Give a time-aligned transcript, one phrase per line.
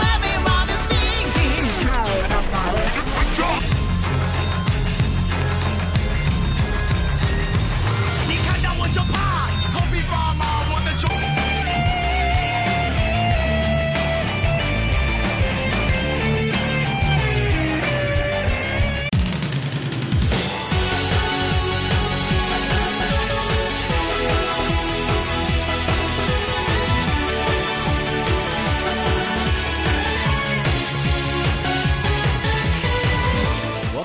[0.00, 0.27] Everyone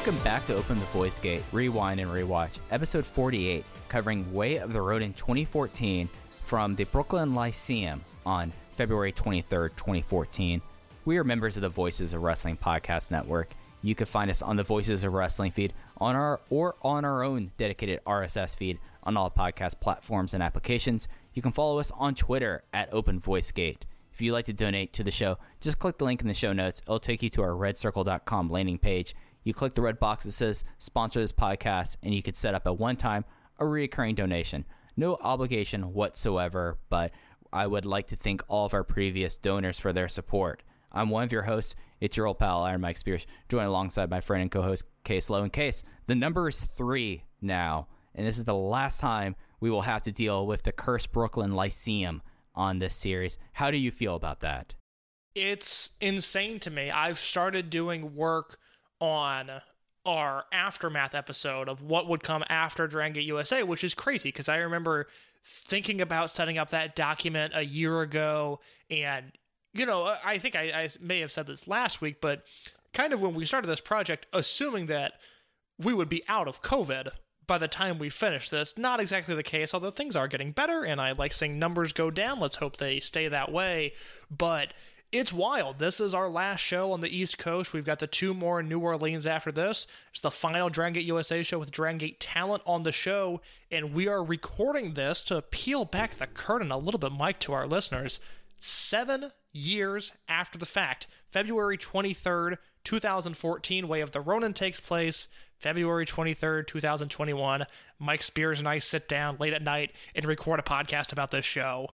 [0.06, 4.74] Welcome back to Open the Voice Gate, Rewind and Rewatch, episode 48, covering Way of
[4.74, 6.10] the Ronin 2014
[6.44, 10.62] from the Brooklyn Lyceum on February 23rd, 2014.
[11.06, 13.54] We are members of the Voices of Wrestling Podcast Network.
[13.82, 17.24] You can find us on the Voices of Wrestling feed on our or on our
[17.24, 21.08] own dedicated RSS feed on all podcast platforms and applications.
[21.34, 23.86] You can follow us on Twitter at Open Voice Gate.
[24.12, 26.52] If you'd like to donate to the show, just click the link in the show
[26.52, 26.82] notes.
[26.86, 29.16] It'll take you to our redcircle.com landing page.
[29.44, 32.66] You click the red box that says sponsor this podcast, and you could set up
[32.66, 33.26] a one time
[33.60, 34.66] or recurring donation.
[34.96, 37.12] No obligation whatsoever, but
[37.52, 40.64] I would like to thank all of our previous donors for their support.
[40.92, 41.76] I'm one of your hosts.
[42.00, 45.30] It's your old pal, Iron Mike Spears, joined alongside my friend and co host, Case
[45.30, 45.42] Low.
[45.42, 49.82] And Case, the number is three now, and this is the last time we will
[49.82, 52.22] have to deal with the Cursed Brooklyn Lyceum
[52.56, 53.38] on this series.
[53.54, 54.76] How do you feel about that?
[55.36, 56.92] it's insane to me.
[56.92, 58.60] I've started doing work
[59.04, 59.52] on
[60.06, 64.48] our aftermath episode of what would come after Dragon Gate USA, which is crazy because
[64.48, 65.08] I remember
[65.46, 68.62] thinking about setting up that document a year ago.
[68.90, 69.34] And,
[69.74, 72.44] you know, I think I, I may have said this last week, but
[72.94, 75.14] kind of when we started this project, assuming that
[75.78, 77.10] we would be out of COVID
[77.46, 78.78] by the time we finish this.
[78.78, 82.10] Not exactly the case, although things are getting better, and I like seeing numbers go
[82.10, 82.40] down.
[82.40, 83.94] Let's hope they stay that way.
[84.32, 84.74] But
[85.14, 85.78] it's wild.
[85.78, 87.72] This is our last show on the East Coast.
[87.72, 89.86] We've got the two more in New Orleans after this.
[90.12, 93.94] It's the final Dragon Gate USA show with Dragon Gate talent on the show, and
[93.94, 97.68] we are recording this to peel back the curtain a little bit, Mike, to our
[97.68, 98.20] listeners.
[98.58, 105.28] Seven years after the fact, February 23rd, 2014, Way of the Ronin takes place.
[105.60, 107.68] February 23rd, 2021,
[108.00, 111.46] Mike Spears and I sit down late at night and record a podcast about this
[111.46, 111.88] show.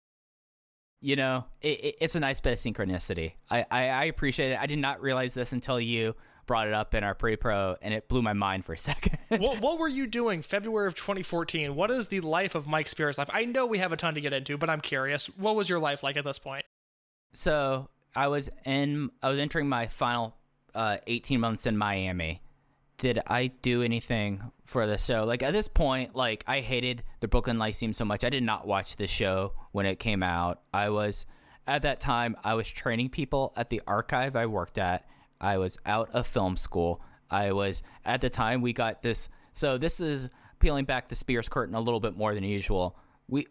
[1.00, 3.32] You know, it, it, it's a nice bit of synchronicity.
[3.50, 4.58] I, I, I appreciate it.
[4.58, 6.14] I did not realize this until you
[6.46, 9.18] brought it up in our pre-pro, and it blew my mind for a second.
[9.28, 11.74] what, what were you doing February of 2014?
[11.74, 13.28] What is the life of Mike Spears' life?
[13.32, 15.26] I know we have a ton to get into, but I'm curious.
[15.36, 16.64] What was your life like at this point?
[17.32, 20.34] so I was in, I was entering my final
[20.74, 22.40] uh, 18 months in Miami.
[22.98, 25.24] Did I do anything for the show?
[25.24, 28.24] Like at this point, like I hated the Brooklyn Lyceum so much.
[28.24, 30.60] I did not watch the show when it came out.
[30.74, 31.24] I was
[31.66, 35.06] at that time I was training people at the archive I worked at.
[35.40, 37.00] I was out of film school.
[37.30, 39.28] I was at the time we got this.
[39.52, 42.98] So this is peeling back the Spears curtain a little bit more than usual.
[43.28, 43.46] We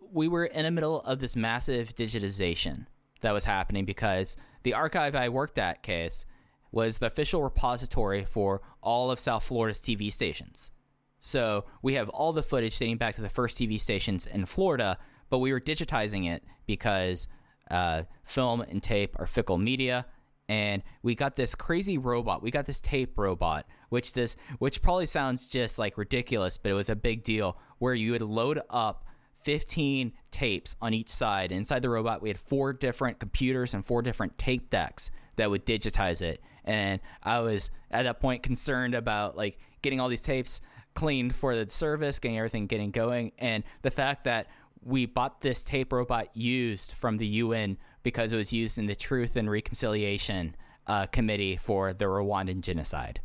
[0.00, 2.86] we were in the middle of this massive digitization
[3.20, 6.24] that was happening because the archive I worked at, case,
[6.70, 10.70] was the official repository for all of South Florida's TV stations.
[11.18, 14.96] So we have all the footage dating back to the first TV stations in Florida,
[15.28, 17.26] but we were digitizing it because
[17.68, 20.06] uh, film and tape are fickle media.
[20.48, 22.44] And we got this crazy robot.
[22.44, 26.74] We got this tape robot, which this which probably sounds just like ridiculous, but it
[26.74, 27.58] was a big deal.
[27.78, 29.04] Where you would load up
[29.40, 31.50] 15 tapes on each side.
[31.50, 35.66] Inside the robot, we had four different computers and four different tape decks that would
[35.66, 36.40] digitize it.
[36.66, 40.60] And I was at that point concerned about like getting all these tapes
[40.94, 44.48] cleaned for the service, getting everything getting going, and the fact that
[44.82, 48.94] we bought this tape robot used from the UN because it was used in the
[48.94, 50.54] Truth and Reconciliation
[50.86, 53.20] uh, Committee for the Rwandan genocide.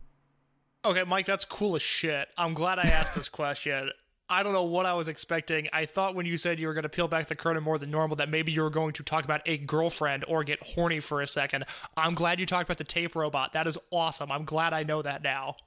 [0.84, 2.28] Okay, Mike, that's cool as shit.
[2.38, 3.92] I'm glad I asked this question.
[4.32, 5.68] I don't know what I was expecting.
[5.74, 7.92] I thought when you said you were going to peel back the curtain more than
[7.92, 11.22] normal that maybe you were going to talk about a girlfriend or get horny for
[11.22, 11.66] a second.
[11.98, 13.52] I'm glad you talked about the tape robot.
[13.52, 14.32] That is awesome.
[14.32, 15.58] I'm glad I know that now.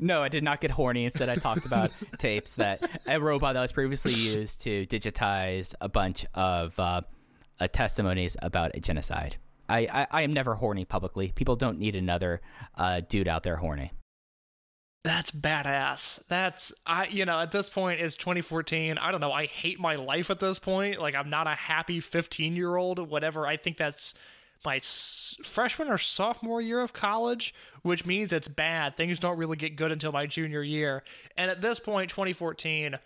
[0.00, 1.04] No, I did not get horny.
[1.04, 5.88] Instead, I talked about tapes that a robot that was previously used to digitize a
[5.88, 7.02] bunch of uh,
[7.60, 9.36] uh, testimonies about a genocide.
[9.68, 11.30] I, I, I am never horny publicly.
[11.36, 12.40] People don't need another
[12.76, 13.92] uh, dude out there horny.
[15.04, 16.20] That's badass.
[16.28, 18.98] That's I you know, at this point it's 2014.
[18.98, 19.32] I don't know.
[19.32, 21.00] I hate my life at this point.
[21.00, 23.46] Like I'm not a happy 15-year-old whatever.
[23.46, 24.14] I think that's
[24.64, 28.96] my s- freshman or sophomore year of college, which means it's bad.
[28.96, 31.04] Things don't really get good until my junior year.
[31.36, 32.98] And at this point 2014,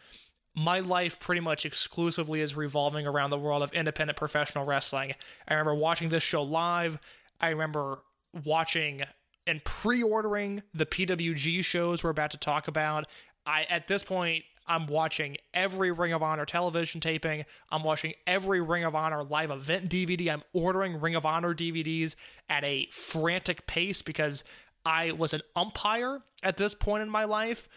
[0.56, 5.15] my life pretty much exclusively is revolving around the world of independent professional wrestling.
[5.47, 6.99] I remember watching this show live.
[7.41, 7.99] I remember
[8.45, 9.03] watching
[9.47, 13.06] and pre-ordering the PWG shows we're about to talk about.
[13.47, 17.44] I at this point I'm watching every Ring of Honor television taping.
[17.71, 20.33] I'm watching every Ring of Honor live event DVD.
[20.33, 22.15] I'm ordering Ring of Honor DVDs
[22.49, 24.44] at a frantic pace because
[24.85, 27.69] I was an umpire at this point in my life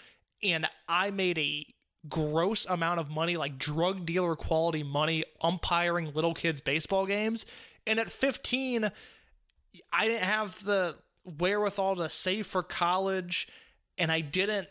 [0.43, 1.65] and I made a
[2.07, 7.45] gross amount of money, like drug dealer quality money, umpiring little kids' baseball games.
[7.87, 8.91] And at 15,
[9.91, 13.47] I didn't have the wherewithal to save for college,
[13.97, 14.67] and I didn't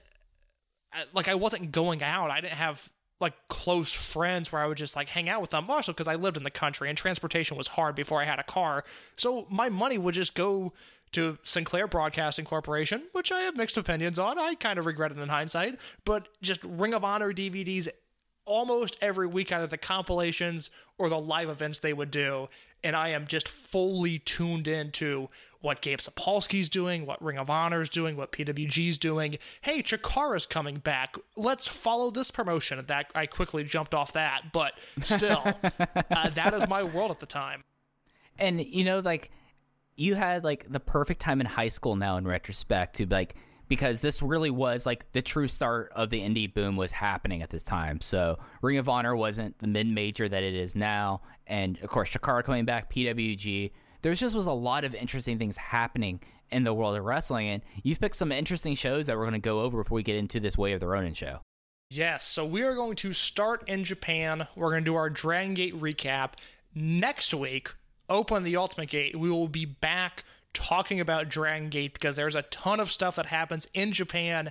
[1.12, 2.30] like I wasn't going out.
[2.30, 2.88] I didn't have
[3.20, 5.68] like close friends where I would just like hang out with them.
[5.70, 8.44] Also, because I lived in the country and transportation was hard before I had a
[8.44, 8.84] car,
[9.16, 10.72] so my money would just go
[11.12, 14.36] to Sinclair Broadcasting Corporation, which I have mixed opinions on.
[14.38, 17.88] I kind of regret it in hindsight, but just Ring of Honor DVDs
[18.44, 22.48] almost every week, either the compilations or the live events they would do.
[22.82, 25.28] And I am just fully tuned into
[25.64, 29.38] what Gabe Sapolsky's doing, what Ring of Honor's doing, what PWG's doing.
[29.62, 31.16] Hey, Chikara's coming back.
[31.36, 32.84] Let's follow this promotion.
[32.86, 35.42] That I quickly jumped off that, but still,
[36.10, 37.64] uh, that is my world at the time.
[38.38, 39.30] and you know like
[39.96, 43.34] you had like the perfect time in high school now in retrospect to like
[43.68, 47.50] because this really was like the true start of the indie boom was happening at
[47.50, 51.88] this time so ring of honor wasn't the mid-major that it is now and of
[51.88, 53.70] course Chikara coming back pwg
[54.04, 56.20] there's just was a lot of interesting things happening
[56.50, 59.38] in the world of wrestling and you've picked some interesting shows that we're going to
[59.40, 61.40] go over before we get into this way of the ronin show
[61.90, 64.48] Yes, so we are going to start in Japan.
[64.56, 66.32] We're going to do our Dragon Gate recap.
[66.74, 67.72] Next week,
[68.08, 69.16] open the Ultimate Gate.
[69.16, 73.26] We will be back talking about Dragon Gate because there's a ton of stuff that
[73.26, 74.50] happens in Japan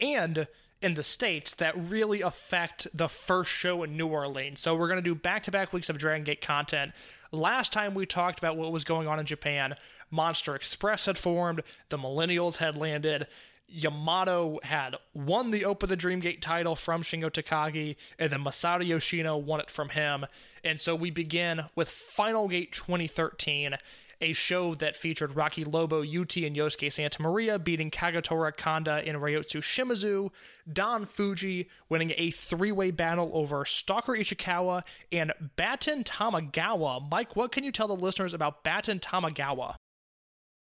[0.00, 0.46] and
[0.82, 4.60] in the States that really affect the first show in New Orleans.
[4.60, 6.92] So we're going to do back to back weeks of Dragon Gate content.
[7.34, 9.74] Last time we talked about what was going on in Japan,
[10.08, 13.26] Monster Express had formed, the Millennials had landed.
[13.66, 19.36] Yamato had won the Open the Dreamgate title from Shingo Takagi, and then Masato Yoshino
[19.36, 20.26] won it from him.
[20.62, 23.76] And so we begin with Final Gate 2013,
[24.20, 29.18] a show that featured Rocky Lobo, UT, and Yosuke Santa Maria beating Kagetora Kanda and
[29.18, 30.30] Ryotsu Shimizu,
[30.72, 34.82] Don Fuji winning a three way battle over Stalker Ichikawa
[35.12, 37.10] and Batten Tamagawa.
[37.10, 39.76] Mike, what can you tell the listeners about Batten Tamagawa?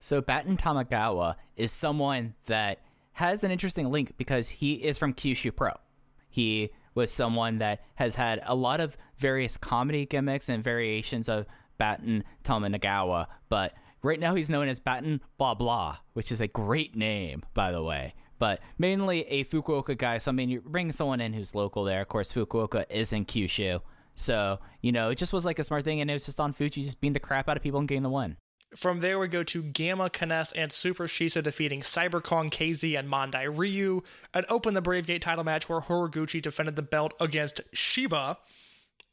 [0.00, 2.80] So Batten Tamagawa is someone that
[3.12, 5.72] has an interesting link because he is from Kyushu Pro.
[6.28, 11.46] He was someone that has had a lot of various comedy gimmicks and variations of
[11.78, 16.96] Batten Tamagawa, but right now he's known as Batten Blah Blah, which is a great
[16.96, 18.14] name, by the way.
[18.38, 20.18] But mainly a Fukuoka guy.
[20.18, 22.02] So I mean, you bring someone in who's local there.
[22.02, 23.80] Of course, Fukuoka is in Kyushu.
[24.14, 26.52] So, you know, it just was like a smart thing, and it was just Don
[26.52, 28.36] Fuji just beating the crap out of people and getting the win.
[28.74, 33.46] From there, we go to Gamma Kness and Super Shisa defeating CyberKong, KZ, and Mondai
[33.54, 34.02] Ryu.
[34.34, 38.38] And open the Brave Gate title match where Horiguchi defended the belt against Shiba.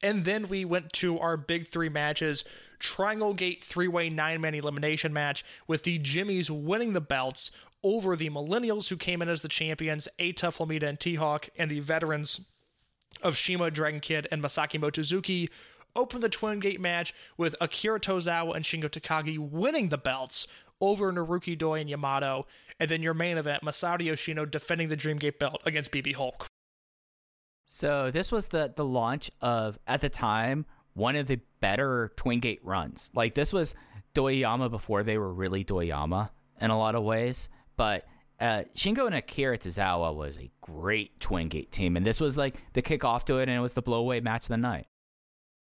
[0.03, 2.43] And then we went to our big three matches
[2.77, 7.49] Triangle Gate three way nine man elimination match with the Jimmies winning the belts
[7.81, 11.71] over the Millennials who came in as the champions, Eita, Flamita and T Hawk, and
[11.71, 12.41] the veterans
[13.21, 15.49] of Shima, Dragon Kid, and Masaki Mochizuki
[15.95, 20.47] opened the Twin Gate match with Akira Tozawa and Shingo Takagi winning the belts
[20.81, 22.45] over Naruki Doi and Yamato,
[22.79, 26.47] and then your main event, Masato Yoshino defending the Dream Gate belt against BB Hulk.
[27.65, 32.39] So this was the the launch of at the time one of the better Twin
[32.39, 33.09] Gate runs.
[33.15, 33.73] Like this was
[34.13, 36.29] Doyama before they were really Doyama
[36.61, 38.05] in a lot of ways, but
[38.39, 42.55] uh, Shingo and Akira Tozawa was a great Twin Gate team, and this was like
[42.73, 44.85] the kickoff to it, and it was the blowaway match of the night.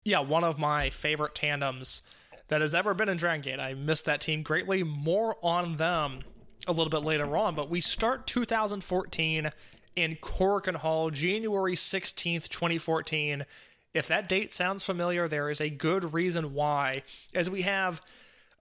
[0.05, 2.03] Yeah, one of my favorite tandems
[2.49, 3.61] that has ever been in Dragon Gate.
[3.61, 4.83] I miss that team greatly.
[4.83, 6.21] More on them
[6.67, 9.53] a little bit later on, but we start 2014
[9.97, 13.45] in Korakuen Hall, January 16th, 2014.
[13.93, 17.03] If that date sounds familiar, there is a good reason why,
[17.35, 18.01] as we have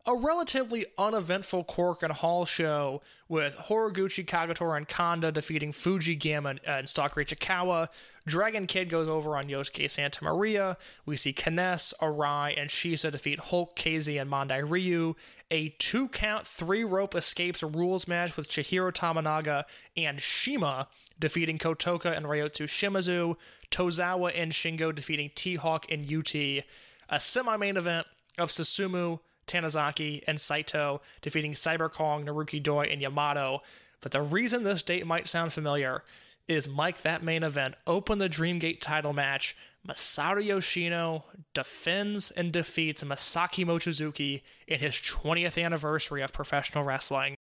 [0.06, 6.90] a relatively uneventful Korakuen Hall show with Horiguchi, Kagetora, and Kanda defeating Fuji, Gamma, and,
[6.90, 7.90] Stalker Ichikawa.
[8.26, 10.78] Dragon Kid goes over on Yosuke Santa Maria.
[11.06, 15.16] We see Kness, Arai, and Shisa defeat Hulk, KZ, and Mondai Ryu.
[15.52, 20.88] A two count, three rope escapes rules match with Chihiro Tominaga and Shima
[21.20, 23.36] defeating Kotoka and Ryotsu Shimizu.
[23.72, 26.34] Tozawa and Shingo defeating T Hawk and UT.
[26.36, 28.08] A semi main event
[28.38, 33.62] of Susumu, Tanizaki, and Saito defeating Cyber Kong, Naruki Doi, and Yamato.
[34.02, 36.04] But the reason this date might sound familiar
[36.48, 39.56] is Mike, that main event opened the Dreamgate title match.
[39.88, 41.24] Masato Yoshino
[41.54, 47.36] defends and defeats Masaki Mochizuki in his 20th anniversary of professional wrestling.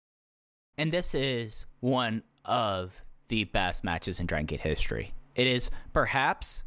[0.77, 5.13] And this is one of the best matches in Dragon Gate history.
[5.35, 6.65] It is perhaps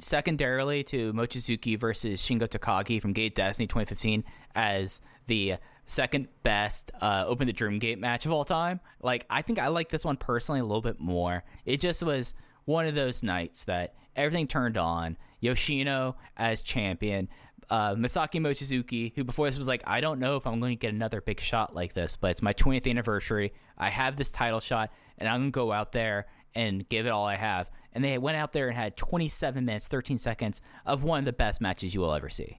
[0.00, 5.56] secondarily to Mochizuki versus Shingo Takagi from Gate Destiny 2015 as the
[5.86, 8.80] second best uh, Open the Dream Gate match of all time.
[9.02, 11.44] Like, I think I like this one personally a little bit more.
[11.64, 15.16] It just was one of those nights that everything turned on.
[15.40, 17.28] Yoshino as champion.
[17.70, 20.80] Uh, Masaki Mochizuki, who before this was like, I don't know if I'm going to
[20.80, 23.52] get another big shot like this, but it's my 20th anniversary.
[23.76, 27.10] I have this title shot, and I'm going to go out there and give it
[27.10, 27.70] all I have.
[27.92, 31.32] And they went out there and had 27 minutes, 13 seconds of one of the
[31.32, 32.58] best matches you will ever see.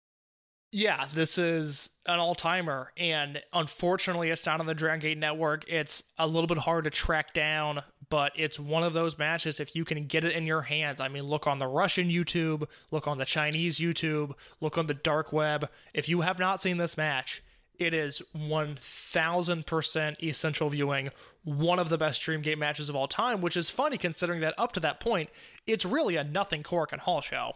[0.72, 5.68] Yeah, this is an all timer, and unfortunately, it's not on the Dragon Gate Network.
[5.68, 9.60] It's a little bit hard to track down, but it's one of those matches.
[9.60, 12.68] If you can get it in your hands, I mean, look on the Russian YouTube,
[12.92, 15.68] look on the Chinese YouTube, look on the dark web.
[15.96, 17.42] If you have not seen this match,
[17.80, 21.10] it is 1000% essential viewing.
[21.44, 24.72] One of the best Dreamgate matches of all time, which is funny considering that up
[24.74, 25.30] to that point,
[25.66, 27.54] it's really a nothing Korakuen Hall show.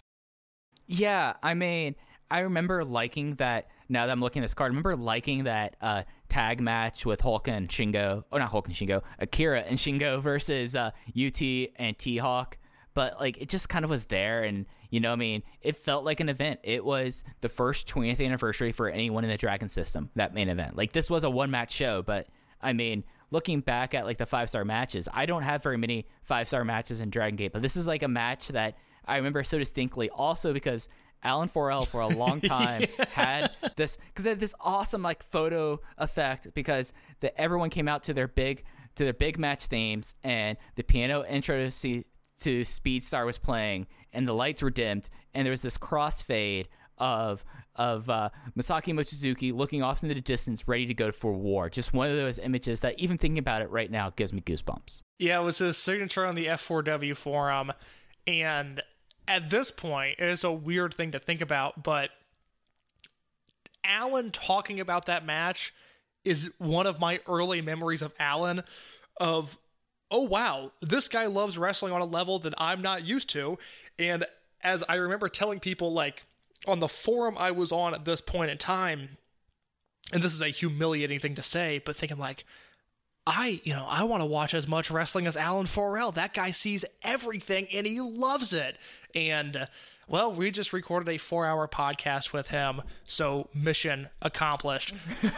[0.88, 1.96] Yeah, I mean,
[2.30, 3.68] I remember liking that.
[3.90, 7.22] Now that I'm looking at this card, I remember liking that uh, tag match with
[7.22, 8.24] Hulk and Shingo.
[8.32, 11.42] Oh, not Hulk and Shingo, Akira and Shingo versus uh, UT
[11.76, 12.58] and T Hawk.
[12.96, 16.06] But like, it just kind of was there, and you know, I mean, it felt
[16.06, 16.60] like an event.
[16.64, 20.10] It was the first 20th anniversary for anyone in the Dragon system.
[20.16, 22.28] That main event, like, this was a one match show, but
[22.62, 23.04] I mean.
[23.34, 26.64] Looking back at like the five star matches, I don't have very many five star
[26.64, 30.08] matches in Dragon Gate, but this is like a match that I remember so distinctly.
[30.12, 30.88] Also because
[31.24, 35.80] Alan Forel for a long time had this because they had this awesome like photo
[35.98, 40.56] effect because the, everyone came out to their big to their big match themes and
[40.76, 42.06] the piano intro to see
[42.42, 46.68] to Speed Star was playing and the lights were dimmed and there was this crossfade
[47.00, 47.44] of
[47.76, 51.70] of uh, Masaki Mochizuki looking off into the distance, ready to go for war.
[51.70, 55.02] Just one of those images that even thinking about it right now gives me goosebumps.
[55.20, 57.74] Yeah, it was his signature on the F4W forum.
[58.28, 58.82] And
[59.28, 62.12] at this point, it is a weird thing to think about, but
[63.84, 65.74] Alan talking about that match
[66.24, 68.64] is one of my early memories of Alan
[69.18, 69.58] of
[70.10, 73.58] oh wow, this guy loves wrestling on a level that I'm not used to.
[73.98, 74.26] And
[74.62, 76.26] as I remember telling people like
[76.68, 79.18] on the forum I was on at this point in time,
[80.12, 82.46] and this is a humiliating thing to say, but thinking like
[83.26, 86.12] I, you know, I want to watch as much wrestling as Alan Forel.
[86.12, 88.78] That guy sees everything and he loves it.
[89.16, 89.66] And uh,
[90.08, 94.94] well, we just recorded a four-hour podcast with him, so mission accomplished.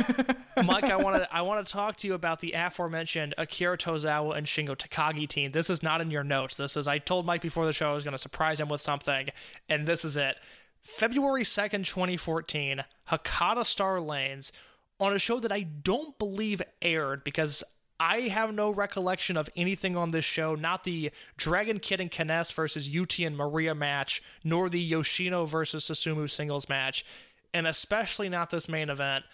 [0.63, 4.35] Mike, I want to I want to talk to you about the aforementioned Akira Tozawa
[4.35, 5.51] and Shingo Takagi team.
[5.51, 6.57] This is not in your notes.
[6.57, 8.81] This is I told Mike before the show I was going to surprise him with
[8.81, 9.29] something,
[9.69, 10.37] and this is it.
[10.85, 14.53] February 2nd, 2014, Hakata Star Lanes
[14.99, 17.63] on a show that I don't believe aired because
[17.99, 22.53] I have no recollection of anything on this show, not the Dragon Kid and Kness
[22.53, 27.03] versus UT and Maria match, nor the Yoshino versus Susumu singles match,
[27.51, 29.25] and especially not this main event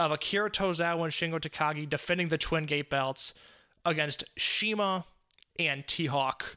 [0.00, 3.34] of Akira Tozawa and Shingo Takagi defending the Twin Gate belts
[3.84, 5.04] against Shima
[5.60, 6.56] and T Hawk.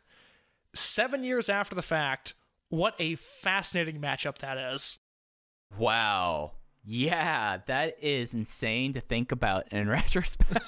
[0.73, 2.33] Seven years after the fact,
[2.71, 4.97] what a fascinating matchup that is.
[5.77, 6.53] Wow.
[6.83, 10.63] Yeah, that is insane to think about in retrospect.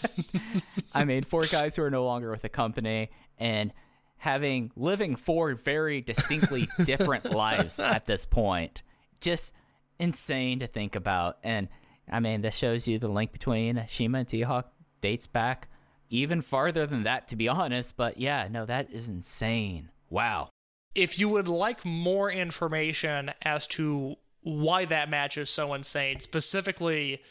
[0.93, 3.73] I mean, four guys who are no longer with the company and
[4.17, 8.83] having living four very distinctly different lives at this point.
[9.21, 9.53] Just
[9.97, 11.39] insane to think about.
[11.43, 11.67] And
[12.11, 15.67] I mean, this shows you the link between Shima and T-Hawk dates back
[16.09, 17.97] even farther than that, to be honest.
[17.97, 19.89] But yeah, no, that is insane.
[20.09, 20.49] Wow.
[20.95, 27.21] If you would like more information as to why that match is so insane, specifically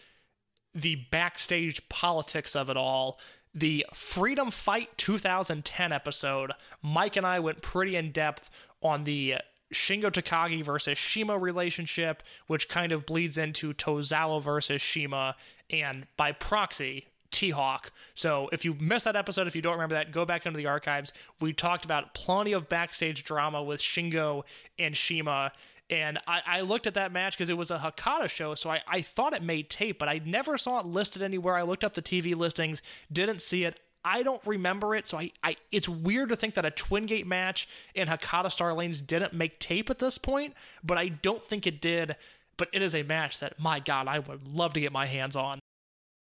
[0.75, 3.19] the backstage politics of it all,
[3.55, 8.51] the Freedom Fight 2010 episode, Mike and I went pretty in depth
[8.83, 9.37] on the
[9.73, 15.37] Shingo Takagi versus Shima relationship, which kind of bleeds into Tozawa versus Shima,
[15.71, 17.91] and by proxy, T Hawk.
[18.15, 20.67] So if you missed that episode, if you don't remember that, go back into the
[20.67, 21.13] archives.
[21.41, 24.45] We talked about plenty of backstage drama with Shingo
[24.79, 25.53] and Shima.
[25.91, 28.81] And I, I looked at that match because it was a Hakata show, so I,
[28.89, 31.55] I thought it made tape, but I never saw it listed anywhere.
[31.55, 32.81] I looked up the TV listings,
[33.13, 33.81] didn't see it.
[34.05, 37.27] I don't remember it, so I, I it's weird to think that a Twin Gate
[37.27, 41.67] match in Hakata Star Lanes didn't make tape at this point, but I don't think
[41.67, 42.17] it did.
[42.57, 45.37] But it is a match that, my God, I would love to get my hands
[45.37, 45.59] on.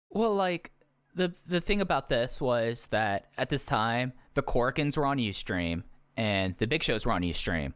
[0.09, 0.71] Well, like
[1.15, 5.83] the the thing about this was that at this time the Korakuens were on UStream
[6.17, 7.73] and the Big Shows were on UStream,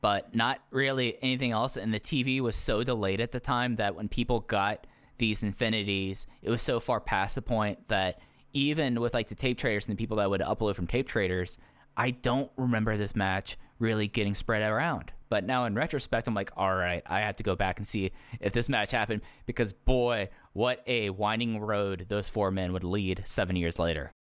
[0.00, 1.76] but not really anything else.
[1.76, 4.86] And the TV was so delayed at the time that when people got
[5.18, 8.20] these infinities, it was so far past the point that
[8.52, 11.58] even with like the tape traders and the people that would upload from tape traders,
[11.96, 15.12] I don't remember this match really getting spread around.
[15.28, 18.12] But now in retrospect, I'm like, all right, I have to go back and see
[18.40, 23.22] if this match happened because boy, what a winding road those four men would lead
[23.26, 24.12] seven years later.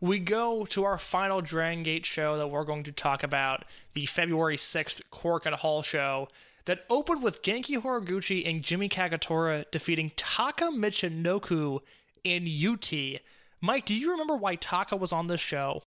[0.00, 3.64] we go to our final Dragon Gate show that we're going to talk about,
[3.94, 6.28] the February 6th Korakuen Hall show
[6.64, 11.80] that opened with Genki Horiguchi and Jimmy Kagetora defeating Taka Michinoku
[12.24, 13.20] in UT.
[13.60, 15.82] Mike, do you remember why Taka was on this show?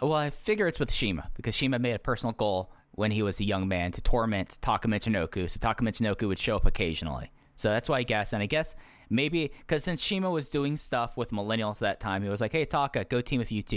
[0.00, 3.40] Well, I figure it's with Shima because Shima made a personal goal when he was
[3.40, 7.30] a young man to torment Taka Michinoku, so Taka Michinoku would show up occasionally.
[7.56, 8.74] So that's why I guess, and I guess
[9.08, 12.52] maybe because since Shima was doing stuff with millennials at that time, he was like,
[12.52, 13.72] "Hey, Taka, go team with UT."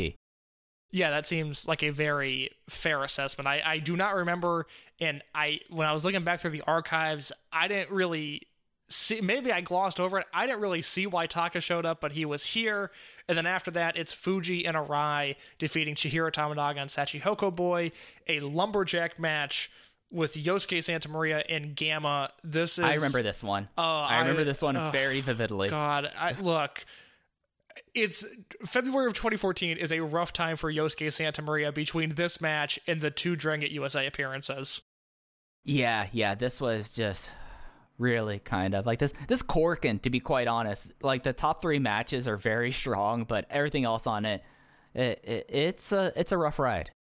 [0.90, 3.48] Yeah, that seems like a very fair assessment.
[3.48, 4.66] I, I do not remember,
[5.00, 8.47] and I when I was looking back through the archives, I didn't really
[8.90, 9.22] see.
[9.22, 10.28] Maybe I glossed over it.
[10.34, 12.92] I didn't really see why Taka showed up, but he was here.
[13.28, 17.92] And then after that, it's Fuji and Arai defeating Chihiro Tominaga and Shachihoko Boy,
[18.28, 19.70] a lumberjack match
[20.12, 22.32] with Yosuke Santa Maria and Gamma.
[22.44, 23.68] This is I remember this one.
[23.78, 25.70] Oh, I remember I- this one oh, very vividly.
[25.70, 26.86] God, I, look,
[27.94, 28.26] it's
[28.66, 33.02] February of 2014 is a rough time for Yosuke Santa Maria between this match and
[33.02, 34.82] the two Dragon Gate USA appearances.
[35.64, 37.32] Yeah, yeah, this was just
[37.98, 40.92] really kind of like this this Korakuen, to be quite honest.
[41.02, 44.44] Like the top three matches are very strong, but everything else on it,
[44.94, 46.92] it, it it's a it's a rough ride.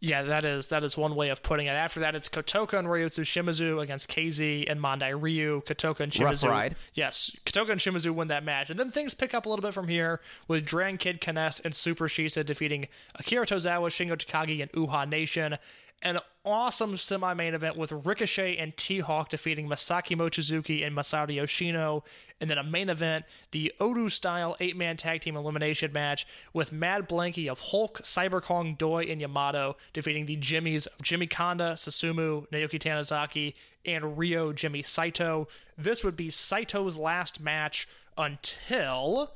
[0.00, 1.70] Yeah, that is that is one way of putting it.
[1.70, 5.62] After that, it's Kotoka and Ryotsu Shimizu against KZ and Mondai Ryu.
[5.62, 6.24] Kotoka and Shimizu.
[6.24, 6.76] Rough ride.
[6.92, 9.72] Yes, Kotoka and Shimizu win that match, and then things pick up a little bit
[9.72, 14.70] from here with Dragon Kid Kness and Super Shisa defeating Akira Tozawa, Shingo Takagi, and
[14.72, 15.56] Uhaa Nation.
[16.02, 22.04] An awesome semi-main event with Ricochet and T-Hawk defeating Masaki Mochizuki and Masato Yoshino,
[22.40, 27.48] and then a main event, the Odu-style eight-man tag team elimination match with Mad Blanky
[27.50, 32.78] of Hulk, Cyber Kong, Doi, and Yamato defeating the Jimmies of Jimmy Kanda, Susumu, Naoki
[32.78, 33.54] Tanizaki,
[33.84, 35.48] and Ryo Jimmy Saito.
[35.78, 39.32] This would be Saito's last match until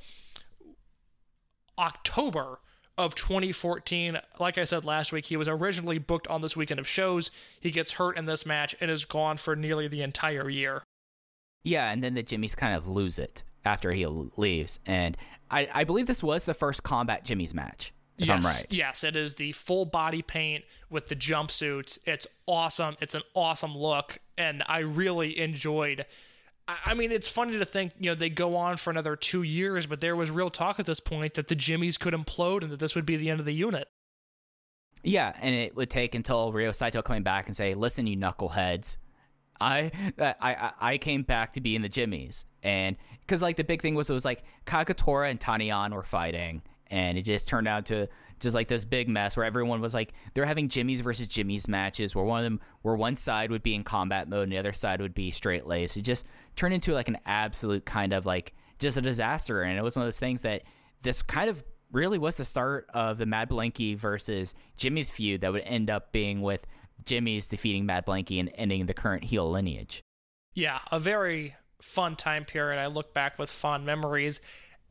[1.78, 2.60] October
[3.04, 4.18] of 2014.
[4.38, 7.30] Like I said last week, he was originally booked on this weekend of shows.
[7.58, 10.82] He gets hurt in this match and is gone for nearly the entire year.
[11.62, 15.16] Yeah, and then the Jimmys kind of lose it after he leaves, and
[15.50, 17.92] I I believe this was the first combat Jimmy's match.
[18.16, 18.66] If yes, I'm right.
[18.70, 21.98] Yes, it is the full body paint with the jumpsuits.
[22.04, 22.96] It's awesome.
[23.00, 26.04] It's an awesome look, and I really enjoyed.
[26.84, 29.86] I mean, it's funny to think, you know, they go on for another two years,
[29.86, 32.80] but there was real talk at this point that the Jimmies could implode and that
[32.80, 33.88] this would be the end of the unit.
[35.02, 38.98] Yeah, and it would take until Ryo Saito coming back and say, "Listen, you knuckleheads,
[39.60, 43.56] I uh, I I, I came back to be in the Jimmys," and because like
[43.56, 47.48] the big thing was it was like Kagetora and Tanyan were fighting, and it just
[47.48, 48.08] turned out to
[48.40, 52.14] just like this big mess where everyone was like they're having Jimmys versus Jimmys matches
[52.14, 54.72] where one of them where one side would be in combat mode and the other
[54.72, 55.96] side would be straight laced.
[55.96, 56.24] It just
[56.56, 60.02] turned into like an absolute kind of like just a disaster, and it was one
[60.02, 60.62] of those things that
[61.02, 65.52] this kind of really was the start of the Mad Blanky versus Jimmy's feud that
[65.52, 66.66] would end up being with
[67.04, 70.02] Jimmy's defeating Mad Blanky and ending the current heel lineage.
[70.54, 72.78] Yeah, a very fun time period.
[72.78, 74.40] I look back with fond memories.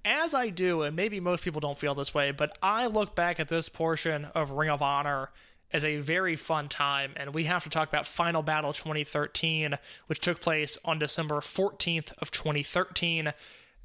[0.05, 3.39] As I do, and maybe most people don't feel this way, but I look back
[3.39, 5.29] at this portion of Ring of Honor
[5.71, 10.19] as a very fun time, and we have to talk about Final Battle 2013, which
[10.19, 13.33] took place on December 14th of 2013.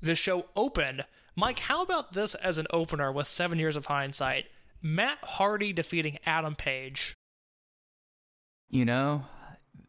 [0.01, 1.05] The show opened.
[1.37, 4.47] Mike, how about this as an opener with seven years of hindsight?
[4.81, 7.15] Matt Hardy defeating Adam Page.
[8.71, 9.25] You know,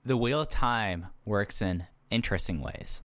[0.04, 3.02] the wheel of time works in interesting ways.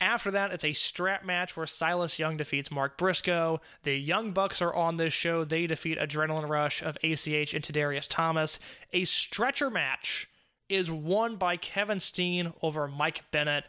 [0.00, 3.60] After that, it's a strap match where Silas Young defeats Mark Briscoe.
[3.82, 5.44] The Young Bucks are on this show.
[5.44, 8.60] They defeat Adrenaline Rush of ACH and Tadarius Thomas.
[8.92, 10.28] A stretcher match
[10.68, 13.64] is won by Kevin Steen over Mike Bennett.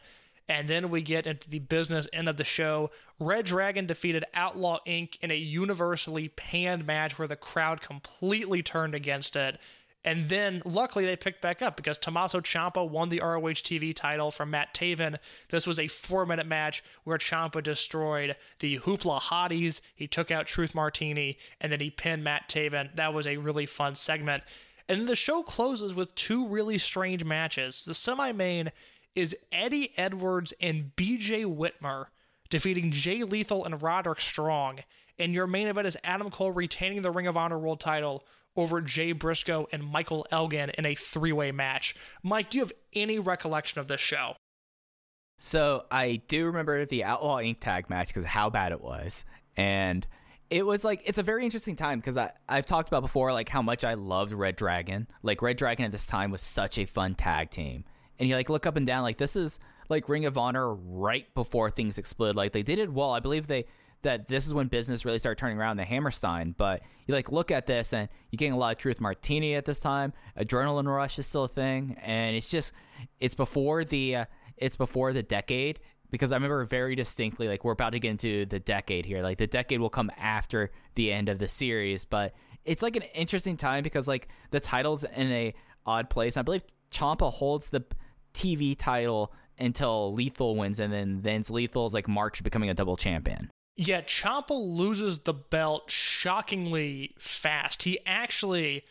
[0.47, 2.89] And then we get into the business end of the show.
[3.19, 5.17] Red Dragon defeated Outlaw Inc.
[5.21, 9.59] in a universally panned match where the crowd completely turned against it.
[10.05, 14.31] And then, luckily, they picked back up because Tommaso Ciampa won the ROH TV title
[14.31, 15.17] from Matt Taven.
[15.49, 19.81] This was a four minute match where Ciampa destroyed the Hoopla Hotties.
[19.93, 22.95] He took out Truth Martini and then he pinned Matt Taven.
[22.95, 24.43] That was a really fun segment.
[24.87, 27.83] And the show closes with two really strange matches.
[27.83, 28.71] The semi main
[29.15, 32.05] is Eddie Edwards and BJ Whitmer
[32.49, 34.79] defeating Jay Lethal and Roderick Strong.
[35.19, 38.25] And your main event is Adam Cole retaining the Ring of Honor World title
[38.59, 41.95] over Jay Briscoe and Michael Elgin in a three way match.
[42.21, 44.33] Mike, do you have any recollection of this show?
[45.37, 47.61] So I do remember the Outlaw Inc.
[47.61, 49.23] tag match because how bad it was,
[49.55, 50.05] and
[50.49, 52.17] it was like it's a very interesting time because
[52.49, 55.07] I've talked about before like how much I loved Red Dragon.
[55.23, 57.85] Like Red Dragon at this time was such a fun tag team,
[58.19, 61.33] and you like look up and down like this is like Ring of Honor right
[61.33, 62.35] before things exploded.
[62.35, 63.11] Like they did it well.
[63.11, 63.65] I believe they
[64.01, 66.55] that this is when business really started turning around the Hammerstein.
[66.57, 69.65] But you like look at this and you're getting a lot of Truth Martini at
[69.65, 70.13] this time.
[70.37, 72.73] Adrenaline Rush is still a thing, and it's just
[73.19, 74.25] it's before the uh,
[74.57, 75.79] it's before the decade
[76.11, 79.21] because I remember very distinctly like we're about to get into the decade here.
[79.21, 82.33] Like the decade will come after the end of the series, but
[82.65, 85.53] it's like an interesting time because like the title's in a
[85.85, 86.37] odd place.
[86.37, 87.83] I believe Ciampa holds the
[88.33, 93.49] TV title until Lethal wins, and then then Lethal's like march becoming a double champion.
[93.81, 97.83] Yeah, Ciampa loses the belt shockingly fast.
[97.83, 98.83] He actually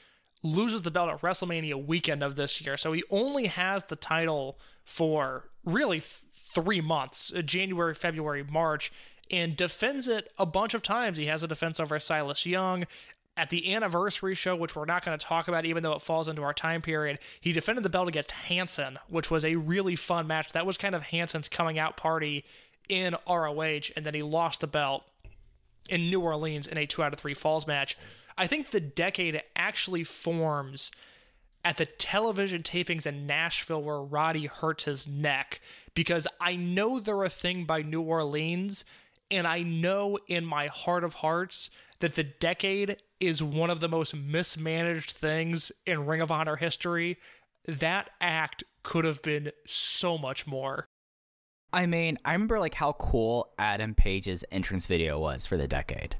[0.42, 4.58] loses the belt at WrestleMania weekend of this year, so he only has the title
[4.86, 8.90] for really th- three months uh, January, February, March
[9.30, 11.18] and defends it a bunch of times.
[11.18, 12.86] He has a defense over Silas Young.
[13.36, 16.28] At the anniversary show, which we're not going to talk about, even though it falls
[16.28, 20.26] into our time period, he defended the belt against Hanson, which was a really fun
[20.26, 20.52] match.
[20.52, 22.44] That was kind of Hanson's coming out party
[22.88, 25.04] in ROH, and then he lost the belt
[25.88, 27.96] in New Orleans in a two out of three falls match.
[28.36, 30.90] I think the decade actually forms
[31.64, 35.60] at the television tapings in Nashville where Roddy hurts his neck
[35.94, 38.84] because I know they're a thing by New Orleans,
[39.30, 43.88] and I know in my heart of hearts that the decade is one of the
[43.88, 47.18] most mismanaged things in Ring of Honor history.
[47.66, 50.87] That act could have been so much more.
[51.72, 56.16] I mean, I remember like how cool Adam Page's entrance video was for the decade.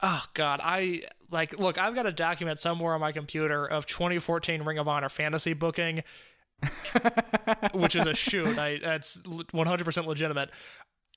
[0.00, 1.78] Oh God, I like look.
[1.78, 6.02] I've got a document somewhere on my computer of 2014 Ring of Honor fantasy booking,
[7.72, 8.58] which is a shoot.
[8.58, 10.50] I that's 100 percent legitimate.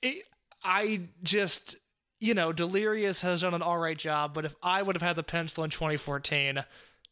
[0.02, 0.24] It,
[0.62, 1.76] I just
[2.20, 5.16] you know, Delirious has done an all right job, but if I would have had
[5.16, 6.64] the pencil in 2014,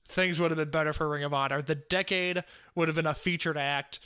[0.08, 1.60] things would have been better for Ring of Honor.
[1.60, 2.42] The decade
[2.74, 4.00] would have been a featured act,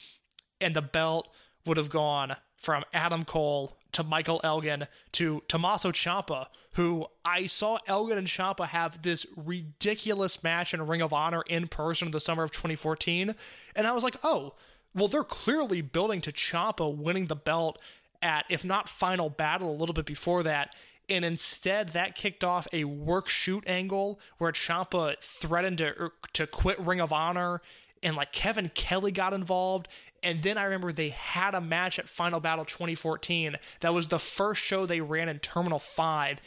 [0.61, 1.29] and the belt
[1.69, 7.79] would have gone from Adam Cole to Michael Elgin to Tommaso Ciampa, who I saw
[7.87, 12.21] Elgin and Ciampa have this ridiculous match in Ring of Honor in person in the
[12.21, 13.35] summer of 2014,
[13.75, 14.55] and I was like, oh,
[14.95, 17.79] well, they're clearly building to Ciampa winning the belt
[18.23, 20.75] at, if not final battle, a little bit before that.
[21.09, 26.47] And instead, that kicked off a work shoot angle where Ciampa threatened to er, to
[26.47, 27.63] quit Ring of Honor,
[28.03, 29.89] and like Kevin Kelly got involved.
[30.23, 33.57] And then I remember they had a match at Final Battle 2014.
[33.81, 36.41] That was the first show they ran in Terminal 5.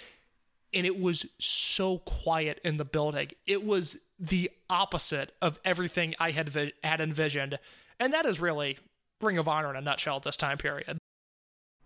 [0.73, 3.31] And it was so quiet in the building.
[3.45, 7.59] It was the opposite of everything I had, vi- had envisioned.
[7.99, 8.77] And that is really
[9.21, 10.97] Ring of Honor in a nutshell at this time period.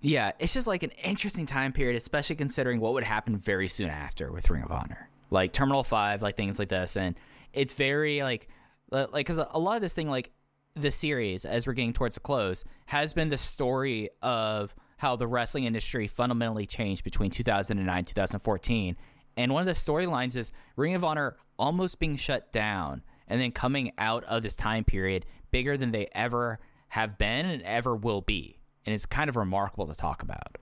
[0.02, 3.90] Yeah, it's just like an interesting time period, especially considering what would happen very soon
[3.90, 7.16] after with Ring of Honor, like Terminal Five, like things like this, and
[7.54, 8.48] it's very like,
[8.92, 10.32] like because a lot of this thing, like
[10.76, 15.28] the series, as we're getting towards the close, has been the story of how the
[15.28, 18.98] wrestling industry fundamentally changed between 2009 and 2014,
[19.38, 23.52] and one of the storylines is Ring of Honor almost being shut down, and then
[23.52, 26.60] coming out of this time period bigger than they ever
[26.90, 30.58] have been and ever will be and it's kind of remarkable to talk about.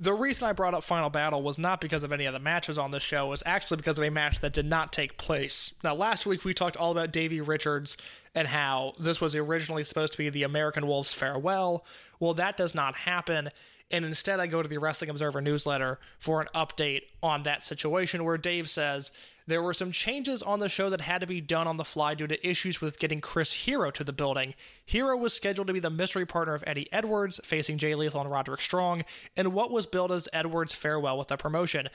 [0.00, 2.78] The reason I brought up Final Battle was not because of any of the matches
[2.78, 5.72] on this show, it was actually because of a match that did not take place.
[5.84, 7.96] Now, last week we talked all about Davey Richards
[8.34, 11.86] and how this was originally supposed to be the American Wolves farewell.
[12.18, 13.50] Well, that does not happen.
[13.90, 18.24] And instead, I go to the Wrestling Observer newsletter for an update on that situation
[18.24, 19.12] where Dave says
[19.46, 22.14] There were some changes on the show that had to be done on the fly
[22.14, 24.54] due to issues with getting Chris Hero to the building.
[24.86, 28.30] Hero was scheduled to be the mystery partner of Eddie Edwards, facing Jay Lethal and
[28.30, 29.04] Roderick Strong,
[29.36, 31.90] in what was billed as Edwards' farewell with the promotion.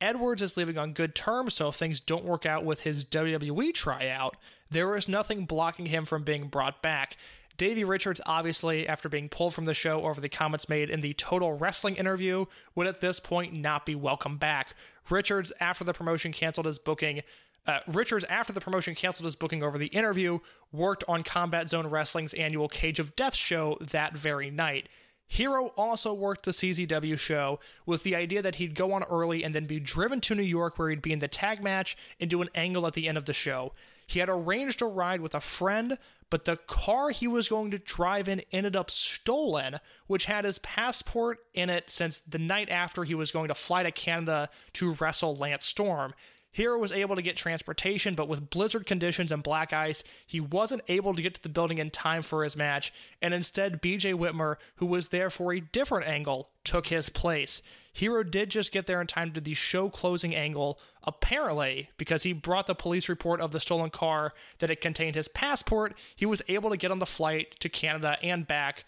[0.00, 3.74] Edwards is leaving on good terms, so if things don't work out with his WWE
[3.74, 4.36] tryout,
[4.70, 7.16] there is nothing blocking him from being brought back.
[7.56, 11.14] Davey Richards, obviously, after being pulled from the show over the comments made in the
[11.14, 14.74] Total Wrestling interview, would at this point not be welcome back.
[15.10, 17.22] Richards, after the promotion canceled his booking,
[17.66, 20.38] uh, Richards, after the promotion canceled his booking over the interview,
[20.72, 24.88] worked on Combat Zone Wrestling's annual Cage of Death show that very night.
[25.26, 29.54] Hero also worked the CZW show with the idea that he'd go on early and
[29.54, 32.42] then be driven to New York where he'd be in the tag match and do
[32.42, 33.72] an angle at the end of the show.
[34.06, 35.98] He had arranged a ride with a friend,
[36.30, 40.58] but the car he was going to drive in ended up stolen, which had his
[40.58, 44.94] passport in it since the night after he was going to fly to Canada to
[44.94, 46.14] wrestle Lance Storm.
[46.54, 50.82] Hero was able to get transportation, but with blizzard conditions and black ice, he wasn't
[50.86, 54.56] able to get to the building in time for his match, and instead, BJ Whitmer,
[54.76, 57.60] who was there for a different angle, took his place.
[57.94, 62.32] Hero did just get there in time to the show closing angle, apparently, because he
[62.32, 65.94] brought the police report of the stolen car that it contained his passport.
[66.16, 68.84] He was able to get on the flight to Canada and back,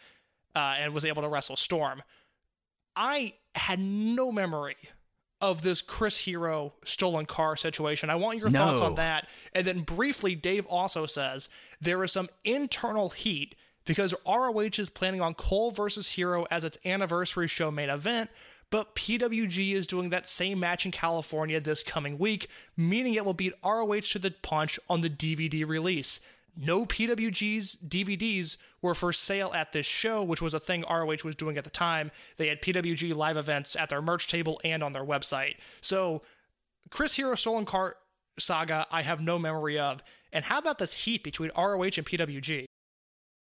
[0.57, 2.03] uh, and was able to wrestle Storm.
[2.97, 4.77] I had no memory
[5.41, 8.11] of this Chris Hero stolen car situation.
[8.11, 9.29] I want your thoughts on that.
[9.53, 11.49] And then briefly, Dave also says
[11.81, 16.79] there is some internal heat because ROH is planning on Cole versus Hero as its
[16.85, 18.31] anniversary show main event.
[18.71, 23.35] But PWG is doing that same match in California this coming week, meaning it will
[23.35, 26.21] beat ROH to the punch on the DVD release.
[26.57, 31.37] No PWG's DVDs were for sale at this show, which was a thing ROH was
[31.37, 32.11] doing at the time.
[32.39, 35.57] They had PWG live events at their merch table and on their website.
[35.83, 36.23] So,
[36.91, 37.97] Chris Hero Stolen Car
[38.39, 40.03] saga, I have no memory of.
[40.33, 42.65] And how about this heat between ROH and PWG?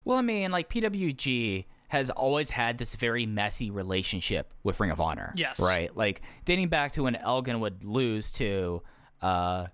[0.03, 4.99] Well, I mean, like PWG has always had this very messy relationship with Ring of
[4.99, 5.31] Honor.
[5.37, 5.59] Yes.
[5.59, 5.95] Right.
[5.95, 8.81] Like dating back to when Elgin would lose to
[9.21, 9.67] uh,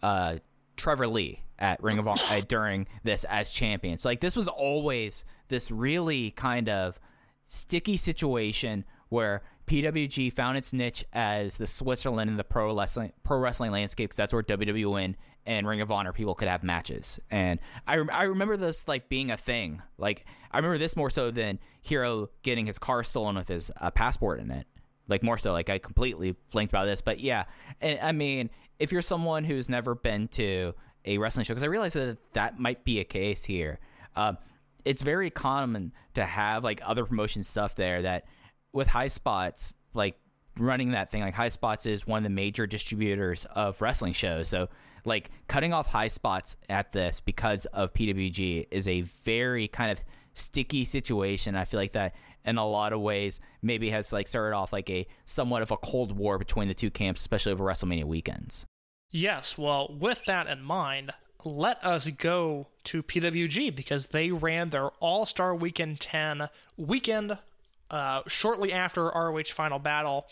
[0.00, 0.36] uh,
[0.76, 3.98] Trevor Lee at Ring of Honor uh, during this as champion.
[3.98, 7.00] So like this was always this really kind of
[7.48, 13.38] sticky situation where PWG found its niche as the Switzerland in the pro wrestling pro
[13.38, 15.16] wrestling landscape because that's where WWE
[15.46, 17.20] and Ring of Honor people could have matches.
[17.30, 19.82] And I rem- I remember this like being a thing.
[19.98, 23.90] Like I remember this more so than Hero getting his car stolen with his uh,
[23.90, 24.66] passport in it.
[25.06, 27.44] Like more so, like I completely blinked about this, but yeah.
[27.80, 31.66] And I mean, if you're someone who's never been to a wrestling show, because I
[31.66, 33.80] realize that that might be a case here.
[34.16, 34.38] Um,
[34.84, 38.24] it's very common to have like other promotion stuff there that
[38.72, 40.16] with high spots like
[40.58, 44.48] running that thing like high spots is one of the major distributors of wrestling shows
[44.48, 44.68] so
[45.04, 50.00] like cutting off high spots at this because of pwg is a very kind of
[50.34, 52.14] sticky situation i feel like that
[52.44, 55.76] in a lot of ways maybe has like started off like a somewhat of a
[55.76, 58.66] cold war between the two camps especially over wrestlemania weekends
[59.14, 61.12] Yes, well, with that in mind,
[61.44, 67.38] let us go to PWG because they ran their All Star Weekend 10 weekend
[67.92, 70.26] uh, shortly after ROH Final Battle.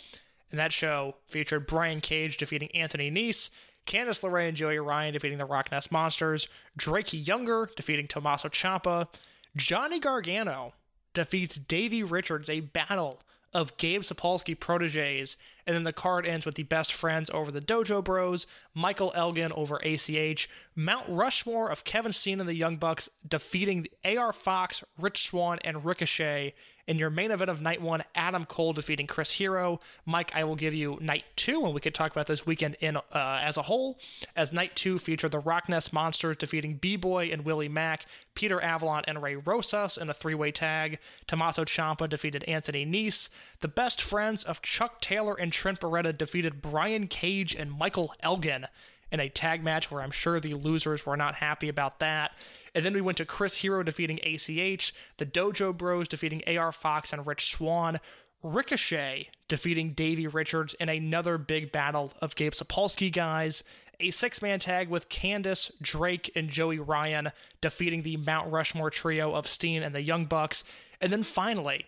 [0.51, 3.51] And that show featured Brian Cage defeating Anthony Nese,
[3.87, 9.09] Candice LeRae and Joey Ryan defeating the RockNES Monsters, Drake Younger defeating Tommaso Ciampa,
[9.57, 10.75] Johnny Gargano
[11.15, 13.21] defeats Davey Richards, a battle
[13.53, 17.61] of Gabe Sapolsky proteges, and then the card ends with the best friends over the
[17.61, 23.11] Dojo Bros, Michael Elgin over ACH, Mount Rushmore of Kevin Steen and the Young Bucks
[23.27, 26.55] defeating AR Fox, Rich Swann, and Ricochet.
[26.89, 29.79] In your main event of night one, Adam Cole defeating Chris Hero.
[30.05, 32.97] Mike, I will give you night two, and we could talk about this weekend in
[32.97, 34.01] uh, as a whole.
[34.35, 39.05] As night two featured the RockNES Monsters defeating B Boy and Willie Mack, Peter Avalon
[39.07, 40.99] and Ray Rosas in a three way tag.
[41.29, 43.29] Tommaso Ciampa defeated Anthony Nese.
[43.61, 48.67] The best friends of Chuck Taylor and Trent Beretta defeated Brian Cage and Michael Elgin
[49.13, 52.33] in a tag match where I'm sure the losers were not happy about that.
[52.75, 57.13] And then we went to Chris Hero defeating ACH, the Dojo Bros defeating AR Fox
[57.13, 58.01] and Rich Swann,
[58.43, 63.63] Ricochet defeating Davey Richards in another big battle of Gabe Sapolsky guys,
[64.01, 69.33] a six man tag with Candice, Drake, and Joey Ryan defeating the Mount Rushmore trio
[69.33, 70.65] of Steen and the Young Bucks.
[71.01, 71.87] And then finally,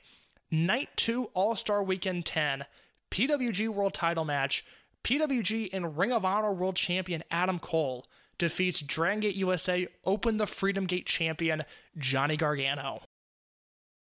[0.51, 2.67] Night 2 All Star Weekend 10,
[3.11, 4.65] PWG World Title match.
[5.05, 8.05] PWG and Ring of Honor World Champion Adam Cole
[8.39, 11.63] defeats Dragon Gate USA Open the Freedom Gate champion
[11.97, 13.03] Johnny Gargano.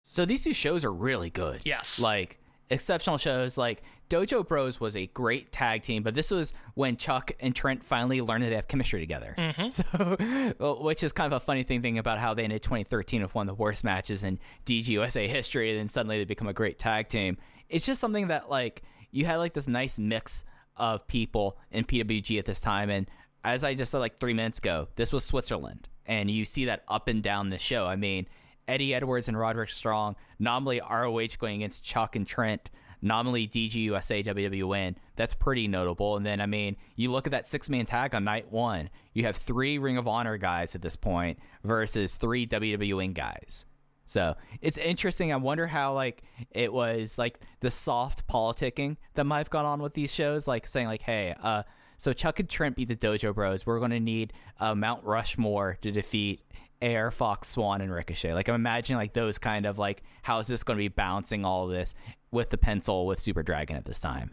[0.03, 1.63] So these two shows are really good.
[1.65, 1.99] Yes.
[1.99, 2.39] Like
[2.71, 3.57] exceptional shows.
[3.57, 7.85] Like Dojo Bros was a great tag team, but this was when Chuck and Trent
[7.85, 9.35] finally learned that they have chemistry together.
[9.37, 9.67] Mm-hmm.
[10.59, 13.35] So, which is kind of a funny thing, thinking about how they ended 2013 with
[13.35, 16.79] one of the worst matches in DGUSA history, and then suddenly they become a great
[16.79, 17.37] tag team.
[17.69, 20.45] It's just something that like you had like this nice mix
[20.77, 23.09] of people in PWG at this time, and
[23.45, 26.83] as I just said like three minutes ago, this was Switzerland, and you see that
[26.89, 27.87] up and down the show.
[27.87, 28.27] I mean,
[28.69, 32.69] Eddie Edwards and Roderick Strong, nominally ROH going against Chuck and Trent,
[33.01, 34.97] nominally DGUSA WWE win.
[35.15, 36.17] That's pretty notable.
[36.17, 39.25] And then, I mean, you look at that six man tag on night one, you
[39.25, 43.65] have three Ring of Honor guys at this point versus three WWN guys.
[44.07, 45.33] So it's interesting.
[45.33, 49.83] I wonder how like it was like the soft politicking that might have gone on
[49.83, 51.65] with these shows, like saying like, hey, uh,
[51.99, 53.67] so Chuck and Trent beat the Dojo Bros.
[53.67, 56.41] We're going to need uh, Mount Rushmore to defeat
[56.83, 58.33] AR Fox, Swann, and Ricochet.
[58.33, 61.45] Like I'm imagining like those kind of like how is this going to be balancing
[61.45, 61.95] all of this
[62.31, 64.31] with the pencil with Super Dragon at this time?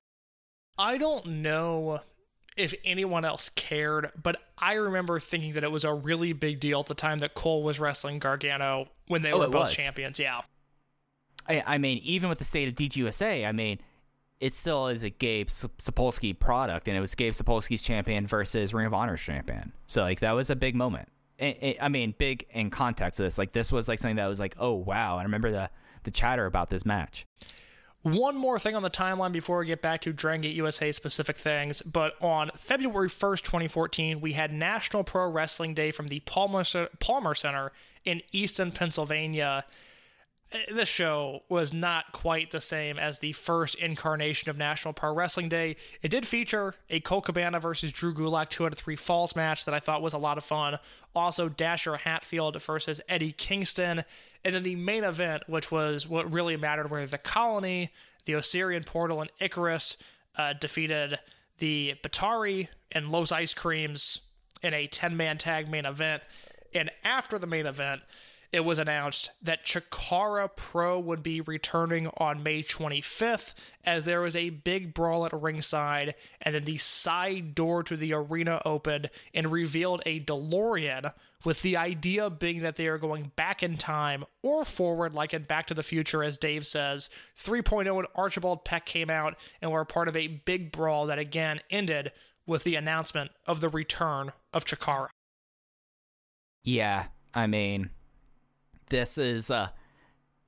[0.77, 2.01] I don't know
[2.57, 6.79] if anyone else cared, but I remember thinking that it was a really big deal
[6.81, 9.73] at the time that Cole was wrestling Gargano when they Oh, were both was.
[9.73, 10.19] champions.
[10.19, 10.41] Yeah.
[11.47, 13.79] I, I mean, even with the state of DGUSA, I mean,
[14.39, 18.85] it still is a Gabe Sapolsky product, and it was Gabe Sapolsky's champion versus Ring
[18.85, 19.73] of Honor's champion.
[19.87, 21.09] So like that was a big moment.
[21.41, 23.37] I- I I mean, big in context of this.
[23.37, 25.17] Like this was like something that was like, oh wow.
[25.17, 25.69] I remember the
[26.03, 27.25] the chatter about this match.
[28.03, 31.37] One more thing on the timeline before we get back to Dragon Gate USA specific
[31.37, 36.65] things, but on February 1st, 2014, we had National Pro Wrestling Day from the Palmer,
[36.99, 37.71] Palmer Center
[38.03, 39.63] in Easton, Pennsylvania.
[40.51, 45.13] Uh, This show was not quite the same as the first incarnation of National Pro
[45.13, 45.77] Wrestling Day.
[46.01, 49.63] It did feature a Colt Cabana versus Drew Gulak 2 out of 3 falls match
[49.63, 50.77] that I thought was a lot of fun.
[51.15, 54.03] Also, Dasher Hatfield versus Eddie Kingston.
[54.45, 57.91] And then the main event, which was what really mattered, where the Colony,
[58.25, 59.97] the Osirian Portal, and Icarus
[60.37, 61.19] uh, defeated
[61.59, 64.21] the Batiri and Los Ice Creams
[64.61, 66.23] in a 10 man tag main event.
[66.73, 68.01] And after the main event,
[68.53, 74.35] it was announced that Chikara Pro would be returning on May 25th, as there was
[74.35, 79.51] a big brawl at ringside, and then the side door to the arena opened and
[79.51, 81.11] revealed a DeLorean,
[81.43, 85.43] with the idea being that they are going back in time or forward, like in
[85.43, 87.09] Back to the Future, as Dave says.
[87.43, 91.59] 3.0 and Archibald Peck came out and were part of a big brawl that again
[91.69, 92.11] ended
[92.45, 95.07] with the announcement of the return of Chikara.
[96.63, 97.89] Yeah, I mean,
[98.89, 99.69] this is uh,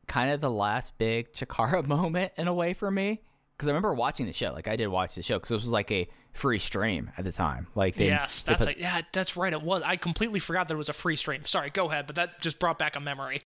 [0.08, 3.21] kind of the last big Chikara moment in a way for me.
[3.56, 4.52] Because I remember watching the show.
[4.52, 7.32] Like, I did watch the show because this was like a free stream at the
[7.32, 7.67] time.
[7.74, 9.54] Like, they, yes, they that's put- a, yeah, that's right.
[9.54, 9.82] It was.
[9.86, 11.45] I completely forgot that it was a free stream.
[11.45, 12.06] Sorry, go ahead.
[12.06, 13.43] But that just brought back a memory.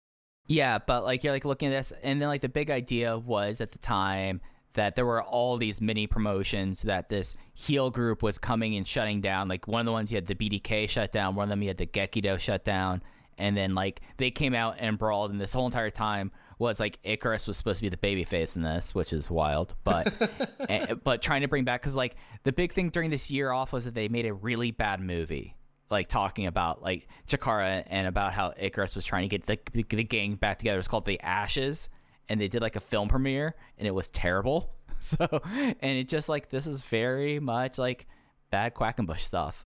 [0.46, 3.62] Yeah, but like you're like looking at this, and then like the big idea was
[3.62, 4.42] at the time
[4.74, 9.22] that there were all these mini promotions that this heel group was coming and shutting
[9.22, 9.48] down.
[9.48, 11.68] Like one of the ones you had the BDK shut down, one of them you
[11.68, 13.02] had the Gekido shut down,
[13.38, 16.98] and then like they came out and brawled, and this whole entire time was like
[17.02, 19.74] Icarus was supposed to be the babyface in this, which is wild.
[19.84, 20.12] But
[20.68, 23.72] eh, but trying to bring back because like the big thing during this year off
[23.72, 25.56] was that they made a really bad movie
[25.90, 29.84] like talking about like Chikara and about how Icarus was trying to get the, the,
[29.88, 30.78] the gang back together.
[30.78, 31.88] It's called The Ashes,
[32.28, 34.70] and they did like a film premiere, and it was terrible.
[35.00, 38.06] So, and it just like this is very much like
[38.50, 39.62] bad Quackenbush stuff.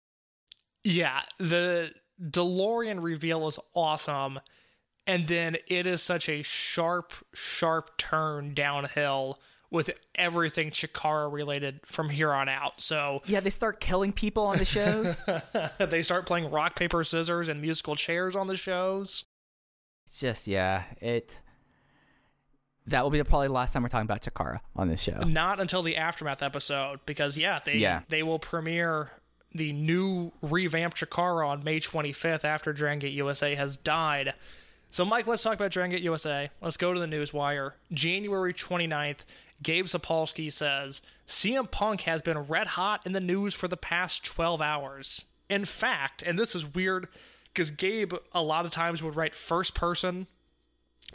[0.83, 4.40] Yeah, the DeLorean reveal is awesome,
[5.07, 9.38] and then it is such a sharp, sharp turn downhill
[9.70, 12.81] with everything Chikara related from here on out.
[12.81, 15.22] So Yeah, they start killing people on the shows.
[15.78, 19.24] they start playing rock paper scissors and musical chairs on the shows.
[20.07, 21.38] it's just yeah, it.
[22.87, 25.18] That will be probably the last time we're talking about Chikara on this show.
[25.18, 28.00] Not until the aftermath episode, because yeah, they Yeah.
[28.09, 29.11] they will premiere
[29.54, 34.34] the new revamped Chikara on May 25th after Dragon Gate USA has died.
[34.90, 36.50] So, Mike, let's talk about Dragon Gate USA.
[36.61, 37.72] Let's go to the newswire.
[37.92, 39.20] January 29th,
[39.62, 44.24] Gabe Sapolsky says CM Punk has been red hot in the news for the past
[44.24, 45.24] 12 hours.
[45.48, 47.08] In fact, and this is weird
[47.52, 50.26] because Gabe a lot of times would write first person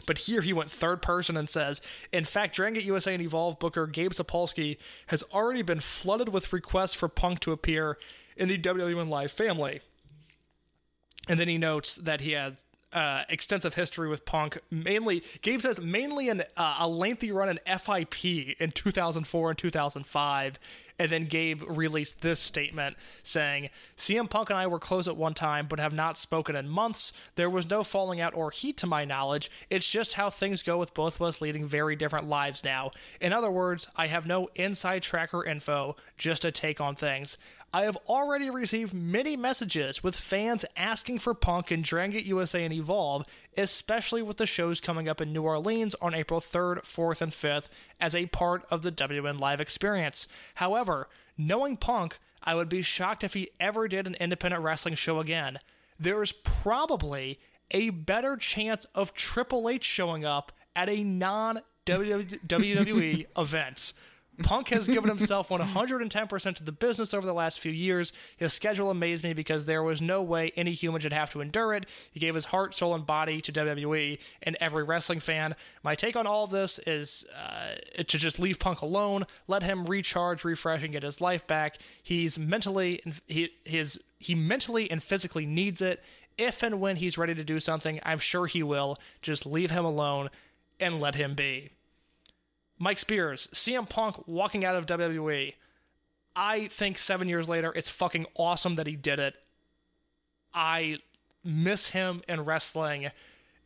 [0.06, 1.80] but here he went third person and says,
[2.12, 6.94] in fact, Dragon USA and Evolve booker Gabe Sapolsky has already been flooded with requests
[6.94, 7.96] for Punk to appear
[8.36, 9.80] in the WWN Live family.
[11.28, 12.58] And then he notes that he had
[12.92, 14.60] uh, extensive history with Punk.
[14.70, 18.24] Mainly, Gabe says mainly in uh, a lengthy run in FIP
[18.60, 20.58] in 2004 and 2005,
[20.98, 25.34] And then Gabe released this statement saying, CM Punk and I were close at one
[25.34, 27.12] time, but have not spoken in months.
[27.34, 29.50] There was no falling out or heat to my knowledge.
[29.70, 32.92] It's just how things go with both of us leading very different lives now.
[33.20, 37.38] In other words, I have no inside tracker info, just a take on things.
[37.74, 42.72] I have already received many messages with fans asking for Punk and Dragon USA and
[42.72, 43.26] Evolve,
[43.56, 47.68] especially with the shows coming up in New Orleans on April 3rd, 4th, and 5th
[48.00, 50.28] as a part of the WWN Live experience.
[50.54, 50.83] However,
[51.36, 55.58] knowing Punk, I would be shocked if he ever did an independent wrestling show again.
[55.98, 57.38] There is probably
[57.70, 63.92] a better chance of Triple H showing up at a non WWE event.
[64.42, 68.12] Punk has given himself 110% to the business over the last few years.
[68.36, 71.74] His schedule amazed me because there was no way any human should have to endure
[71.74, 71.86] it.
[72.10, 75.54] He gave his heart, soul, and body to WWE and every wrestling fan.
[75.82, 80.44] My take on all this is uh, to just leave Punk alone, let him recharge,
[80.44, 81.78] refresh, and get his life back.
[82.02, 86.02] He's mentally, he his he mentally and physically needs it.
[86.36, 88.98] If and when he's ready to do something, I'm sure he will.
[89.22, 90.30] Just leave him alone
[90.80, 91.70] and let him be.
[92.78, 95.54] Mike Spears, CM Punk walking out of WWE.
[96.36, 99.34] I think seven years later, it's fucking awesome that he did it.
[100.52, 100.98] I
[101.44, 103.10] miss him in wrestling.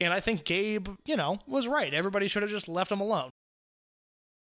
[0.01, 1.93] And I think Gabe, you know, was right.
[1.93, 3.31] Everybody should have just left him alone.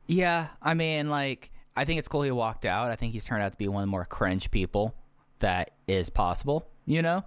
[0.06, 2.92] Yeah, I mean, like, I think it's cool he walked out.
[2.92, 4.94] I think he's turned out to be one of the more cringe people
[5.40, 6.68] that is possible.
[6.86, 7.24] You know,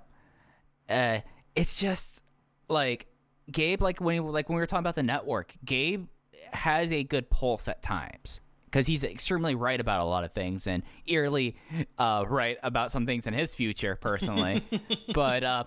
[0.89, 1.21] uh,
[1.55, 2.23] it's just
[2.69, 3.07] like
[3.51, 6.07] Gabe, like when he, like when we were talking about the network, Gabe
[6.53, 10.67] has a good pulse at times because he's extremely right about a lot of things
[10.67, 11.57] and eerily
[11.99, 14.63] uh, right about some things in his future personally.
[15.15, 15.65] but uh,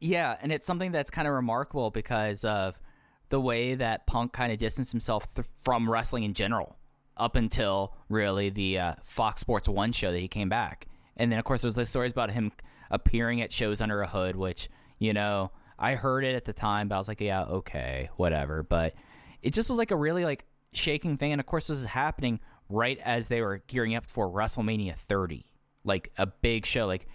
[0.00, 2.80] yeah, and it's something that's kind of remarkable because of
[3.28, 6.76] the way that Punk kind of distanced himself th- from wrestling in general
[7.16, 10.86] up until really the uh, Fox Sports One show that he came back.
[11.16, 12.50] And then, of course, there's the stories about him
[12.90, 16.88] appearing at shows under a hood, which, you know, I heard it at the time,
[16.88, 18.62] but I was like, yeah, okay, whatever.
[18.62, 18.94] But
[19.42, 21.32] it just was like a really like shaking thing.
[21.32, 25.44] And of course, this is happening right as they were gearing up for WrestleMania 30,
[25.84, 27.06] like a big show, like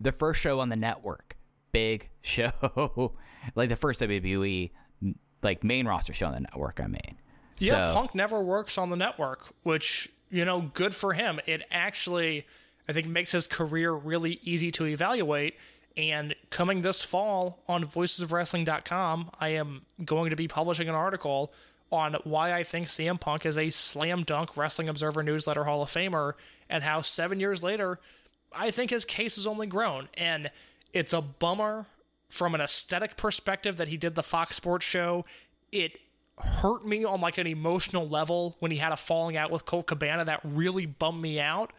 [0.00, 1.36] the first show on the network,
[1.72, 3.12] big show,
[3.54, 4.70] like the first WWE
[5.42, 6.80] like main roster show on the network.
[6.80, 7.18] I mean,
[7.58, 11.40] Yeah, So- Punk never works on the network, which, you know, good for him.
[11.46, 12.46] It actually,
[12.88, 15.54] I think, makes his career really easy to evaluate.
[15.96, 21.52] And coming this fall on voicesofwrestling.com, I am going to be publishing an article
[21.90, 25.90] on why I think CM Punk is a slam dunk Wrestling Observer newsletter Hall of
[25.90, 26.34] Famer
[26.68, 27.98] and how seven years later,
[28.52, 30.08] I think his case has only grown.
[30.14, 30.50] And
[30.92, 31.86] it's a bummer
[32.28, 35.24] from an aesthetic perspective that he did the Fox Sports show.
[35.72, 35.98] It
[36.38, 39.86] hurt me on like an emotional level when he had a falling out with Colt
[39.86, 41.72] Cabana that really bummed me out.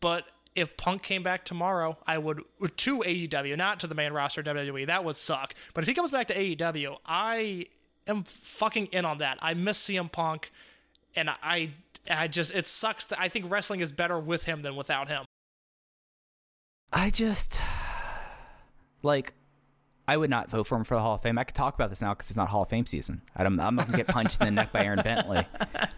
[0.00, 0.24] But
[0.54, 2.42] if Punk came back tomorrow, I would
[2.76, 4.86] to AEW, not to the main roster WWE.
[4.86, 5.54] That would suck.
[5.74, 7.66] But if he comes back to AEW, I
[8.06, 9.38] am fucking in on that.
[9.40, 10.50] I miss CM Punk,
[11.16, 11.70] and I
[12.10, 13.06] I just it sucks.
[13.06, 15.24] That I think wrestling is better with him than without him.
[16.92, 17.60] I just
[19.02, 19.32] like
[20.06, 21.38] I would not vote for him for the Hall of Fame.
[21.38, 23.22] I could talk about this now because it's not Hall of Fame season.
[23.36, 25.46] I'm, I'm not going to get punched in the neck by Aaron Bentley,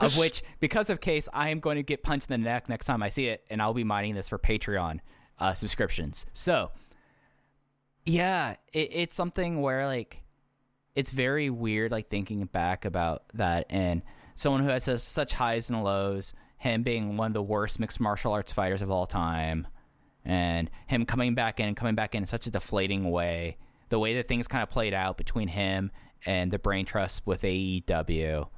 [0.01, 2.87] of which, because of case, I am going to get punched in the neck next
[2.87, 5.01] time I see it, and I'll be mining this for Patreon
[5.39, 6.27] uh, subscriptions.
[6.35, 6.71] So,
[8.05, 10.23] yeah, it, it's something where like
[10.95, 14.03] it's very weird, like thinking back about that, and
[14.35, 18.33] someone who has such highs and lows, him being one of the worst mixed martial
[18.33, 19.67] arts fighters of all time
[20.25, 23.57] and him coming back in coming back in such a deflating way.
[23.95, 25.93] The way that things kind of played out between him
[26.27, 28.49] and the brain trust with AEW.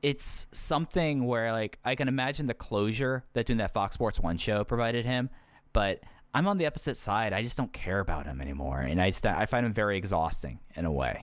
[0.00, 4.38] It's something where like I can imagine the closure that doing that Fox Sports One
[4.38, 5.28] show provided him,
[5.74, 6.00] but
[6.32, 7.34] I'm on the opposite side.
[7.34, 10.60] I just don't care about him anymore, and I just, I find him very exhausting
[10.74, 11.20] in a way.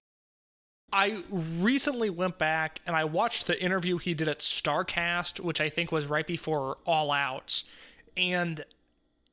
[0.94, 5.70] I recently went back and I watched the interview he did at Starrcast, which I
[5.70, 7.64] think was right before All Out,
[8.16, 8.64] and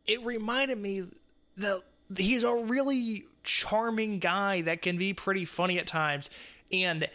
[0.07, 1.05] it reminded me
[1.59, 1.82] that
[2.16, 6.28] he's a really charming guy that can be pretty funny at times,
[6.72, 7.09] and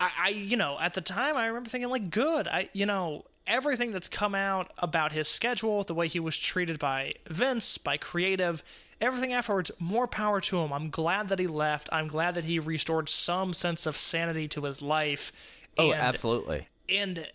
[0.00, 3.24] I, I you know at the time I remember thinking like good I you know
[3.46, 7.96] everything that's come out about his schedule the way he was treated by Vince by
[7.96, 8.62] creative
[9.00, 10.72] everything afterwards more power to him.
[10.72, 11.88] I'm glad that he left.
[11.90, 15.32] I'm glad that he restored some sense of sanity to his life.
[15.76, 16.68] Oh, And- absolutely.
[16.88, 17.26] and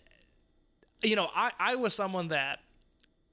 [1.02, 2.60] you know I, I was someone that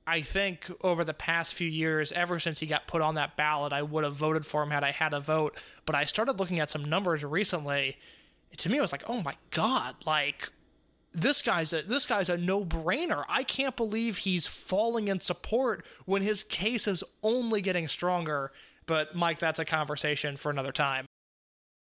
[0.07, 3.73] i think over the past few years ever since he got put on that ballot
[3.73, 6.59] i would have voted for him had i had a vote but i started looking
[6.59, 7.97] at some numbers recently
[8.57, 10.51] to me it was like oh my god like
[11.15, 13.23] this guy's a this guy's a no-brainer.
[13.29, 18.51] I can't believe he's falling in support when his case is only getting stronger.
[18.85, 21.05] But Mike, that's a conversation for another time.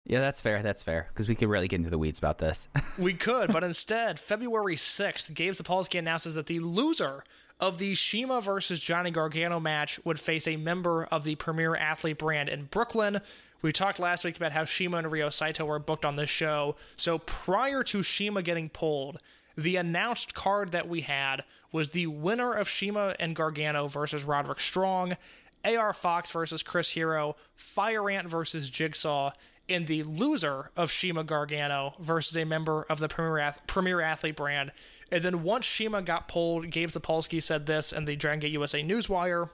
[0.06, 0.62] Yeah, that's fair.
[0.62, 2.68] That's fair because we could really get into the weeds about this.
[2.98, 7.24] We could, but instead, February 6th, Gabe Sapolsky announces that the loser
[7.60, 12.18] of the Shima versus Johnny Gargano match would face a member of the Premier Athlete
[12.18, 13.20] brand in Brooklyn.
[13.62, 16.76] We talked last week about how Shima and Ryo Saito were booked on this show.
[16.96, 19.18] So prior to Shima getting pulled,
[19.56, 24.60] the announced card that we had was the winner of Shima and Gargano versus Roderick
[24.60, 25.16] Strong,
[25.64, 29.32] AR Fox versus Chris Hero, Fire Ant versus Jigsaw,
[29.68, 34.36] and the loser of Shima Gargano versus a member of the Premier, Ath- Premier Athlete
[34.36, 34.72] brand.
[35.12, 38.82] And then once Shima got pulled, Gabe Sapolsky said this in the Dragon Gate USA
[38.82, 39.50] Newswire.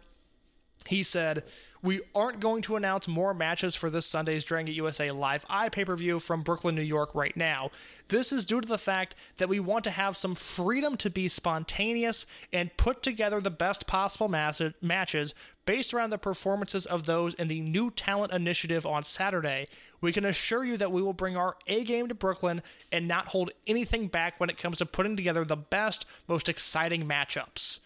[0.86, 1.44] He said,
[1.82, 5.68] We aren't going to announce more matches for this Sunday's Dragon Gate USA Live Eye
[5.68, 7.70] pay per view from Brooklyn, New York right now.
[8.08, 11.28] This is due to the fact that we want to have some freedom to be
[11.28, 15.34] spontaneous and put together the best possible mass- matches
[15.64, 19.66] based around the performances of those in the New Talent Initiative on Saturday.
[20.00, 22.62] We can assure you that we will bring our A game to Brooklyn
[22.92, 27.06] and not hold anything back when it comes to putting together the best, most exciting
[27.06, 27.80] matchups.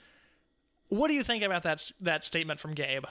[0.91, 3.05] What do you think about that that statement from Gabe?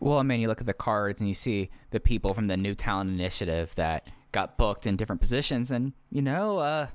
[0.00, 2.56] well, I mean, you look at the cards and you see the people from the
[2.56, 6.86] New Talent Initiative that got booked in different positions, and you know, uh,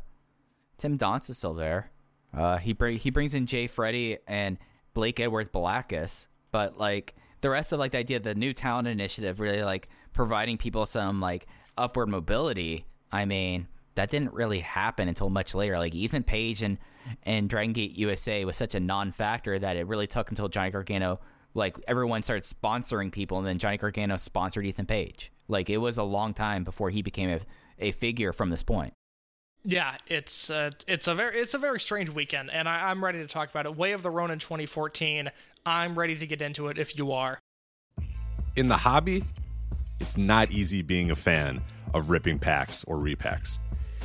[0.77, 1.91] Tim Donst is still there.
[2.33, 4.57] Uh, he he brings in Jay Freddie and
[4.93, 8.87] Blake Edwards Balakis, but like the rest of like the idea of the New Talent
[8.87, 11.47] Initiative really like providing people some like
[11.77, 12.85] upward mobility.
[13.11, 15.77] I mean, that didn't really happen until much later.
[15.77, 16.77] Like Ethan Page and
[17.23, 21.19] and Dragon Gate USA was such a non-factor that it really took until Johnny Gargano,
[21.53, 25.31] like everyone started sponsoring people, and then Johnny Gargano sponsored Ethan Page.
[25.47, 27.39] Like it was a long time before he became a,
[27.79, 28.93] a figure from this point.
[29.65, 33.19] Yeah, it's uh, it's a very it's a very strange weekend, and I, I'm ready
[33.19, 33.75] to talk about it.
[33.75, 35.29] Way of the Ronin 2014.
[35.65, 37.39] I'm ready to get into it if you are.
[38.55, 39.23] in the hobby,
[39.99, 41.61] it's not easy being a fan
[41.93, 43.59] of ripping packs or repacks.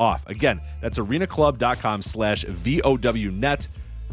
[0.00, 0.26] off.
[0.26, 3.68] Again, that's arenaclub.com slash VOWnet.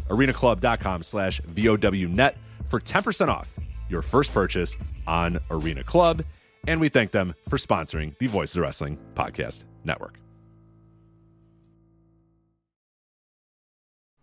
[0.08, 2.34] arenaclub.com slash VOWnet
[2.66, 3.54] for 10% off
[3.88, 4.76] your first purchase
[5.06, 6.22] on Arena Club.
[6.66, 10.18] And we thank them for sponsoring the Voices of Wrestling Podcast Network.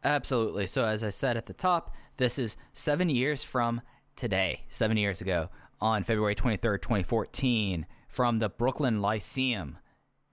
[0.03, 0.67] Absolutely.
[0.67, 3.81] So, as I said at the top, this is seven years from
[4.17, 5.49] today, seven years ago,
[5.79, 9.77] on February 23rd, 2014, from the Brooklyn Lyceum.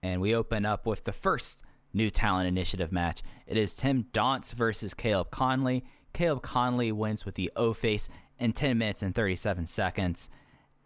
[0.02, 3.22] And we open up with the first new talent initiative match.
[3.46, 5.84] It is Tim Donst versus Caleb Conley.
[6.12, 10.28] Caleb Conley wins with the O face in 10 minutes and 37 seconds.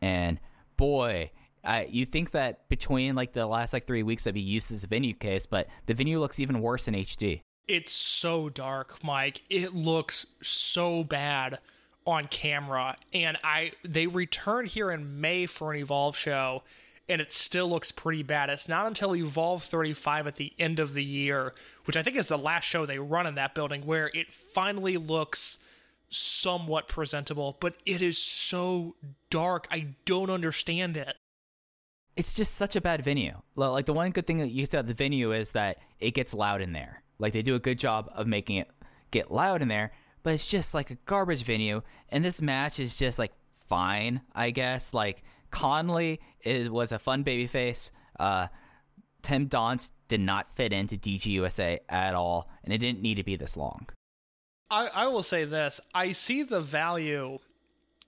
[0.01, 0.41] And
[0.77, 1.31] boy,
[1.63, 4.85] I, you think that between like the last like three weeks that we used this
[4.85, 7.41] venue case, but the venue looks even worse in HD.
[7.67, 9.43] It's so dark, Mike.
[9.49, 11.59] It looks so bad
[12.07, 12.97] on camera.
[13.15, 16.63] And I they returned here in May for an Evolve show,
[17.09, 18.49] and it still looks pretty bad.
[18.49, 21.53] It's not until Evolve 35 at the end of the year,
[21.85, 24.97] which I think is the last show they run in that building, where it finally
[24.97, 25.59] looks
[26.09, 27.57] somewhat presentable.
[27.61, 28.95] But it is so
[29.31, 29.67] dark.
[29.71, 31.17] I don't understand it.
[32.17, 33.43] It's just such a bad venue.
[33.57, 36.33] Like the one good thing that you said about the venue is that it gets
[36.33, 37.03] loud in there.
[37.19, 38.71] Like they do a good job of making it
[39.11, 39.93] get loud in there,
[40.23, 41.83] but it's just like a garbage venue.
[42.09, 44.95] And this match is just like fine, I guess.
[44.95, 45.25] Like
[45.55, 47.93] Conley is, was a fun babyface.
[48.19, 48.49] Uh,
[49.23, 53.37] Tim Donst did not fit into DGUSA at all, and it didn't need to be
[53.37, 53.89] this long.
[54.69, 57.39] I, I will say this I see the value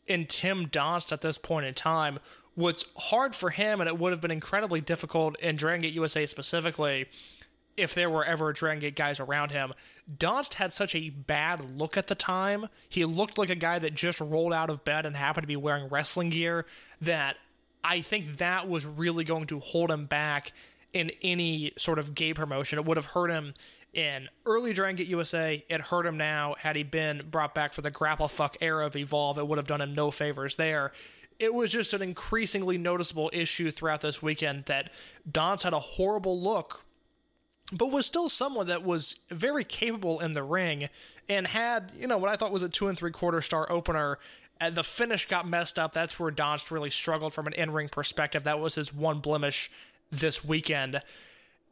[0.07, 2.19] in Tim Donst at this point in time.
[2.55, 6.27] What's hard for him, and it would have been incredibly difficult in Dragon Gate USA
[6.27, 7.07] specifically,
[7.77, 9.72] if there were ever Dragon Gate guys around him.
[10.12, 12.68] Donst had such a bad look at the time.
[12.89, 15.57] He looked like a guy that just rolled out of bed and happened to be
[15.57, 16.66] wearing wrestling gear
[17.01, 17.37] that
[17.85, 20.53] I think that was really going to hold him back
[20.93, 22.79] in any sort of gay promotion.
[22.79, 23.55] It would have hurt him
[23.93, 25.64] in early Dragon Gate USA.
[25.68, 26.57] It hurt him now.
[26.59, 29.66] Had he been brought back for the grapple fuck era of Evolve, it would have
[29.66, 30.93] done him no favors there.
[31.39, 34.91] It was just an increasingly noticeable issue throughout this weekend that
[35.31, 36.86] Donst had a horrible look
[37.73, 40.89] but was still someone that was very capable in the ring
[41.29, 44.19] and had, you know, what I thought was a two and three quarter star opener.
[44.59, 45.93] And the finish got messed up.
[45.93, 48.45] That's where Donst really struggled from an in ring perspective.
[48.45, 49.71] That was his one blemish
[50.11, 51.03] this weekend.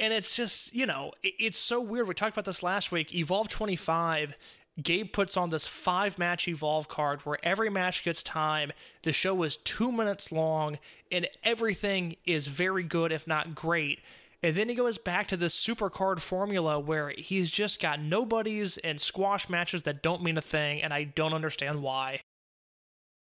[0.00, 2.08] And it's just, you know, it- it's so weird.
[2.08, 3.14] We talked about this last week.
[3.14, 4.34] Evolve 25,
[4.82, 8.72] Gabe puts on this five match Evolve card where every match gets time.
[9.02, 10.78] The show is two minutes long,
[11.12, 14.00] and everything is very good, if not great.
[14.44, 18.76] And then he goes back to this super card formula where he's just got nobodies
[18.76, 22.20] and squash matches that don't mean a thing, and I don't understand why.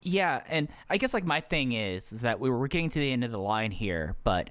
[0.02, 3.14] Yeah, and I guess like my thing is, is that we were getting to the
[3.14, 4.50] end of the line here, but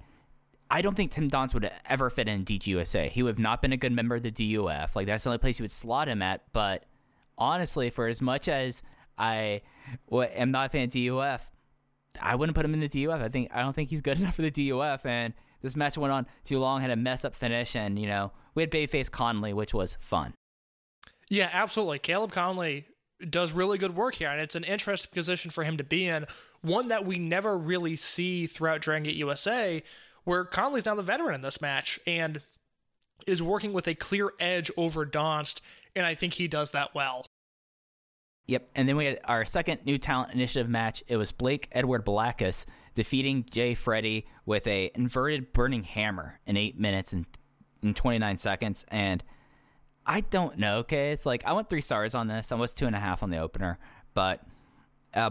[0.71, 3.11] I don't think Tim Donst would ever fit in DGUSA.
[3.11, 4.97] He would have not been a good member of the DUF.
[4.97, 6.51] Like that's the only place you would slot him at.
[6.55, 6.87] But
[7.37, 8.83] honestly, for as much as
[9.19, 9.61] I
[10.09, 11.51] wa- am not a fan of DUF,
[12.23, 13.21] I wouldn't put him in the DUF.
[13.21, 15.05] I think I don't think he's good enough for the DUF.
[15.05, 15.35] And
[15.65, 18.63] this match went on too long, had a mess up finish, and you know we
[18.63, 20.35] had Bayface Conley, which was fun.
[21.31, 21.99] Yeah, absolutely.
[22.01, 22.85] Caleb Conley
[23.31, 26.27] does really good work here, and it's an interesting position for him to be in.
[26.61, 29.83] One that we never really see throughout Dragon Gate USA,
[30.25, 32.43] where Conley's now the veteran in this match and
[33.27, 35.63] is working with a clear edge over Donst,
[35.97, 37.25] and I think he does that well.
[38.49, 41.03] Yep, and then we had our second new talent initiative match.
[41.09, 46.79] It was Blake Edward Blackus defeating Jay Freddie with a inverted burning hammer in eight
[46.79, 47.27] minutes and
[47.83, 48.85] in 29 seconds.
[48.89, 49.23] And
[50.07, 50.79] I don't know.
[50.79, 52.53] Okay, it's like I went three stars on this.
[52.53, 53.79] I was two and a half on the opener,
[54.15, 54.43] but
[55.15, 55.31] uh,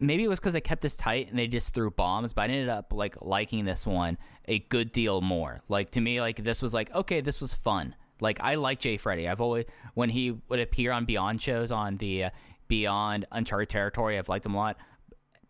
[0.00, 2.32] maybe it was because they kept this tight and they just threw bombs.
[2.32, 5.60] But I ended up like liking this one a good deal more.
[5.68, 7.94] Like to me, like this was like okay, this was fun.
[8.20, 9.28] Like I like Jay Freddie.
[9.28, 12.30] I've always when he would appear on Beyond shows on the uh,
[12.66, 14.76] Beyond Uncharted territory, I've liked him a lot.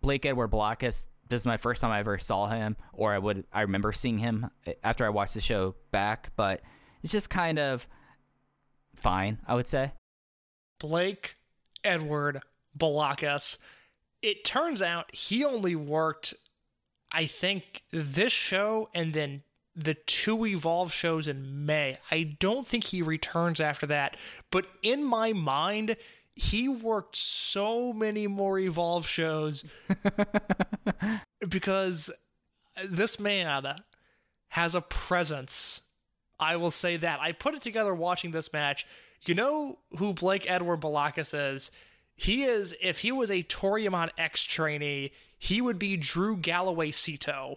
[0.00, 1.04] Blake Edward Blackus.
[1.28, 4.18] This is my first time I ever saw him, or I would I remember seeing
[4.18, 6.30] him eh, after I watched the show back.
[6.36, 6.62] But
[7.02, 7.86] it's just kind of
[8.96, 9.92] fine, I would say.
[10.78, 11.36] Blake
[11.84, 12.42] Edward
[12.76, 13.58] Balakas.
[14.22, 16.34] It turns out he only worked,
[17.12, 19.42] I think, this show and then
[19.78, 21.98] the two Evolve shows in May.
[22.10, 24.16] I don't think he returns after that.
[24.50, 25.96] But in my mind,
[26.38, 29.64] he worked so many more Evolve shows
[31.48, 32.12] because
[32.88, 33.80] this man
[34.50, 35.80] has a presence.
[36.38, 37.18] I will say that.
[37.20, 38.86] I put it together watching this match.
[39.26, 41.72] You know who Blake Edward Balakas is?
[42.14, 47.56] He is, if he was a Toryumon X trainee, he would be Drew Galloway Cito.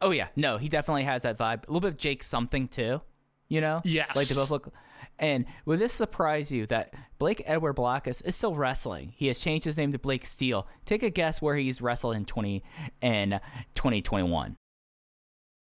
[0.00, 1.62] Oh yeah, no, he definitely has that vibe.
[1.62, 3.02] A little bit of Jake something too,
[3.46, 3.82] you know?
[3.84, 4.16] Yes.
[4.16, 4.72] Like they both look.
[5.18, 9.12] And would this surprise you that Blake Edward Blackus is still wrestling?
[9.16, 10.66] He has changed his name to Blake Steele.
[10.84, 12.64] Take a guess where he's wrestled in twenty
[13.00, 13.38] in
[13.74, 14.56] twenty twenty one.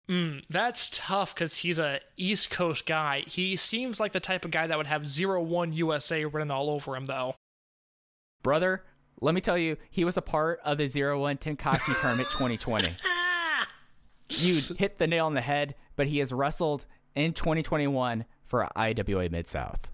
[0.09, 3.19] Mm, that's tough because he's a East Coast guy.
[3.27, 6.69] He seems like the type of guy that would have Zero One USA written all
[6.69, 7.35] over him, though.
[8.41, 8.83] Brother,
[9.21, 12.89] Let me tell you, he was a part of the Zero One Tenkaichi Tournament 2020.
[14.31, 16.85] You hit the nail on the head, but he has wrestled
[17.15, 19.89] in 2021 for IWA Mid South.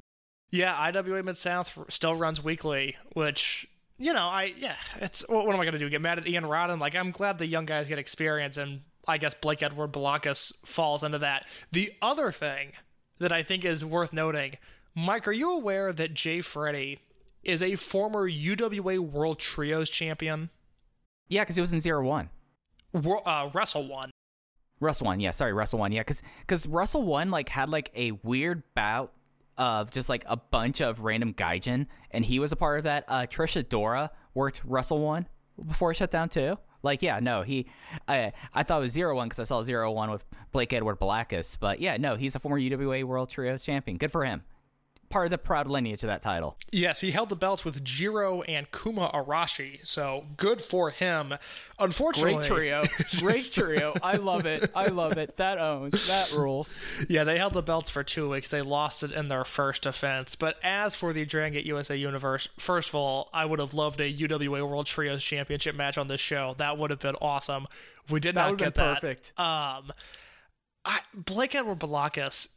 [0.49, 5.53] Yeah, IWA Mid South still runs weekly, which you know, I yeah, it's what, what
[5.53, 5.89] am I gonna do?
[5.89, 6.79] Get mad at Ian Rotten?
[6.79, 11.03] Like, I'm glad the young guys get experience, and I guess Blake Edward Balakis falls
[11.03, 11.45] into that.
[11.71, 12.71] The other thing
[13.19, 14.57] that I think is worth noting,
[14.95, 16.99] Mike, are you aware that Jay Freddie
[17.43, 20.49] is a former UWA World Trios champion?
[21.27, 22.29] Yeah, because he was in Zero One.
[22.93, 24.11] Uh, Wrestle One.
[24.79, 28.11] Wrestle One, yeah, sorry, Wrestle One, yeah, because because Wrestle One like had like a
[28.11, 29.13] weird bout
[29.57, 33.05] of just like a bunch of random gaijin, and he was a part of that.
[33.07, 35.27] Uh, Trish Adora worked Wrestle One
[35.65, 36.57] before it shut down too.
[36.83, 37.67] Like, yeah, no, he,
[38.07, 40.99] I I thought it was Zero One because I saw Zero One with Blake Edward
[40.99, 43.97] Blackus, but yeah, no, he's a former UWA World Trios champion.
[43.97, 44.43] Good for him.
[45.15, 46.57] Part of the proud lineage of that title.
[46.73, 51.35] Yes, he held the belts with Jiro and Kuma Arashi, so good for him.
[51.79, 52.83] Unfortunately, Great trio,
[53.19, 53.93] great trio.
[54.03, 54.69] I love it.
[54.75, 55.37] I love it.
[55.37, 56.05] That owns.
[56.09, 56.81] That rules.
[57.07, 58.49] Yeah, they held the belts for two weeks.
[58.49, 60.35] They lost it in their first defense.
[60.35, 64.01] But as for the Dragon Gate USA Universe, first of all, I would have loved
[64.01, 66.55] a UWA World Trios Championship match on this show.
[66.57, 67.67] That would have been awesome.
[68.09, 68.95] We did That not get that.
[69.01, 69.31] perfect.
[69.39, 69.93] Um,
[70.83, 72.49] I, Blake Edward Balakis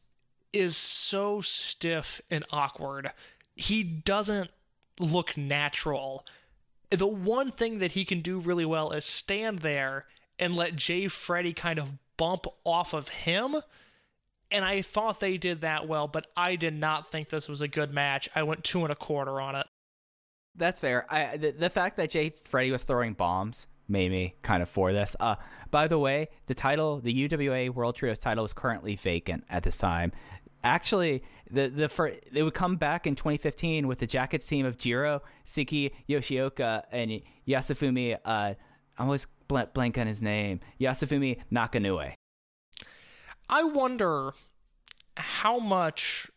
[0.52, 3.12] is so stiff and awkward.
[3.54, 4.50] He doesn't
[4.98, 6.26] look natural.
[6.90, 10.06] The one thing that he can do really well is stand there
[10.38, 13.56] and let Jay Freddie kind of bump off of him.
[14.50, 17.68] And I thought they did that well, but I did not think this was a
[17.68, 18.28] good match.
[18.34, 19.66] I went two and a quarter on it.
[20.54, 21.06] That's fair.
[21.12, 24.92] I the, the fact that Jay Freddie was throwing bombs made me kind of for
[24.92, 25.16] this.
[25.20, 25.36] Uh,
[25.70, 29.76] by the way, the title, the UWA World Trios title, is currently vacant at this
[29.76, 30.12] time.
[30.64, 34.76] Actually, the the fir- it would come back in 2015 with the Jackets team of
[34.76, 38.14] Jiro, Seiki Yoshioka, and Yasufumi.
[38.14, 38.56] Uh, I
[38.98, 40.60] always bl- blank on his name.
[40.80, 42.14] Yasufumi Nakanoue.
[43.48, 44.32] I wonder
[45.16, 46.30] how much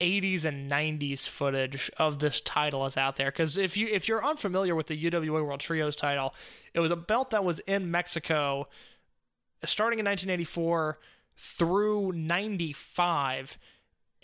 [0.00, 4.24] 80s and 90s footage of this title is out there because if you if you're
[4.24, 6.34] unfamiliar with the UWA World Trios title,
[6.72, 8.68] it was a belt that was in Mexico
[9.64, 10.98] starting in 1984
[11.36, 13.58] through 95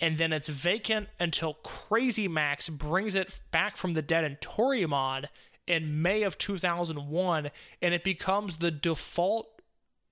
[0.02, 5.26] and then it's vacant until Crazy Max brings it back from the dead in Toryumon
[5.66, 7.50] in May of 2001
[7.82, 9.60] and it becomes the default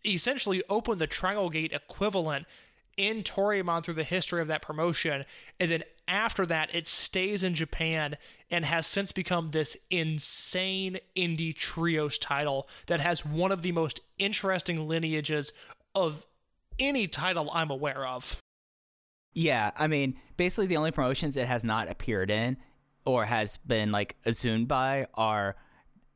[0.05, 2.47] essentially open the Triangle Gate equivalent
[2.97, 5.25] in Toryumon through the history of that promotion.
[5.59, 8.17] And then after that, it stays in Japan
[8.51, 14.01] and has since become this insane indie trios title that has one of the most
[14.19, 15.53] interesting lineages
[15.95, 16.27] of
[16.79, 18.39] any title I'm aware of.
[19.35, 22.57] Yeah, I mean, basically the only promotions it has not appeared in
[23.05, 25.57] or has been like assumed by are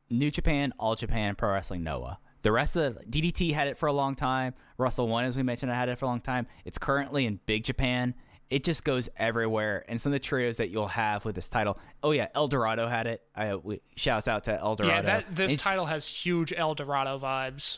[0.09, 2.19] New Japan, All Japan, Pro Wrestling Noah.
[2.41, 4.53] The rest of the DDT had it for a long time.
[4.77, 6.47] Wrestle One, as we mentioned, had it for a long time.
[6.65, 8.15] It's currently in Big Japan.
[8.49, 9.85] It just goes everywhere.
[9.87, 11.79] And some of the trios that you'll have with this title.
[12.03, 13.21] Oh yeah, El Dorado had it.
[13.33, 14.93] I we, shouts out to El Dorado.
[14.93, 17.77] Yeah, that this And- title has huge El Dorado vibes.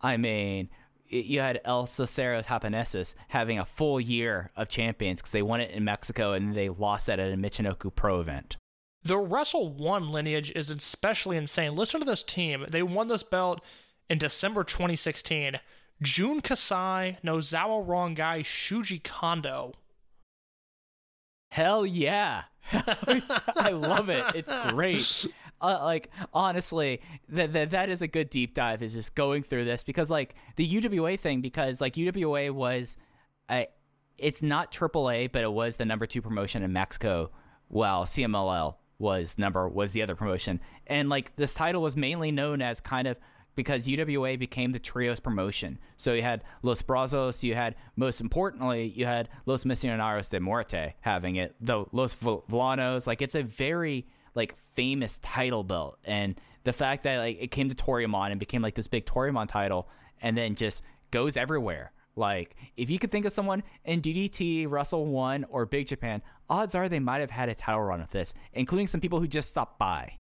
[0.00, 0.68] I mean,
[1.12, 5.70] you had El Cesaros Japoneses having a full year of champions because they won it
[5.70, 8.56] in Mexico and they lost that at a Michinoku Pro event.
[9.04, 11.74] The Wrestle One lineage is especially insane.
[11.74, 12.66] Listen to this team.
[12.68, 13.60] They won this belt
[14.08, 15.58] in December 2016.
[16.00, 19.74] Jun Kasai, Nosawa Rongai, Shuji Kondo.
[21.50, 22.44] Hell yeah.
[22.72, 24.24] I love it.
[24.34, 25.26] It's great.
[25.62, 28.82] Uh, like honestly, that that that is a good deep dive.
[28.82, 32.96] Is just going through this because like the UWA thing because like UWA was,
[33.48, 33.68] I,
[34.18, 37.30] it's not AAA, but it was the number two promotion in Mexico.
[37.68, 42.60] While CMLL was number was the other promotion, and like this title was mainly known
[42.60, 43.16] as kind of
[43.54, 45.78] because UWA became the trios promotion.
[45.96, 50.94] So you had Los Brazos, you had most importantly, you had Los Misioneros de Muerte
[51.00, 55.98] having it, though Los Villanos, like it's a very like famous title belt.
[56.04, 59.48] And the fact that like it came to Toryumon and became like this big Toryumon
[59.48, 59.88] title
[60.20, 61.92] and then just goes everywhere.
[62.16, 66.74] Like if you could think of someone in DDT, Wrestle One, or Big Japan, odds
[66.74, 69.50] are they might have had a title run with this, including some people who just
[69.50, 70.18] stopped by.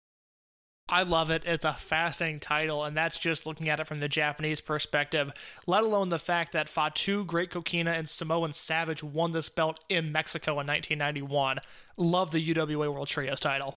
[0.90, 1.44] I love it.
[1.46, 5.32] It's a fascinating title, and that's just looking at it from the Japanese perspective,
[5.66, 10.12] let alone the fact that Fatu, Great Kokina, and Samoan Savage won this belt in
[10.12, 11.60] Mexico in 1991.
[11.96, 13.76] Love the UWA World Trios title.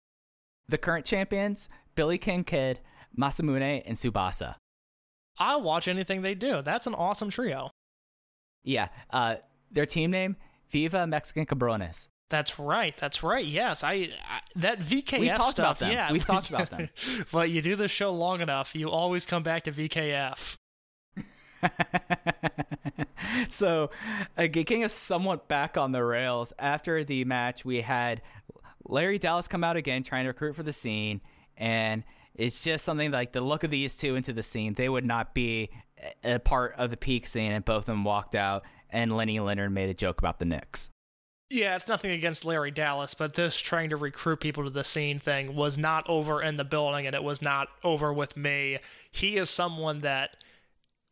[0.69, 2.81] The current champions, Billy Ken Kid,
[3.17, 4.57] Masamune, and Tsubasa.
[5.39, 6.63] I'll watch anything they do.
[6.63, 7.71] That's an awesome trio.
[8.63, 9.37] Yeah, uh,
[9.71, 10.37] their team name,
[10.71, 12.09] Viva Mexican Cabrones.
[12.31, 12.97] That's right.
[12.97, 13.45] That's right.
[13.45, 15.59] Yes, I, I that VKF We've talked stuff.
[15.59, 15.93] about them.
[15.93, 16.89] Yeah, We've talked about them.
[17.33, 20.57] but you do this show long enough, you always come back to VKF.
[23.49, 23.91] so,
[24.37, 28.21] uh, getting us somewhat back on the rails after the match, we had
[28.87, 31.21] Larry Dallas come out again trying to recruit for the scene,
[31.57, 32.05] and
[32.35, 34.75] it's just something like the look of these two into the scene.
[34.75, 35.71] They would not be
[36.23, 38.65] a part of the peak scene, and both of them walked out.
[38.91, 40.91] And Lenny Leonard made a joke about the Knicks.
[41.51, 45.19] Yeah, it's nothing against Larry Dallas, but this trying to recruit people to the scene
[45.19, 48.79] thing was not over in the building, and it was not over with me.
[49.11, 50.37] He is someone that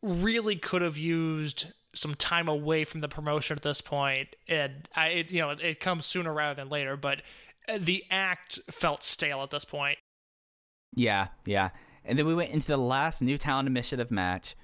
[0.01, 3.93] really could have used some time away from the promotion at this point.
[3.93, 6.97] point, and I, it, you know, it, it comes sooner rather than later.
[6.97, 7.21] But
[7.79, 9.97] the act felt stale at this point.
[10.95, 11.69] Yeah, yeah.
[12.05, 14.55] And then we went into the last New Talent Initiative match,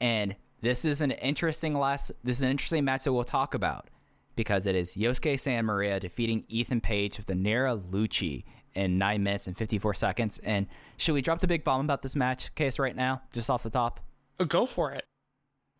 [0.00, 2.12] and this is an interesting last.
[2.24, 3.88] This is an interesting match that we'll talk about
[4.36, 9.22] because it is Yosuke San Maria defeating Ethan Page with the Nera Lucci in nine
[9.24, 10.38] minutes and fifty four seconds.
[10.44, 10.66] And
[10.96, 13.70] should we drop the big bomb about this match case right now, just off the
[13.70, 14.00] top?
[14.38, 15.04] Uh, Go for it.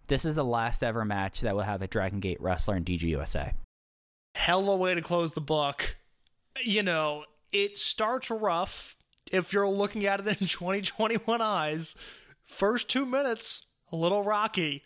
[0.09, 3.53] This is the last ever match that will have a Dragon Gate wrestler in DGUSA.
[4.35, 5.97] hell of a way to close the book.
[6.65, 8.97] You know, it starts rough
[9.31, 11.95] if you're looking at it in 2021 eyes.
[12.43, 14.85] First two minutes, a little rocky.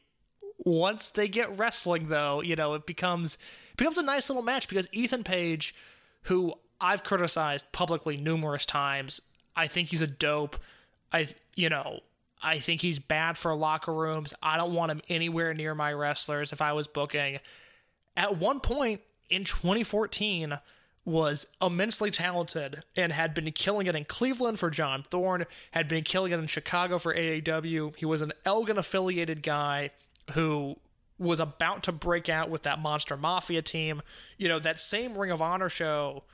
[0.58, 3.36] Once they get wrestling, though, you know, it becomes
[3.76, 5.74] becomes a nice little match because Ethan Page,
[6.22, 9.20] who I've criticized publicly numerous times,
[9.56, 10.56] I think he's a dope.
[11.12, 12.00] I, you know,
[12.42, 14.34] I think he's bad for locker rooms.
[14.42, 17.38] I don't want him anywhere near my wrestlers if I was booking
[18.16, 19.00] at one point
[19.30, 20.58] in 2014
[21.04, 26.04] was immensely talented and had been killing it in Cleveland for John Thorne, had been
[26.04, 27.96] killing it in Chicago for AAW.
[27.96, 29.90] He was an Elgin affiliated guy
[30.32, 30.76] who
[31.18, 34.02] was about to break out with that Monster Mafia team.
[34.38, 36.24] You know, that same Ring of Honor show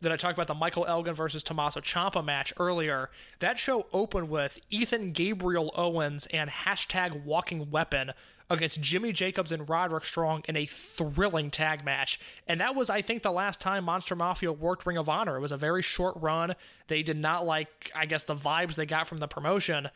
[0.00, 4.28] that I talked about the Michael Elgin versus Tommaso Ciampa match earlier, that show opened
[4.28, 8.12] with Ethan Gabriel Owens and hashtag Walking Weapon
[8.48, 12.20] against Jimmy Jacobs and Roderick Strong in a thrilling tag match.
[12.46, 15.36] And that was, I think, the last time Monster Mafia worked Ring of Honor.
[15.36, 16.54] It was a very short run.
[16.86, 19.88] They did not like, I guess, the vibes they got from the promotion.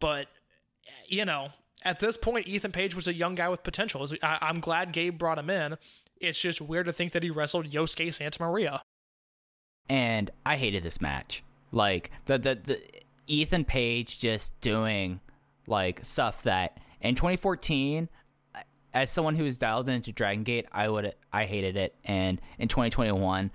[0.00, 0.28] But,
[1.06, 1.48] you know,
[1.82, 4.06] at this point, Ethan Page was a young guy with potential.
[4.22, 5.76] I'm glad Gabe brought him in.
[6.20, 8.82] It's just weird to think that he wrestled Yosuke Santa Maria.
[9.88, 11.42] And I hated this match.
[11.72, 12.80] Like the the, the
[13.26, 15.20] Ethan Page just doing
[15.66, 18.08] like stuff that in 2014
[18.94, 22.68] as someone who was dialed into Dragon Gate, I would I hated it and in
[22.68, 23.50] 2021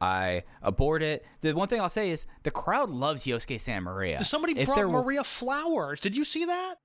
[0.00, 1.24] I abhorred it.
[1.40, 4.22] The one thing I'll say is the crowd loves Yosuke San Maria.
[4.24, 6.00] Somebody If brought were- Maria flowers.
[6.00, 6.76] Did you see that?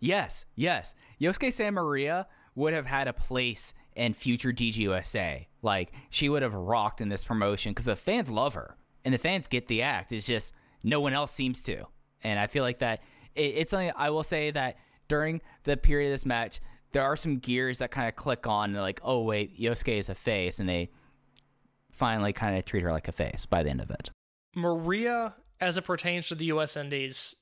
[0.00, 0.94] Yes, yes.
[1.20, 5.46] Yosuke San Maria would have had a place in future DGUSA.
[5.62, 9.18] Like she would have rocked in this promotion because the fans love her and the
[9.18, 10.12] fans get the act.
[10.12, 11.84] It's just no one else seems to.
[12.22, 13.02] And I feel like that
[13.34, 14.76] it, it's something I will say that
[15.08, 16.60] during the period of this match,
[16.92, 18.70] there are some gears that kind of click on.
[18.70, 20.90] And like, oh wait, Yosuke is a face, and they
[21.90, 24.10] finally kind of treat her like a face by the end of it.
[24.54, 26.76] Maria, as it pertains to the U.S.
[26.76, 27.34] Indies,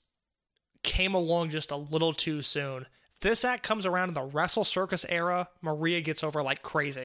[0.82, 2.86] came along just a little too soon.
[3.20, 7.02] This act comes around in the Wrestle Circus era, Maria gets over like crazy.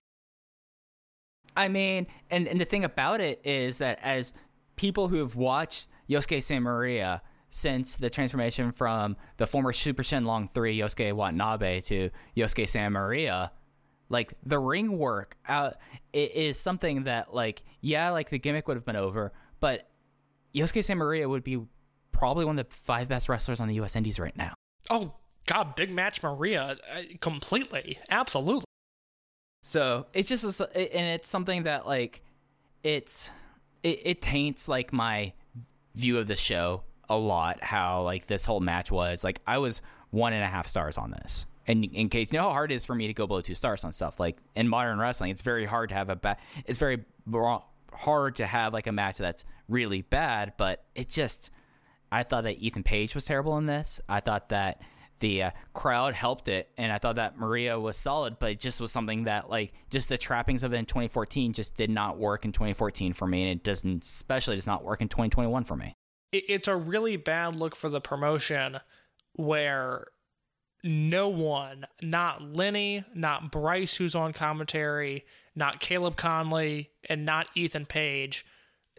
[1.58, 4.34] I mean, and, and the thing about it is that as
[4.76, 10.52] people who have watched Yosuke San Maria since the transformation from the former Super Shenlong
[10.52, 13.52] 3 Yosuke Watanabe to Yosuke San Maria,
[14.10, 15.76] like the ring work uh, out
[16.14, 19.90] it is something that like yeah, like the gimmick would have been over, but
[20.54, 21.60] Yosuke San Maria would be
[22.12, 24.54] probably one of the five best wrestlers on the US Indies right now.
[24.90, 25.14] Oh,
[25.46, 26.78] God, big match Maria.
[26.92, 28.00] uh, Completely.
[28.10, 28.64] Absolutely.
[29.64, 32.22] So it's just, a- and it's something that like,
[32.84, 33.32] it's,
[33.84, 35.34] it, it taints like my
[35.96, 37.64] view of the show a lot.
[37.64, 39.82] How like this whole match was like, I was
[40.12, 41.46] one and a half stars on this.
[41.68, 43.56] And in case you know how hard it is for me to go below two
[43.56, 46.38] stars on stuff like in modern wrestling, it's very hard to have a bad.
[46.66, 47.04] It's very
[47.92, 50.54] hard to have like a match that's really bad.
[50.58, 51.50] But it just,
[52.12, 54.00] I thought that Ethan Page was terrible in this.
[54.08, 54.80] I thought that
[55.20, 58.82] the uh, crowd helped it, and I thought that Maria was solid, but it just
[58.82, 62.46] was something that like just the trappings of it in 2014 just did not work
[62.46, 65.96] in 2014 for me, and it doesn't, especially does not work in 2021 for me.
[66.32, 68.80] it's a really bad look for the promotion
[69.34, 70.06] where
[70.84, 77.86] no one, not Lenny, not Bryce, who's on commentary, not Caleb Conley, and not Ethan
[77.88, 78.46] Page,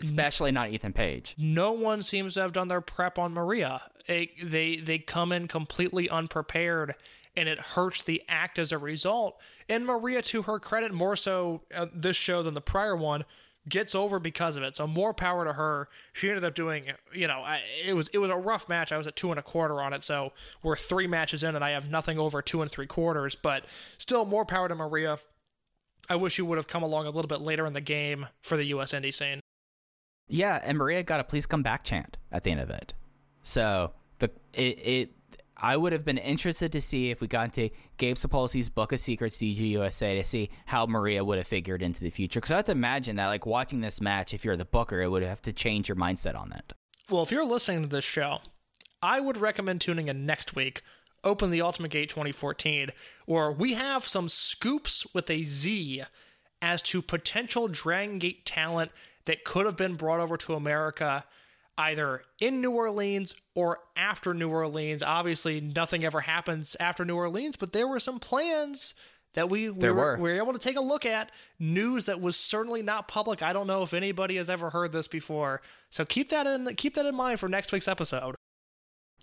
[0.01, 1.35] especially not Ethan Page.
[1.39, 3.83] no one seems to have done their prep on Maria.
[4.07, 6.95] It, they they come in completely unprepared,
[7.37, 9.41] and it hurts the act as a result.
[9.69, 13.25] And Maria, to her credit, more so uh, this show than the prior one,
[13.69, 14.77] gets over because of it.
[14.77, 15.89] So more power to her.
[16.13, 18.93] She ended up doing, you know, I, it was it was a rough match.
[18.93, 20.33] I was at two and a quarter on it, so
[20.63, 23.35] we're three matches in, and I have nothing over two and three quarters.
[23.35, 23.65] But
[23.99, 25.19] still, more power to Maria.
[26.09, 28.57] I wish you would have come along a little bit later in the game for
[28.57, 28.93] the U.S.
[28.93, 29.41] indie scene.
[30.29, 32.95] Yeah, and Maria got a please come back chant at the end of it.
[33.43, 35.11] So the it, it
[35.57, 39.01] I would have been interested to see if we got into Gabe Sapolsky's Book of
[39.01, 42.41] Secrets DGUSA to see how Maria would have figured into the future.
[42.41, 45.09] Because I have to imagine that like watching this match, if you're the booker, it
[45.09, 46.75] would have to change your mindset on that.
[47.09, 48.41] Well, if you're listening to this show,
[49.03, 50.83] I would recommend tuning in next week.
[51.25, 52.91] Open the Ultimate Gate 2014,
[53.25, 56.03] where we have some scoops with a Z
[56.61, 58.91] as to potential Dragon Gate talent
[59.27, 61.25] that could have been brought over to America
[61.79, 65.03] either in New Orleans or after New Orleans.
[65.03, 68.95] Obviously, nothing ever happens after New Orleans, but there were some plans
[69.35, 70.17] that we, we, were, were.
[70.17, 71.31] we were able to take a look at.
[71.59, 73.43] News that was certainly not public.
[73.43, 75.61] I don't know if anybody has ever heard this before.
[75.91, 78.35] So keep that in keep that in mind for next week's episode.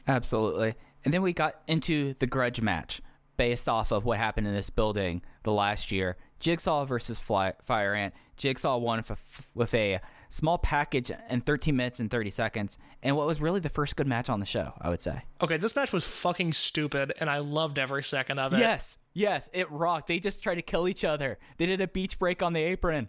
[0.08, 0.76] Absolutely.
[1.04, 3.01] And then we got into the grudge match
[3.38, 6.18] based off of what happened in this building the last year.
[6.44, 8.14] Jigsaw versus Fly- Fire Ant.
[8.36, 13.26] Jigsaw won f- with a small package in 13 minutes and 30 seconds, and what
[13.26, 15.22] was really the first good match on the show, I would say.
[15.41, 18.60] Okay, this match was fucking stupid, and I loved every second of it.
[18.60, 20.08] Yes, yes, it rocked.
[20.08, 21.39] They just tried to kill each other.
[21.58, 23.08] They did a beach break on the apron.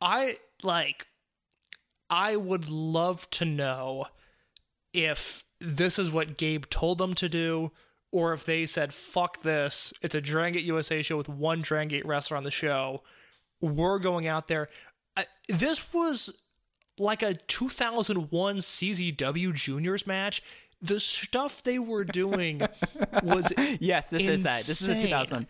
[0.00, 1.06] I like.
[2.10, 4.06] I would love to know
[4.92, 7.70] if this is what Gabe told them to do,
[8.14, 9.92] or if they said, "Fuck this!
[10.00, 13.02] It's a Dragon Gate USA show with one Dragon Gate wrestler on the show.
[13.60, 14.68] We're going out there."
[15.16, 16.30] I, this was
[16.96, 20.42] like a 2001 CZW Juniors match.
[20.80, 22.60] The stuff they were doing
[23.24, 24.62] was Yes, this is that.
[24.64, 25.48] This is a 2000.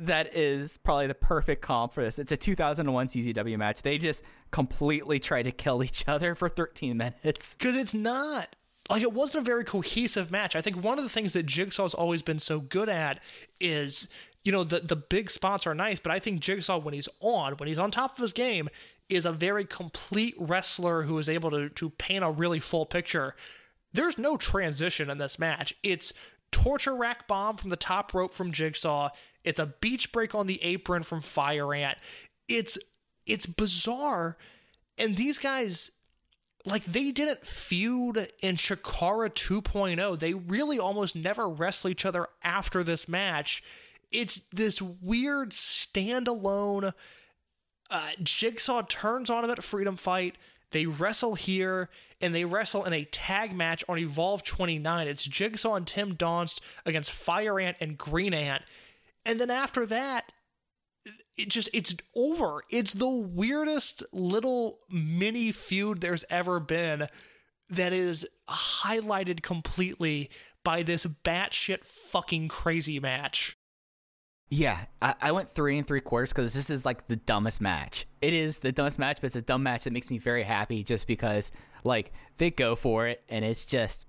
[0.00, 2.18] That is probably the perfect comp for this.
[2.18, 3.82] It's a 2001 CZW match.
[3.82, 7.54] They just completely try to kill each other for 13 minutes.
[7.54, 8.56] because it's not
[8.90, 10.56] like it wasn't a very cohesive match.
[10.56, 13.20] I think one of the things that Jigsaw's always been so good at
[13.60, 14.08] is
[14.44, 17.54] you know the the big spots are nice, but I think Jigsaw when he's on,
[17.54, 18.68] when he's on top of his game,
[19.08, 23.34] is a very complete wrestler who is able to to paint a really full picture.
[23.92, 25.74] There's no transition in this match.
[25.82, 26.12] It's
[26.52, 29.10] torture rack bomb from the top rope from Jigsaw.
[29.44, 31.98] It's a beach break on the apron from Fire Ant.
[32.48, 32.78] It's
[33.26, 34.36] it's bizarre.
[34.98, 35.90] And these guys
[36.64, 40.18] like they didn't feud in Chikara 2.0.
[40.18, 43.62] They really almost never wrestle each other after this match.
[44.10, 46.92] It's this weird standalone
[47.90, 50.36] uh, Jigsaw turns on him at Freedom Fight.
[50.70, 51.88] They wrestle here,
[52.20, 55.08] and they wrestle in a tag match on Evolve 29.
[55.08, 58.62] It's Jigsaw and Tim Donst against Fire Ant and Green Ant.
[59.26, 60.32] And then after that,
[61.40, 62.62] it just it's over.
[62.70, 67.08] It's the weirdest little mini feud there's ever been
[67.68, 70.30] that is highlighted completely
[70.64, 73.56] by this batshit fucking crazy match.
[74.52, 78.06] Yeah, I, I went three and three quarters because this is like the dumbest match.
[78.20, 80.82] It is the dumbest match, but it's a dumb match that makes me very happy
[80.82, 81.52] just because
[81.84, 84.06] like they go for it and it's just,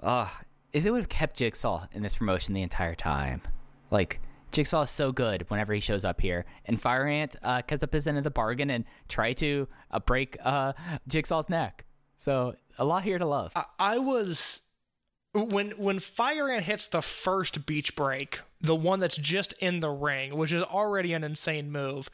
[0.00, 0.28] uh,
[0.72, 3.42] if they would have kept Jigsaw in this promotion the entire time,
[3.90, 4.20] like
[4.52, 7.92] Jigsaw is so good whenever he shows up here, and Fire Ant uh, kept up
[7.92, 10.72] his end of the bargain and tried to uh, break uh,
[11.06, 11.84] Jigsaw's neck.
[12.16, 13.52] So a lot here to love.
[13.54, 14.62] I, I was
[15.34, 19.90] when when Fire Ant hits the first beach break, the one that's just in the
[19.90, 22.10] ring, which is already an insane move.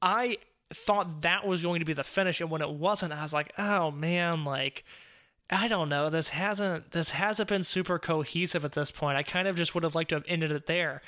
[0.00, 0.38] I
[0.70, 3.52] thought that was going to be the finish, and when it wasn't, I was like,
[3.58, 4.84] oh man, like
[5.48, 6.10] I don't know.
[6.10, 9.16] This hasn't this hasn't been super cohesive at this point.
[9.16, 11.02] I kind of just would have liked to have ended it there.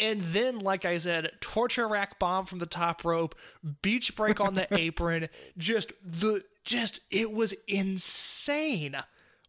[0.00, 3.34] And then, like I said, torture rack bomb from the top rope,
[3.82, 8.96] beach break on the apron, just the just it was insane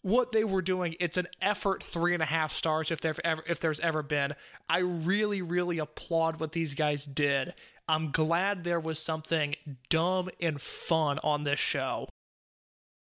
[0.02, 0.96] what they were doing.
[1.00, 4.36] It's an effort three and a half stars if there ever if there's ever been.
[4.70, 7.56] I really, really applaud what these guys did.
[7.88, 9.56] I'm glad there was something
[9.90, 12.08] dumb and fun on this show.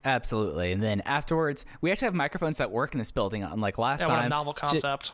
[0.05, 0.71] Absolutely.
[0.71, 4.07] And then afterwards, we actually have microphones that work in this building, unlike last That
[4.07, 4.25] time.
[4.25, 5.13] a novel concept.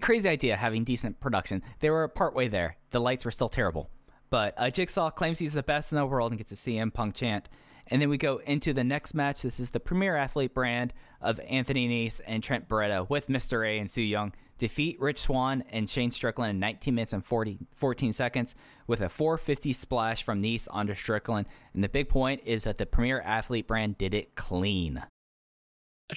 [0.00, 1.62] Crazy idea having decent production.
[1.80, 2.76] They were partway there.
[2.90, 3.90] The lights were still terrible.
[4.30, 7.14] But uh, Jigsaw claims he's the best in the world and gets a CM Punk
[7.14, 7.48] chant.
[7.88, 9.42] And then we go into the next match.
[9.42, 13.66] This is the premier athlete brand of Anthony Nice and Trent Beretta with Mr.
[13.66, 17.58] A and Sue Yung defeat Rich Swann and Shane Strickland in 19 minutes and 40,
[17.74, 18.54] 14 seconds
[18.86, 21.46] with a 450 splash from Nice onto Strickland.
[21.74, 25.02] And the big point is that the premier athlete brand did it clean.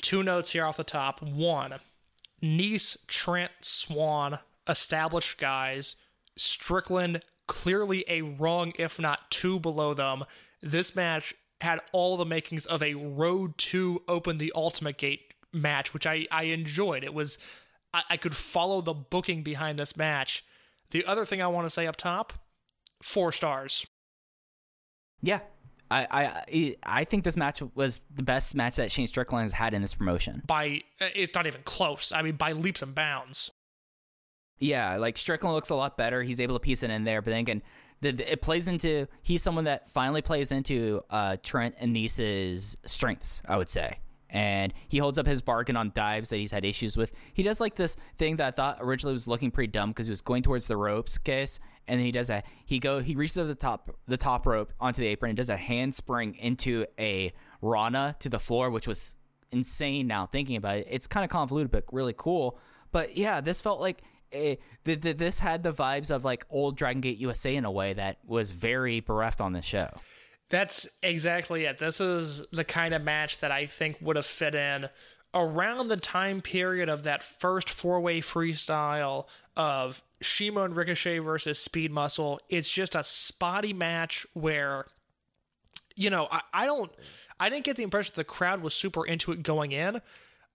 [0.01, 1.21] Two notes here off the top.
[1.21, 1.75] One,
[2.43, 5.95] Nice, Trent, Swann, established guys.
[6.35, 10.25] Strickland, clearly a rung, if not two below them.
[10.61, 15.93] This match had all the makings of a Road to Open the Ultimate Gate match,
[15.93, 17.05] which I, I enjoyed.
[17.05, 17.37] It was,
[17.93, 20.43] I, I could follow the booking behind this match.
[20.91, 22.33] The other thing I want to say up top
[23.01, 23.87] four stars.
[25.21, 25.39] Yeah.
[26.01, 29.73] I, I I think this match was the best match that Shane Strickland has had
[29.73, 30.41] in this promotion.
[30.47, 32.11] By, it's not even close.
[32.11, 33.51] I mean, by leaps and bounds.
[34.59, 36.23] Yeah, like Strickland looks a lot better.
[36.23, 37.61] He's able to piece it in there, but then again,
[38.01, 42.77] the, the- it plays into he's someone that finally plays into uh, Trent and Nice's
[42.85, 43.99] strengths, I would say.
[44.29, 47.11] And he holds up his bargain on dives that he's had issues with.
[47.35, 50.11] He does like this thing that I thought originally was looking pretty dumb because he
[50.11, 53.37] was going towards the ropes case, and then he does a he go he reaches
[53.37, 57.33] over the top the top rope onto the apron and does a handspring into a
[57.61, 59.15] Rana to the floor, which was
[59.51, 60.07] insane.
[60.07, 62.59] Now thinking about it, it's kind of convoluted but really cool.
[62.91, 64.01] But yeah, this felt like
[64.33, 67.71] a, th- th- this had the vibes of like old Dragon Gate USA in a
[67.71, 69.89] way that was very bereft on the show.
[70.49, 71.79] That's exactly it.
[71.79, 74.89] This is the kind of match that I think would have fit in
[75.33, 79.25] around the time period of that first four way freestyle
[79.57, 82.39] of Shima and Ricochet versus Speed Muscle.
[82.49, 84.85] It's just a spotty match where,
[85.95, 86.91] you know, I, I don't,
[87.39, 90.01] I didn't get the impression the crowd was super into it going in.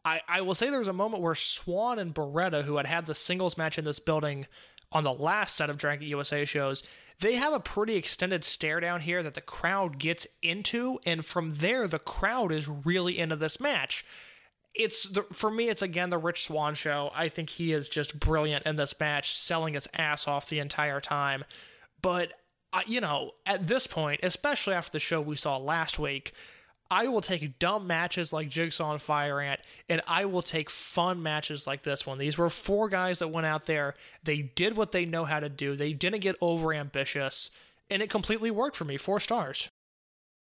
[0.05, 3.07] I, I will say there was a moment where Swann and Beretta, who had had
[3.07, 4.47] the singles match in this building
[4.93, 6.83] on the last set of Dragon USA shows,
[7.21, 11.51] they have a pretty extended stare down here that the crowd gets into, and from
[11.51, 14.05] there the crowd is really into this match.
[14.79, 17.11] It's the, for me, it's again the Rich Swann show.
[17.15, 21.01] I think he is just brilliant in this match, selling his ass off the entire
[21.01, 21.45] time.
[22.01, 22.33] But
[22.73, 26.33] uh, you know, at this point, especially after the show we saw last week,
[26.91, 31.23] I will take dumb matches like Jigsaw and Fire Ant, and I will take fun
[31.23, 32.19] matches like this one.
[32.19, 33.95] These were four guys that went out there.
[34.23, 35.77] They did what they know how to do.
[35.77, 37.51] They didn't get over ambitious,
[37.91, 38.97] and it completely worked for me.
[38.97, 39.69] Four stars.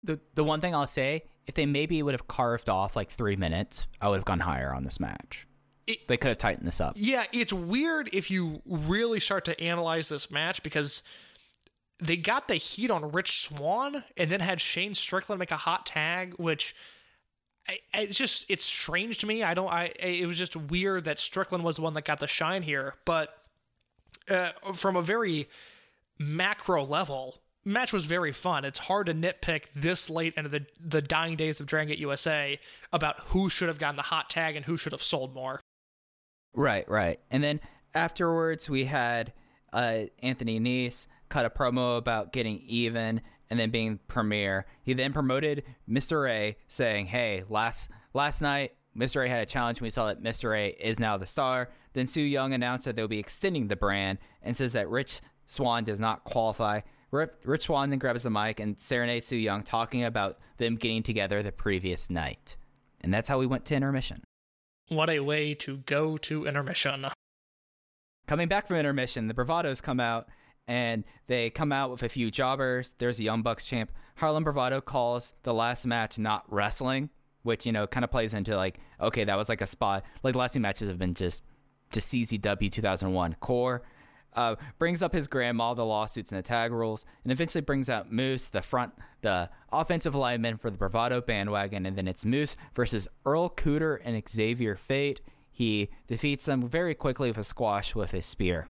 [0.03, 3.35] The the one thing I'll say, if they maybe would have carved off like three
[3.35, 5.47] minutes, I would have gone higher on this match.
[5.87, 6.93] It- they could have tightened this up.
[6.95, 11.01] Yeah, it's weird if you really start to analyze this match because
[11.99, 15.87] they got the heat on Rich Swann and then had Shane Strickland make a hot
[15.87, 16.75] tag, which
[17.67, 19.41] I, I- it's just it's strange to me.
[19.41, 19.69] I don't.
[19.73, 22.93] I it was just weird that Strickland was the one that got the shine here,
[23.05, 23.29] but
[24.29, 25.49] uh, from a very
[26.19, 28.65] macro level, match was very fun.
[28.65, 32.59] It's hard to nitpick this late into the the dying days of Dragon Gate USA
[32.91, 35.59] about who should have gotten the hot tag and who should have sold more.
[36.53, 37.19] Right, right.
[37.29, 37.59] And then
[37.93, 39.33] afterwards, we had
[39.71, 44.65] uh, Anthony Nese cut a promo about getting even and then being premier.
[44.83, 46.29] He then promoted Mr.
[46.29, 49.23] A, saying, "Hey, last last night." Mr.
[49.23, 49.79] A had a challenge.
[49.79, 50.57] We saw that Mr.
[50.57, 51.69] A is now the star.
[51.93, 55.83] Then Sue Yung announced that they'll be extending the brand and says that Rich Swann
[55.83, 56.81] does not qualify.
[57.11, 61.41] Rich Swann then grabs the mic and serenades Sue Yung, talking about them getting together
[61.41, 62.55] the previous night.
[63.01, 64.23] And that's how we went to intermission.
[64.89, 67.07] What a way to go to intermission.
[68.27, 70.27] Coming back from intermission, the Bravados come out
[70.67, 72.93] and they come out with a few jobbers.
[72.99, 73.91] There's a Young Bucks champ.
[74.15, 77.09] Harlem Bravado calls the last match not wrestling,
[77.43, 80.03] which, you know, kind of plays into like, okay, that was like a spot.
[80.21, 81.43] Like the last few matches have been just
[81.91, 83.81] just CZW 2001 core.
[84.33, 88.11] Uh, brings up his grandma, the lawsuits and the tag rules, and eventually brings out
[88.11, 93.07] Moose, the front, the offensive lineman for the Bravado bandwagon, and then it's Moose versus
[93.25, 95.19] Earl Cooter and Xavier Fate.
[95.51, 98.67] He defeats them very quickly with a squash with a spear.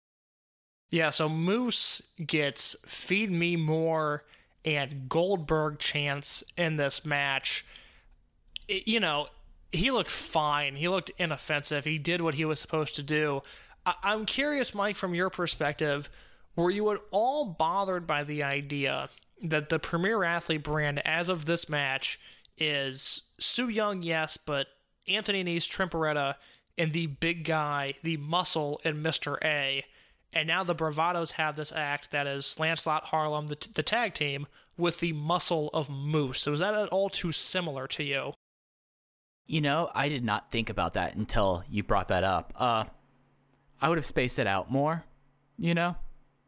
[0.92, 4.24] Yeah, so Moose gets feed me more
[4.64, 7.66] and Goldberg chance in this match.
[8.68, 9.30] It- you know,
[9.72, 10.76] he looked fine.
[10.76, 11.86] He looked inoffensive.
[11.86, 13.42] He did what he was supposed to do.
[13.86, 16.10] I- I'm curious, Mike, from your perspective,
[16.56, 19.10] were you at all bothered by the idea
[19.44, 22.20] that the premier athlete brand, as of this match,
[22.58, 24.68] is Sue Yung, yes, but
[25.08, 26.36] Anthony Nese, Trent Beretta,
[26.78, 29.38] and the big guy, the muscle, and Mr.
[29.44, 29.86] A.
[30.34, 34.48] And now the Bravados have this act that is Lancelot Harlem, the, the tag team,
[34.78, 36.42] with the muscle of Moose.
[36.42, 38.34] So is that at all too similar to you?
[39.48, 42.54] You know, I did not think about that until you brought that up.
[42.58, 42.86] Uh,
[43.86, 45.04] I would have spaced it out more,
[45.60, 45.96] you know?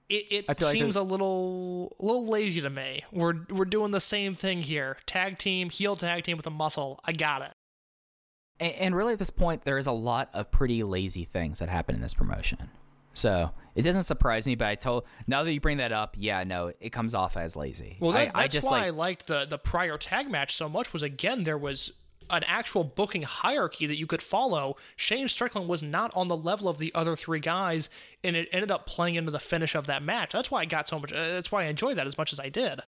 [0.10, 3.04] it, it feel like seems a little a little lazy to me.
[3.12, 4.98] We're we're doing the same thing here.
[5.06, 7.00] Tag team, heel tag team with a muscle.
[7.04, 7.52] I got it.
[8.60, 11.70] And, and really, at this point, there is a lot of pretty lazy things that
[11.70, 12.70] happen in this promotion.
[13.14, 14.56] So it doesn't surprise me.
[14.56, 17.56] But I told now that you bring that up, yeah, no, it comes off as
[17.56, 17.98] lazy.
[18.00, 20.56] Well, that, I, that's I just why like I liked the the prior tag match
[20.56, 20.94] so much.
[20.94, 21.92] Was again there was
[22.30, 24.76] an actual booking hierarchy that you could follow.
[24.96, 27.90] Shane Strickland was not on the level of the other three guys,
[28.24, 30.32] and it ended up playing into the finish of that match.
[30.32, 31.12] That's why I got so much.
[31.12, 32.82] Uh, that's why I enjoyed that as much as I did.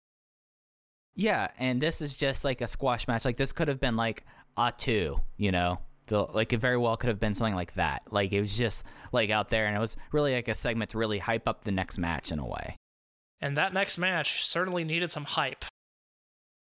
[1.16, 3.26] Yeah, and this is just like a squash match.
[3.26, 4.24] Like this could have been like
[4.58, 8.04] a two, you know, the, like it very well could have been something like that.
[8.10, 10.98] Like it was just like out there, and it was really like a segment to
[10.98, 12.76] really hype up the next match in a way.
[13.42, 15.66] And that next match certainly needed some hype.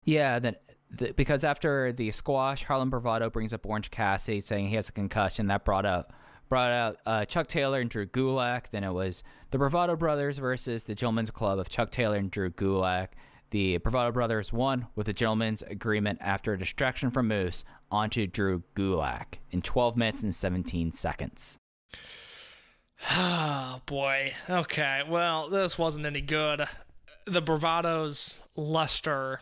[0.04, 0.56] Yeah, then
[0.92, 4.92] the, because after the squash, Harlem Bravado brings up Orange Cassidy saying he has a
[4.92, 5.46] concussion.
[5.46, 6.12] That brought up
[6.48, 8.64] brought out uh, Chuck Taylor and Drew Gulak.
[8.72, 12.50] Then it was the Bravado Brothers versus the Gentlemen's Club of Chuck Taylor and Drew
[12.50, 13.08] Gulak.
[13.50, 18.62] The Bravado Brothers won with a gentleman's agreement after a distraction from Moose onto Drew
[18.74, 21.58] Gulak in 12 minutes and 17 seconds.
[23.10, 24.32] Oh boy.
[24.48, 25.02] Okay.
[25.08, 26.62] Well, this wasn't any good.
[27.26, 29.40] The Bravado's luster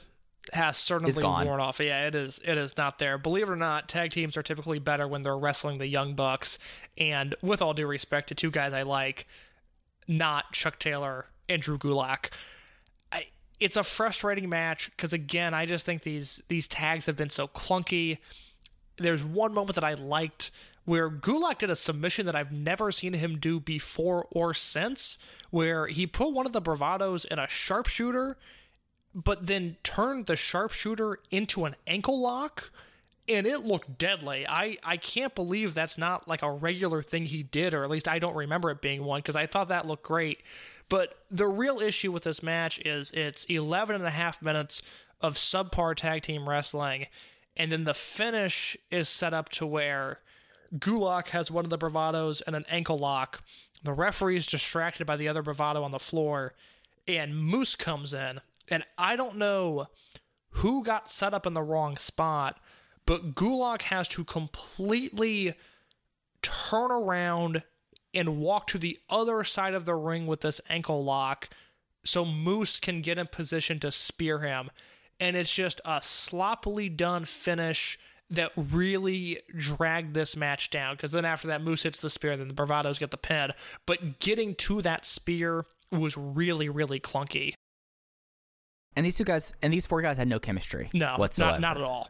[0.53, 1.81] has certainly worn off.
[1.81, 2.41] Yeah, it is.
[2.45, 3.19] It is not there.
[3.19, 6.59] Believe it or not, tag teams are typically better when they're wrestling the Young Bucks.
[6.99, 9.27] And with all due respect to two guys I like,
[10.09, 12.31] not Chuck Taylor and Drew Gulak.
[13.13, 13.27] I,
[13.59, 17.49] it's a frustrating match because again, I just think these these tags have been so
[17.49, 18.19] clunky.
[18.99, 20.51] There's one moment that I liked
[20.85, 25.19] where Gulak did a submission that I've never seen him do before or since,
[25.51, 28.37] where he put one of the bravados in a sharpshooter,
[29.15, 32.71] but then turned the sharpshooter into an ankle lock.
[33.29, 34.45] And it looked deadly.
[34.49, 38.09] I, I can't believe that's not like a regular thing he did, or at least
[38.09, 40.41] I don't remember it being one, because I thought that looked great.
[40.89, 44.83] But the real issue with this match is it's 11 and a half minutes
[45.21, 47.07] of subpar tag team wrestling,
[47.57, 50.19] and then the finish is set up to where
[50.77, 53.43] Gulak has one of the bravados and an ankle lock.
[53.83, 56.55] The referee is distracted by the other bravado on the floor,
[57.07, 58.41] and Moose comes in.
[58.71, 59.87] And I don't know
[60.51, 62.61] who got set up in the wrong spot,
[63.07, 65.55] but Gulak has to completely
[66.43, 67.63] turn around
[68.15, 71.49] and walk to the other side of the ring with this ankle lock
[72.05, 74.71] so Moose can get in position to spear him.
[75.19, 77.99] And it's just a sloppily done finish
[78.31, 80.97] that really dragged this match down.
[80.97, 83.53] Because then after that, Moose hits the spear, then the Bravados get the pin.
[83.87, 87.55] But getting to that spear was really, really clunky.
[88.97, 90.91] And these two guys and these four guys had no chemistry.
[90.93, 91.53] No, whatsoever.
[91.53, 92.09] not, not at all.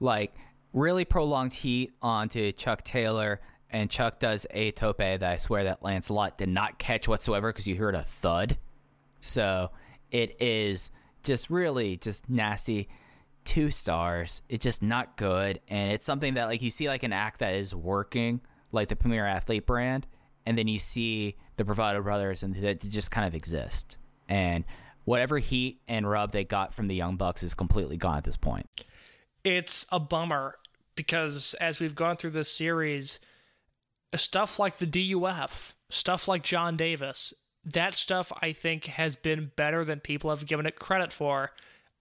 [0.00, 0.34] like
[0.72, 3.40] really prolonged heat onto Chuck Taylor,
[3.70, 7.66] and Chuck does a tope that I swear that Lancelot did not catch whatsoever because
[7.66, 8.56] you heard a thud.
[9.20, 9.70] So
[10.10, 10.90] it is
[11.22, 12.88] just really just nasty.
[13.44, 14.42] Two stars.
[14.50, 17.54] It's just not good, and it's something that like you see like an act that
[17.54, 20.06] is working, like the Premier Athlete brand,
[20.44, 23.96] and then you see the Bravado Brothers, and that just kind of exist.
[24.28, 24.64] And
[25.08, 28.36] whatever heat and rub they got from the Young Bucks is completely gone at this
[28.36, 28.66] point.
[29.42, 30.56] it's a bummer
[30.96, 33.18] because as we've gone through this series,
[34.14, 37.32] stuff like the DUF, stuff like Jon Davis,
[37.64, 41.52] that stuff I think has been better than people have given it credit for.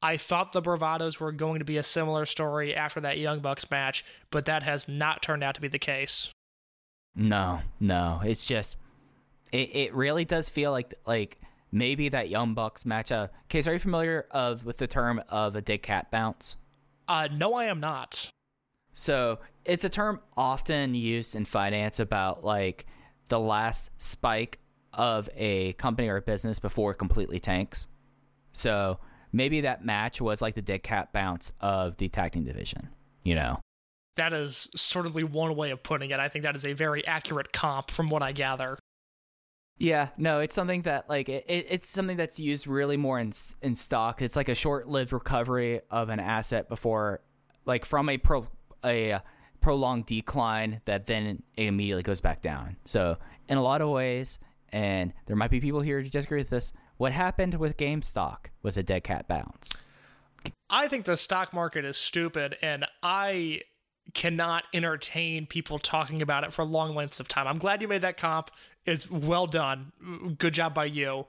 [0.02, 3.70] I thought the Bravados were going to be a similar story after that Young Bucks
[3.72, 6.30] match, but that has not turned out to be the case.
[7.16, 8.22] No, no.
[8.26, 8.78] It's just
[9.52, 11.40] it, it really does feel like like
[11.72, 13.30] maybe that Young Bucks matchup.
[13.50, 16.58] Case, are you familiar of with the term of a dead cat bounce?
[17.08, 18.32] Uh, no, I am not.
[18.94, 22.86] So it's a term often used in finance about like
[23.28, 24.60] the last spike
[24.94, 27.88] of a company or a business before it completely tanks.
[28.54, 29.00] So
[29.32, 32.90] maybe that match was like the dead cat bounce of the tag team division.
[33.24, 33.60] You know?
[34.16, 36.20] That is certainly one way of putting it.
[36.20, 38.80] I think that is a very accurate comp from what I gather.
[39.78, 43.32] Yeah, no, it's something that like it, it, it's something that's used really more in
[43.62, 44.22] in stock.
[44.22, 47.22] It's like a short-lived recovery of an asset before,
[47.66, 48.48] like from a pro
[48.84, 49.20] a uh,
[49.62, 52.78] prolonged decline that then immediately goes back down.
[52.86, 53.18] So
[53.50, 54.40] in a lot of ways,
[54.74, 56.74] and there might be people here who disagree with this.
[56.98, 59.74] What happened with GameStop was a dead cat bounce.
[60.70, 63.62] I think the stock market is stupid, and I
[64.14, 67.48] cannot entertain people talking about it for long lengths of time.
[67.48, 68.50] I'm glad you made that comp.
[68.88, 69.92] It's well done.
[70.40, 71.28] Good job by you.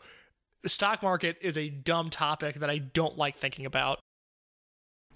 [0.64, 3.98] Stock market is a dumb topic that I don't like thinking about.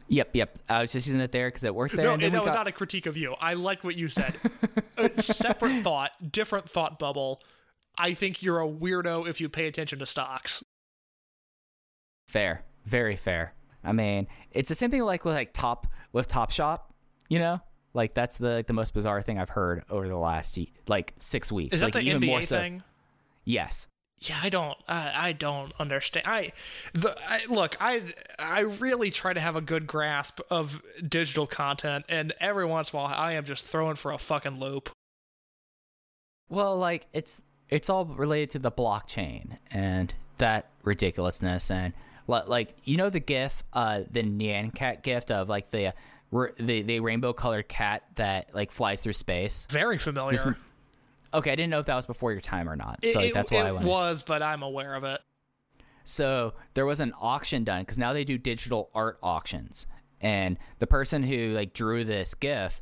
[0.08, 0.58] Yep, yep.
[0.68, 2.04] I was just using it there because it worked there.
[2.04, 3.34] No, and then that was got- not a critique of you.
[3.40, 4.34] I like what you said.
[5.18, 7.40] separate thought, different thought bubble.
[7.96, 10.64] I think you're a weirdo if you pay attention to stocks.
[12.26, 13.54] Fair, very fair.
[13.84, 16.84] I mean, it's the same thing like with like top with Top Shot,
[17.28, 17.60] you know.
[17.94, 20.58] Like that's the like, the most bizarre thing I've heard over the last
[20.88, 21.74] like six weeks.
[21.74, 22.58] Is that like the even NBA more so.
[22.58, 22.82] thing?
[23.44, 23.88] Yes.
[24.20, 24.78] Yeah, I don't.
[24.86, 26.26] I, I don't understand.
[26.28, 26.52] I,
[26.94, 27.76] the I, look.
[27.80, 32.92] I I really try to have a good grasp of digital content, and every once
[32.92, 34.90] in a while, I am just throwing for a fucking loop.
[36.48, 41.92] Well, like it's it's all related to the blockchain and that ridiculousness and
[42.28, 45.94] li- like you know the GIF, uh, the Nyan Cat gift of like the
[46.58, 49.66] the the rainbow colored cat that like flies through space.
[49.70, 50.56] Very familiar.
[51.34, 53.34] Okay, I didn't know if that was before your time or not, so It, like,
[53.34, 53.86] that's why it I went.
[53.86, 55.20] was, but I'm aware of it.
[56.04, 59.86] So there was an auction done because now they do digital art auctions,
[60.20, 62.80] and the person who like drew this GIF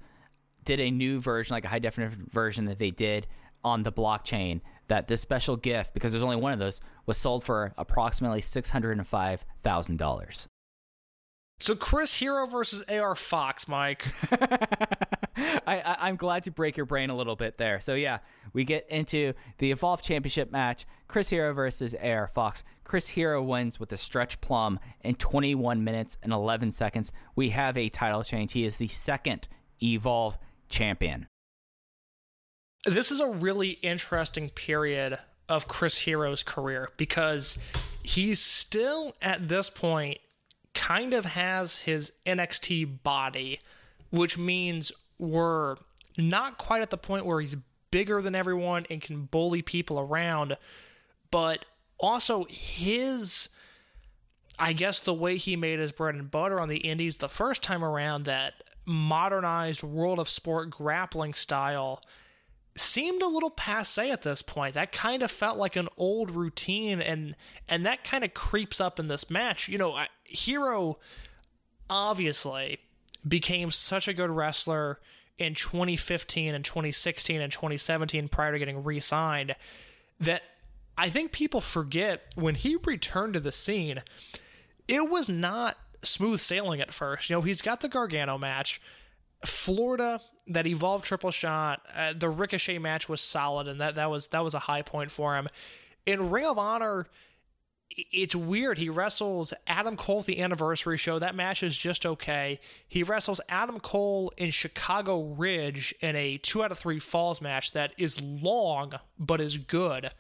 [0.65, 3.27] did a new version, like a high definition version that they did
[3.63, 4.61] on the blockchain.
[4.89, 8.71] That this special GIF, because there's only one of those, was sold for approximately six
[8.71, 10.49] hundred and five thousand dollars.
[11.61, 14.07] So Chris Hero versus AR Fox, Mike.
[15.37, 17.81] I, I I'm glad to break your brain a little bit there.
[17.81, 18.19] So yeah,
[18.55, 22.65] we get into the Evolve Championship match: Chris Hero versus AR Fox.
[22.85, 27.13] Chris Hero wins with a stretch plum in 21 minutes and 11 seconds.
[27.37, 28.53] We have a title change.
[28.53, 29.47] He is the second
[29.83, 30.39] Evolve
[30.69, 31.27] champion.
[32.87, 35.19] this is a really interesting period
[35.49, 37.59] of Chris Hero's career because
[38.03, 40.19] he's still at this point
[40.75, 43.61] kind of has his NXT body,
[44.11, 45.77] which means we're
[46.17, 47.57] not quite at the point where he's
[47.91, 50.57] bigger than everyone and can bully people around,
[51.31, 51.65] but
[51.99, 53.49] also his
[54.59, 57.63] I guess the way he made his bread and butter on the indies the first
[57.63, 62.03] time around that modernized world of sport grappling style
[62.77, 64.75] seemed a little passe at this point.
[64.75, 67.37] That kind of felt like an old routine, and
[67.69, 69.69] and that kind of creeps up in this match.
[69.69, 70.99] You know, I- Hero
[71.89, 72.79] obviously
[73.27, 75.01] became such a good wrestler
[75.39, 79.57] in 2015 and 2016 and 2017 prior to getting re-signed
[80.21, 80.43] that
[80.97, 84.03] I think people forget when he returned to the scene.
[84.87, 87.31] It was not smooth sailing at first.
[87.31, 88.81] You know, he's got the Gargano match.
[89.45, 94.29] Florida, that evolved triple shot, uh, the Ricochet match was solid, and that that was
[94.29, 95.49] that was a high point for him.
[96.05, 97.07] In Ring of Honor,
[97.91, 98.79] it's weird.
[98.79, 101.19] He wrestles Adam Cole at the anniversary show.
[101.19, 102.61] That match is just okay.
[102.89, 107.73] He wrestles Adam Cole in Chicago Ridge in a two out of three falls match
[107.73, 110.13] that is long but is good.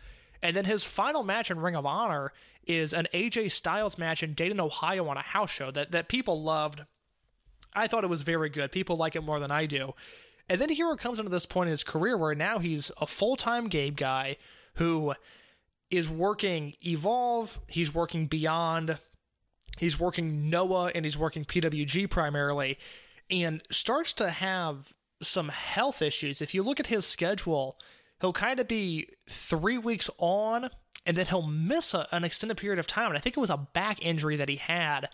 [0.43, 2.33] And then his final match in Ring of Honor
[2.67, 6.43] is an AJ Styles match in Dayton, Ohio on a house show that, that people
[6.43, 6.83] loved.
[7.73, 8.73] I thought it was very good.
[8.73, 9.95] People like it more than I do.
[10.49, 13.37] And then Hero comes into this point in his career where now he's a full
[13.37, 14.37] time Gabe guy
[14.75, 15.15] who
[15.91, 18.99] is working Evolve, he's working Beyond,
[19.79, 22.79] he's working Noah, and he's working PWG primarily,
[23.31, 24.93] and starts to have
[25.23, 26.41] some health issues.
[26.41, 27.79] If you look at his schedule,
[28.21, 30.71] he'll kind of be three weeks on,
[31.05, 33.09] and then he'll miss a, an extended period of time.
[33.09, 35.09] And I think it was a back injury that he had.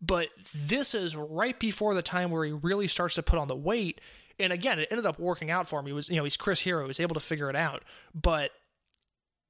[0.00, 3.56] But this is right before the time where he really starts to put on the
[3.56, 4.00] weight.
[4.38, 5.86] And again, it ended up working out for him.
[5.86, 6.82] He was, you know, he's Chris Hero.
[6.82, 7.82] He was able to figure it out.
[8.14, 8.52] But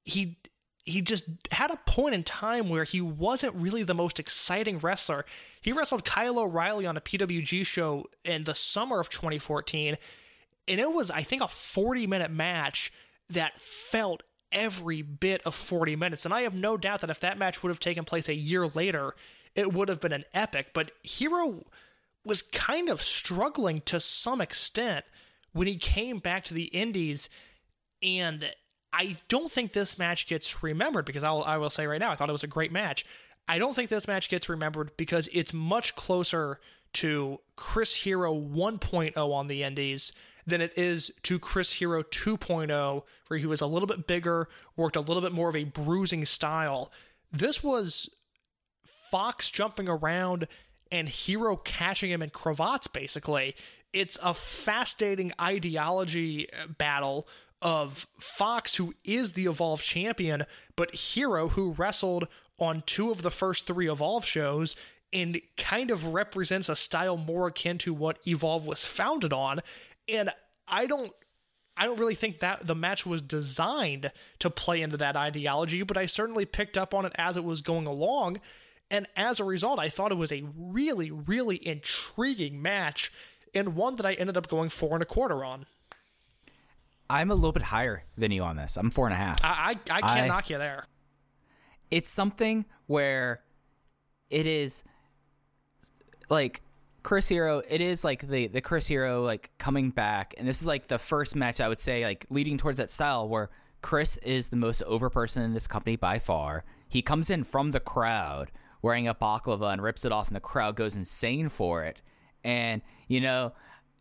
[0.05, 0.37] he
[0.85, 5.25] he just had a point in time where he wasn't really the most exciting wrestler.
[5.61, 9.97] He wrestled Kyle O'Reilly on a PWG show in the summer of 2014,
[10.67, 12.91] and it was I think a 40 minute match
[13.29, 16.25] that felt every bit of 40 minutes.
[16.25, 18.67] And I have no doubt that if that match would have taken place a year
[18.67, 19.15] later,
[19.55, 20.71] it would have been an epic.
[20.73, 21.65] But Hero
[22.25, 25.05] was kind of struggling to some extent
[25.51, 27.29] when he came back to the Indies,
[28.03, 28.51] and
[28.91, 32.15] I don't think this match gets remembered because I'll, I will say right now, I
[32.15, 33.05] thought it was a great match.
[33.47, 36.59] I don't think this match gets remembered because it's much closer
[36.93, 40.11] to Chris Hero 1.0 on the Indies
[40.45, 44.95] than it is to Chris Hero 2.0, where he was a little bit bigger, worked
[44.95, 46.91] a little bit more of a bruising style.
[47.31, 48.09] This was
[48.83, 50.47] Fox jumping around
[50.91, 53.55] and Hero catching him in cravats, basically.
[53.93, 57.27] It's a fascinating ideology uh, battle
[57.61, 60.45] of Fox, who is the Evolve champion,
[60.75, 62.27] but Hero, who wrestled
[62.57, 64.75] on two of the first three Evolve shows
[65.11, 69.61] and kind of represents a style more akin to what Evolve was founded on.
[70.07, 70.31] And
[70.67, 71.11] I don't
[71.75, 75.95] I don't really think that the match was designed to play into that ideology, but
[75.95, 78.41] I certainly picked up on it as it was going along.
[78.91, 83.13] And as a result, I thought it was a really, really intriguing match
[83.53, 85.65] and one that I ended up going four and a quarter on.
[87.09, 88.77] I'm a little bit higher than you on this.
[88.77, 89.43] I'm four and a half.
[89.43, 89.47] I
[89.89, 90.85] I, I can't I- knock you there.
[91.91, 93.41] it's something where
[94.29, 94.83] it is
[96.29, 96.61] like
[97.03, 97.61] Chris Hero.
[97.67, 100.99] It is like the the Chris Hero like coming back, and this is like the
[100.99, 103.49] first match I would say like leading towards that style where
[103.81, 106.63] Chris is the most over person in this company by far.
[106.87, 110.39] He comes in from the crowd wearing a baklava and rips it off, and the
[110.41, 112.01] crowd goes insane for it.
[112.43, 113.53] And you know.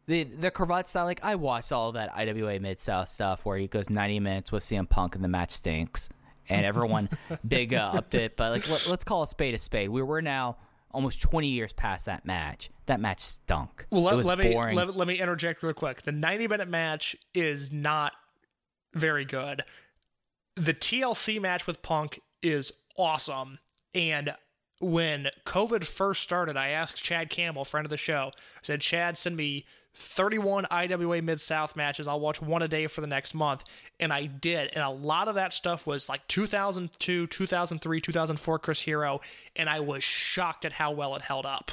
[0.09, 3.66] The, the cravat style, like I watched all that IWA Mid South stuff where he
[3.66, 6.09] goes 90 minutes with CM Punk and the match stinks
[6.48, 7.10] and everyone
[7.47, 8.35] big uh, upped it.
[8.35, 9.90] But like, let, us call a spade a spade.
[9.90, 10.56] We were now
[10.90, 12.70] almost 20 years past that match.
[12.86, 13.86] That match stunk.
[13.90, 16.01] Well, let, was let me let, let me interject real quick.
[16.01, 18.12] The 90 minute match is not
[18.94, 19.62] very good.
[20.56, 23.59] The TLC match with Punk is awesome.
[23.94, 24.32] And
[24.80, 29.18] when COVID first started, I asked Chad Campbell, friend of the show, I said, Chad,
[29.18, 29.66] send me
[29.99, 32.07] 31 IWA Mid South matches.
[32.07, 33.65] I'll watch one a day for the next month.
[34.01, 34.70] And I did.
[34.75, 39.20] And a lot of that stuff was like 2002, 2003, 2004 Chris Hero.
[39.57, 41.73] And I was shocked at how well it held up.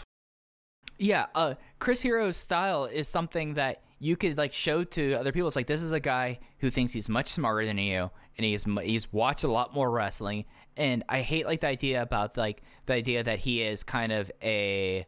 [0.98, 5.48] yeah, uh, Chris Hero's style is something that you could like show to other people.
[5.48, 8.66] It's like this is a guy who thinks he's much smarter than you, and he's
[8.84, 10.46] he's watched a lot more wrestling.
[10.78, 14.32] And I hate like the idea about like the idea that he is kind of
[14.44, 15.06] a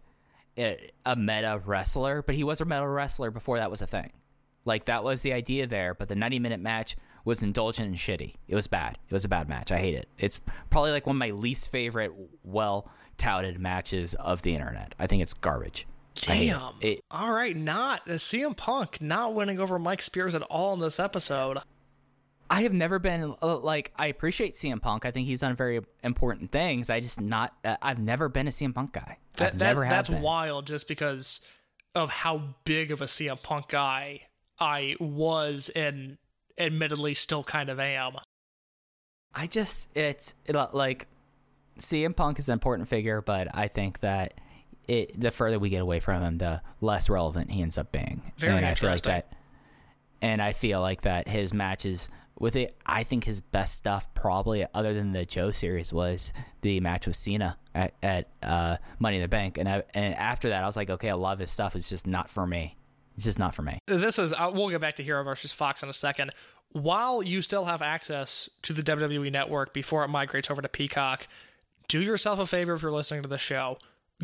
[0.58, 4.12] a, a meta wrestler, but he was a meta wrestler before that was a thing.
[4.66, 8.36] Like that was the idea there, but the 90 minute match was indulgent and shitty.
[8.48, 8.98] It was bad.
[9.10, 9.72] It was a bad match.
[9.72, 10.08] I hate it.
[10.18, 10.40] It's
[10.70, 12.12] probably like one of my least favorite
[12.44, 14.94] well touted matches of the internet.
[15.00, 15.88] I think it's garbage.
[16.18, 16.22] It.
[16.26, 16.74] Damn.
[16.82, 20.80] It- all right, not uh, CM Punk not winning over Mike Spears at all in
[20.80, 21.60] this episode.
[22.50, 25.06] I have never been uh, like I appreciate CM Punk.
[25.06, 26.90] I think he's done very important things.
[26.90, 27.54] I just not.
[27.64, 29.18] Uh, I've never been a CM Punk guy.
[29.38, 30.22] That, that- that's been.
[30.22, 31.42] wild just because
[31.96, 34.22] of how big of a CM Punk guy
[34.60, 36.18] I was and
[36.58, 38.14] admittedly still kind of am.
[39.34, 41.08] I just it's it, uh, like
[41.80, 44.34] CM Punk is an important figure, but I think that
[44.88, 48.32] it the further we get away from him, the less relevant he ends up being.
[48.38, 49.12] Very and I feel like interesting.
[49.12, 49.34] that.
[50.20, 54.66] And I feel like that his matches with it, I think his best stuff probably
[54.74, 56.32] other than the Joe series was
[56.62, 60.50] the match with Cena at, at uh, Money in the Bank, and I, and after
[60.50, 62.78] that I was like, okay, a lot of his stuff is just not for me.
[63.16, 63.80] It's just not for me.
[63.88, 66.32] This is uh, we'll get back to Hero versus Fox in a second.
[66.72, 71.28] While you still have access to the WWE network before it migrates over to Peacock,
[71.88, 73.80] do yourself a favor if you're listening to the show.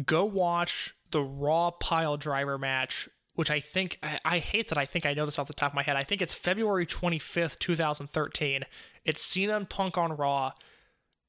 [0.05, 4.85] Go watch the Raw Pile Driver match, which I think I, I hate that I
[4.85, 5.95] think I know this off the top of my head.
[5.95, 8.65] I think it's February 25th, 2013.
[9.05, 10.51] It's Cena and Punk on Raw.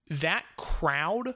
[0.09, 1.35] That crowd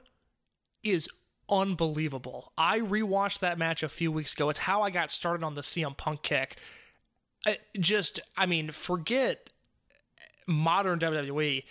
[0.83, 1.09] is
[1.49, 2.53] unbelievable.
[2.57, 4.49] I rewatched that match a few weeks ago.
[4.49, 6.57] It's how I got started on the CM Punk kick.
[7.45, 9.49] I- just, I mean, forget
[10.47, 11.63] modern WWE.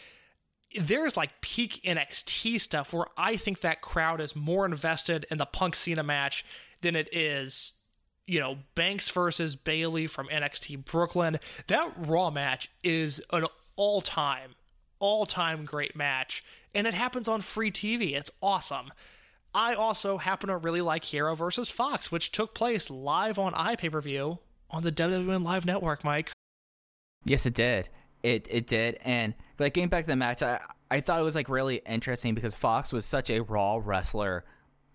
[0.79, 5.47] There's like peak NXT stuff where I think that crowd is more invested in the
[5.47, 6.45] Punk Cena match
[6.81, 7.73] than it is,
[8.29, 11.41] you know, Banks versus Bailey from NXT Brooklyn.
[11.67, 13.47] That Raw match is an
[13.77, 14.55] all time,
[14.99, 16.45] all time great match,
[16.75, 18.15] and it happens on free TV.
[18.15, 18.93] It's awesome.
[19.55, 23.91] I also happen to really like Hero versus Fox, which took place live on iPay
[23.91, 24.39] per view
[24.71, 26.31] on the WWN Live Network, Mike.
[27.25, 27.89] Yes, it did.
[28.23, 30.61] It it did, and like getting back to the match, I
[30.91, 34.45] I thought it was like really interesting because Fox was such a raw wrestler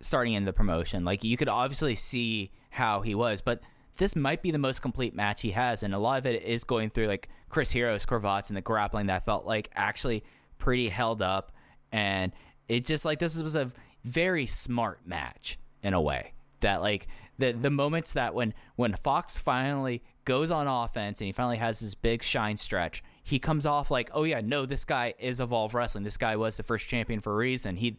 [0.02, 1.04] starting in the promotion.
[1.04, 3.62] Like you could obviously see how he was, but
[3.98, 6.64] this might be the most complete match he has, and a lot of it is
[6.64, 10.24] going through like Chris Hero's cravats and the grappling that felt like actually
[10.58, 11.52] pretty held up,
[11.92, 12.32] and
[12.68, 13.72] it just like this was a
[14.04, 19.38] very smart match in a way that like the the moments that when when Fox
[19.38, 23.92] finally goes on offense and he finally has this big shine stretch, he comes off
[23.92, 26.04] like, oh yeah, no, this guy is Evolve Wrestling.
[26.04, 27.76] This guy was the first champion for a reason.
[27.76, 27.98] He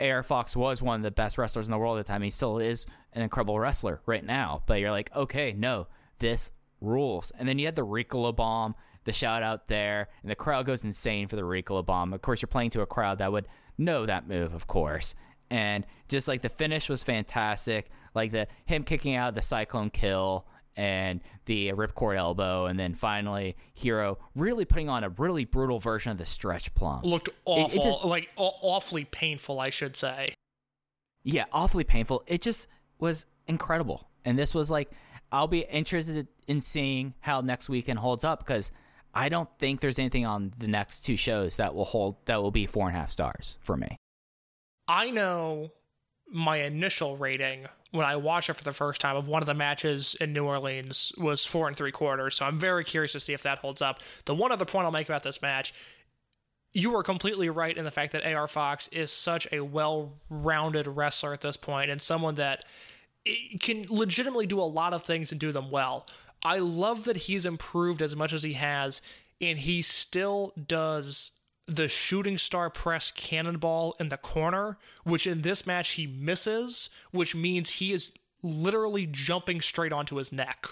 [0.00, 2.22] AR Fox was one of the best wrestlers in the world at the time.
[2.22, 4.62] He still is an incredible wrestler right now.
[4.66, 6.50] But you're like, okay, no, this
[6.80, 7.32] rules.
[7.38, 8.74] And then you had the Ricola bomb,
[9.04, 12.12] the shout out there, and the crowd goes insane for the Ricola bomb.
[12.12, 13.48] Of course, you're playing to a crowd that would
[13.78, 15.14] know that move, of course.
[15.50, 20.46] And just like the finish was fantastic, like the him kicking out the Cyclone Kill
[20.76, 26.12] and the ripcord elbow, and then finally Hero really putting on a really brutal version
[26.12, 27.02] of the stretch plum.
[27.02, 30.34] Looked It- awful, it just- like aw- awfully painful, I should say.
[31.22, 32.22] yeah, awfully painful.
[32.26, 32.66] It just
[32.98, 34.08] was incredible.
[34.24, 34.90] And this was like,
[35.32, 38.72] I'll be interested in seeing how next weekend holds up because
[39.14, 42.50] I don't think there's anything on the next two shows that will hold that will
[42.50, 43.96] be four and a half stars for me.
[44.88, 45.72] I know
[46.32, 49.54] my initial rating when I watched it for the first time of one of the
[49.54, 52.36] matches in New Orleans was four and three quarters.
[52.36, 54.00] So I'm very curious to see if that holds up.
[54.26, 55.74] The one other point I'll make about this match
[56.72, 61.32] you were completely right in the fact that AR Fox is such a well-rounded wrestler
[61.32, 62.64] at this point and someone that
[63.60, 66.06] can legitimately do a lot of things and do them well.
[66.44, 69.02] I love that he's improved as much as he has
[69.40, 71.32] and he still does
[71.66, 77.34] the shooting star press cannonball in the corner, which in this match he misses, which
[77.34, 78.12] means he is
[78.42, 80.68] literally jumping straight onto his neck.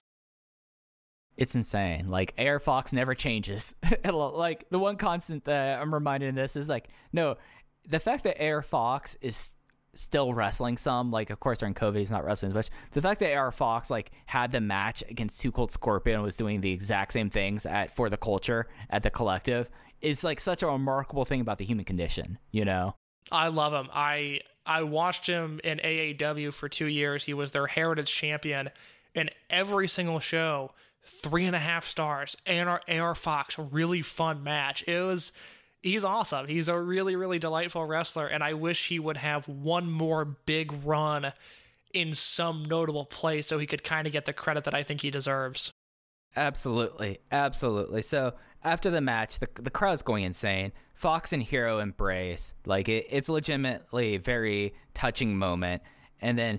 [1.37, 2.09] It's insane.
[2.09, 3.75] Like AR Fox never changes.
[4.05, 7.37] like the one constant that I'm reminded in this is like, no,
[7.89, 9.53] the fact that AR Fox is
[9.95, 12.69] still wrestling some, like of course during COVID he's not wrestling as much.
[12.91, 16.37] The fact that AR Fox like had the match against Two Cold Scorpio and was
[16.37, 20.63] doing the exact same things at for the culture at the collective is like such
[20.63, 22.95] a remarkable thing about the human condition, you know?
[23.31, 23.91] I love him.
[23.93, 27.25] I I watched him in AAW for two years.
[27.25, 28.71] He was their heritage champion,
[29.15, 30.73] in every single show,
[31.05, 32.37] three and a half stars.
[32.47, 34.85] AR, AR Fox, really fun match.
[34.87, 35.33] It was.
[35.81, 36.49] He's awesome.
[36.49, 40.73] He's a really really delightful wrestler, and I wish he would have one more big
[40.85, 41.33] run
[41.95, 45.03] in some notable place so he could kind of get the credit that I think
[45.03, 45.73] he deserves.
[46.37, 48.03] Absolutely, absolutely.
[48.03, 48.35] So
[48.65, 50.73] after the match, the the crowd's going insane.
[50.95, 55.83] Fox and Hero embrace, like it, it's legitimately a very touching moment.
[56.21, 56.59] And then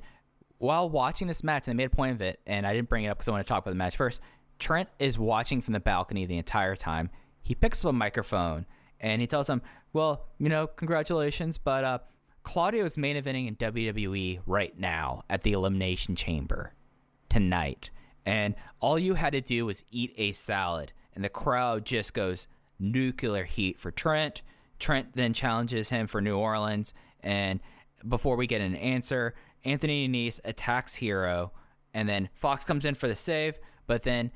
[0.57, 3.03] while watching this match, and I made a point of it, and I didn't bring
[3.03, 4.21] it up because I want to talk about the match first.
[4.59, 7.09] Trent is watching from the balcony the entire time.
[7.41, 8.65] He picks up a microphone
[8.99, 9.61] and he tells him,
[9.93, 11.99] "Well, you know, congratulations, but uh,
[12.43, 16.73] Claudio's main eventing in WWE right now at the Elimination Chamber
[17.29, 17.91] tonight.
[18.25, 20.91] And all you had to do was eat a salad.
[21.19, 22.47] And the crowd just goes
[22.79, 24.41] nuclear heat for Trent.
[24.79, 26.93] Trent then challenges him for New Orleans.
[27.19, 27.59] And
[28.07, 29.35] before we get an answer,
[29.65, 31.51] Anthony Nese attacks Hero.
[31.93, 33.59] And then Fox comes in for the save.
[33.85, 34.31] But then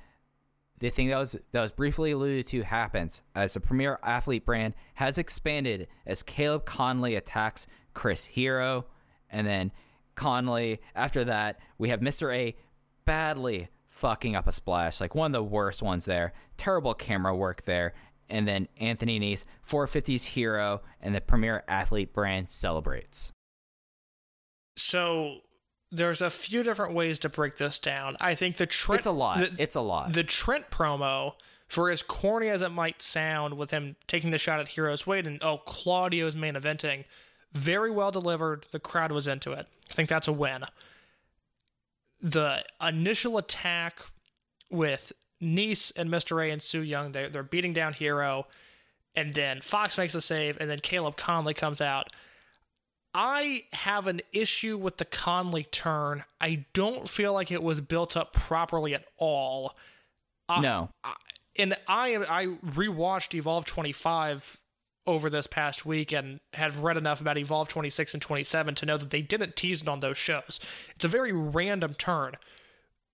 [0.79, 4.73] the thing that was that was briefly alluded to happens as the premier athlete brand
[4.95, 8.87] has expanded as Caleb Conley attacks Chris Hero,
[9.29, 9.71] and then
[10.15, 10.81] Conley.
[10.95, 12.35] After that, we have Mr.
[12.35, 12.57] A
[13.05, 16.33] badly fucking up a splash, like one of the worst ones there.
[16.57, 17.93] Terrible camera work there.
[18.29, 23.31] And then Anthony Nese, 450's hero, and the premier athlete brand celebrates.
[24.75, 25.37] So
[25.91, 28.17] there's a few different ways to break this down.
[28.19, 29.39] I think the Trent It's a lot.
[29.39, 30.13] the- it's a lot.
[30.13, 31.33] the Trent promo,
[31.67, 35.27] for as corny as it might sound, with him taking the shot at Hero's Weight
[35.27, 37.05] and oh Claudio's main eventing,
[37.53, 38.65] very well delivered.
[38.71, 39.67] The crowd was into it.
[39.89, 40.63] I think that's a win.
[42.23, 43.99] The initial attack
[44.71, 46.43] with Nice and Mr.
[46.43, 48.47] A and Sue Yung, they're, they're beating down Hero,
[49.15, 52.07] and then Fox makes a save, and then Caleb Conley comes out.
[53.13, 56.23] I have an issue with the Conley turn.
[56.41, 59.75] I don't feel like it was built up properly at all.
[60.49, 60.89] no.
[61.55, 64.59] And I I rewatched Evolve 25
[65.05, 68.97] over this past week and have read enough about Evolve 26 and 27 to know
[68.97, 70.59] that they didn't tease it on those shows.
[70.95, 72.37] It's a very random turn.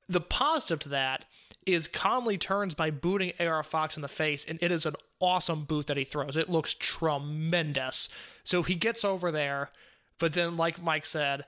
[0.07, 1.25] The positive to that
[1.65, 5.65] is Conley turns by booting AR Fox in the face, and it is an awesome
[5.65, 6.37] boot that he throws.
[6.37, 8.09] It looks tremendous.
[8.43, 9.69] So he gets over there,
[10.17, 11.45] but then, like Mike said,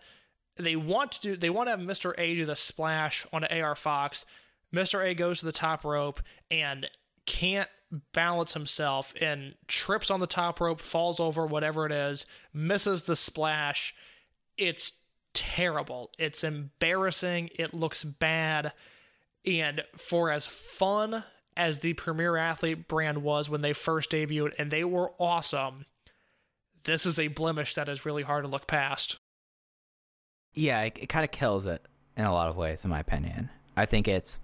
[0.57, 2.13] they want to do they want to have Mr.
[2.17, 4.25] A do the splash on AR Fox.
[4.73, 5.03] Mr.
[5.03, 6.89] A goes to the top rope and
[7.25, 7.69] can't
[8.13, 13.15] balance himself and trips on the top rope, falls over, whatever it is, misses the
[13.15, 13.93] splash.
[14.57, 14.93] It's
[15.33, 16.11] terrible.
[16.19, 17.49] It's embarrassing.
[17.55, 18.73] It looks bad.
[19.45, 21.23] And for as fun
[21.57, 25.85] as the Premier Athlete brand was when they first debuted, and they were awesome,
[26.83, 29.19] this is a blemish that is really hard to look past.
[30.53, 31.85] yeah, it, it kind of kills it
[32.17, 33.49] in a lot of ways, in my opinion.
[33.75, 34.39] I think it's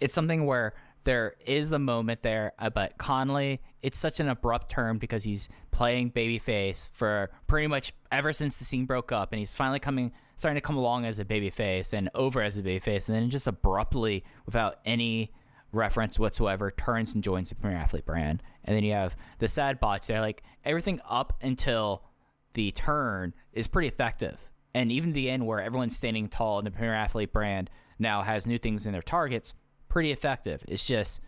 [0.00, 0.74] it's something where
[1.08, 5.48] there is the moment there, uh, but Conley, it's such an abrupt turn because he's
[5.70, 10.12] playing babyface for pretty much ever since the scene broke up, and he's finally coming,
[10.36, 13.46] starting to come along as a babyface and over as a babyface, and then just
[13.46, 15.32] abruptly, without any
[15.72, 19.80] reference whatsoever, turns and joins the Premier Athlete brand, and then you have the sad
[19.80, 22.04] botch there, like everything up until
[22.52, 24.36] the turn is pretty effective.
[24.74, 28.46] And even the end where everyone's standing tall and the Premier Athlete brand now has
[28.46, 29.54] new things in their targets,
[29.88, 30.64] pretty effective.
[30.68, 31.20] It's just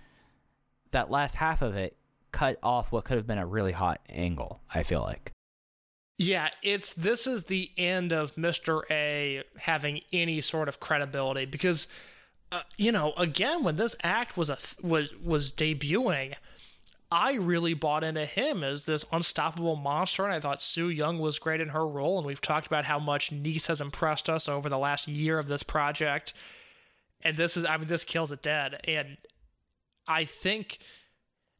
[0.90, 1.96] that last half of it
[2.32, 5.32] cut off what could have been a really hot angle, I feel like.
[6.18, 8.82] Yeah, it's this is the end of Mr.
[8.90, 11.88] A having any sort of credibility because
[12.52, 16.34] uh, you know, again when this act was a th- was was debuting,
[17.12, 21.38] I really bought into him as this unstoppable monster, and I thought Sue Yung was
[21.38, 22.18] great in her role.
[22.18, 25.48] And we've talked about how much Nice has impressed us over the last year of
[25.48, 26.34] this project.
[27.22, 28.80] And this is, I mean, this kills it dead.
[28.86, 29.16] And
[30.06, 30.78] I think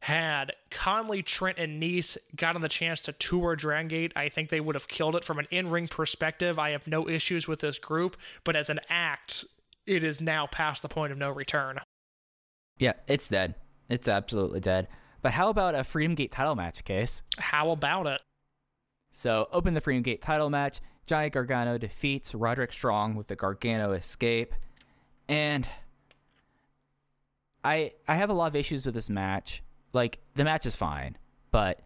[0.01, 4.59] had Conley, Trent, and Nice gotten the chance to tour Dragon Gate, I think they
[4.59, 6.57] would have killed it from an in ring perspective.
[6.57, 9.45] I have no issues with this group, but as an act,
[9.85, 11.79] it is now past the point of no return.
[12.79, 13.53] Yeah, it's dead.
[13.89, 14.87] It's absolutely dead.
[15.21, 17.21] But how about a Freedom Gate title match case?
[17.37, 18.21] How about it?
[19.11, 20.79] So, open the Freedom Gate title match.
[21.05, 24.55] Johnny Gargano defeats Roderick Strong with the Gargano escape.
[25.31, 25.67] And
[27.63, 29.63] I I have a lot of issues with this match.
[29.93, 31.17] Like the match is fine,
[31.51, 31.79] but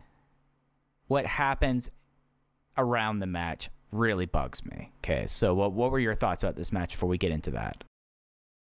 [1.08, 1.90] what happens
[2.78, 4.92] around the match really bugs me.
[5.04, 7.84] Okay, so what what were your thoughts about this match before we get into that?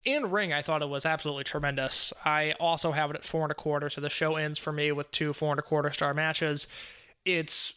[0.07, 2.13] in ring, I thought it was absolutely tremendous.
[2.23, 4.91] I also have it at four and a quarter, so the show ends for me
[4.93, 6.67] with two four and a quarter star matches.
[7.25, 7.75] It's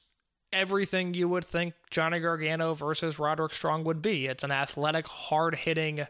[0.52, 4.26] everything you would think Johnny Gargano versus Roderick Strong would be.
[4.26, 6.06] It's an athletic, hard hitting,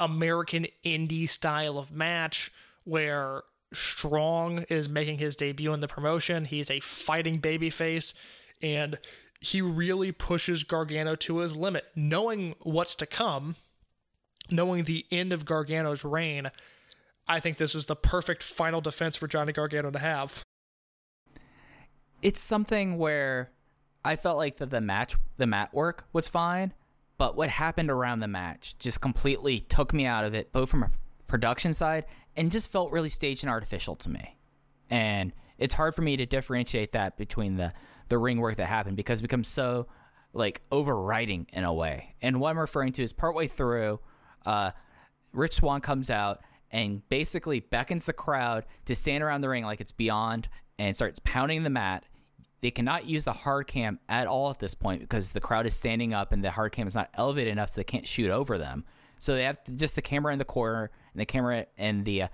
[0.00, 2.52] American indie style of match
[2.84, 3.42] where
[3.72, 6.44] Strong is making his debut in the promotion.
[6.44, 8.14] He's a fighting babyface,
[8.62, 8.98] and
[9.40, 13.56] he really pushes Gargano to his limit, knowing what's to come
[14.50, 16.50] knowing the end of Gargano's reign,
[17.26, 20.42] I think this is the perfect final defense for Johnny Gargano to have.
[22.22, 23.50] It's something where
[24.04, 26.72] I felt like that the match the mat work was fine,
[27.16, 30.82] but what happened around the match just completely took me out of it, both from
[30.82, 30.90] a
[31.26, 32.04] production side
[32.36, 34.36] and just felt really staged and artificial to me.
[34.90, 37.72] And it's hard for me to differentiate that between the
[38.08, 39.86] the ring work that happened because it becomes so
[40.34, 42.14] like overriding in a way.
[42.20, 44.00] And what I'm referring to is partway through
[44.44, 44.72] uh,
[45.32, 49.80] Rich Swann comes out and basically beckons the crowd to stand around the ring like
[49.80, 52.04] it's beyond and starts pounding the mat.
[52.64, 55.74] They cannot use the hard cam at all at this point because the crowd is
[55.74, 58.56] standing up and the hard cam is not elevated enough so they can't shoot over
[58.56, 58.84] them.
[59.18, 62.28] So they have just the camera in the corner and the camera and the uh,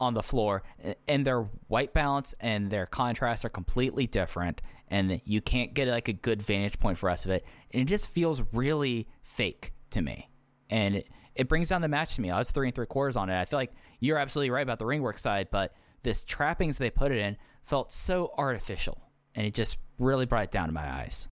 [0.00, 0.62] on the floor
[1.06, 6.08] and their white balance and their contrast are completely different and you can't get like
[6.08, 10.00] a good vantage point for us of it and it just feels really fake to
[10.00, 10.30] me
[10.70, 12.30] and it, it brings down the match to me.
[12.30, 13.38] I was three and three quarters on it.
[13.38, 15.74] I feel like you're absolutely right about the ring work side, but
[16.04, 19.03] this trappings they put it in felt so artificial,
[19.34, 21.28] and it just really brought it down to my eyes.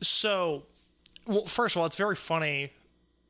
[0.00, 0.64] So,
[1.26, 2.72] well, first of all, it's very funny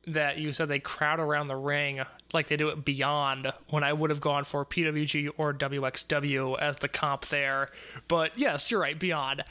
[0.07, 3.93] that you said they crowd around the ring like they do it beyond when I
[3.93, 7.69] would have gone for PWG or WXW as the comp there.
[8.07, 9.43] But yes, you're right, beyond.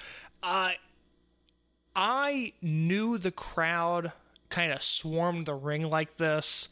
[0.42, 0.70] Uh,
[1.96, 4.12] I knew the crowd
[4.48, 6.68] kind of swarmed the ring like this.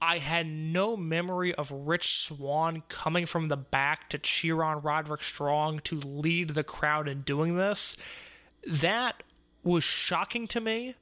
[0.00, 5.24] I had no memory of Rich Swann coming from the back to cheer on Roderick
[5.24, 7.96] Strong to lead the crowd in doing this.
[8.64, 9.22] That
[9.64, 10.94] was shocking to me.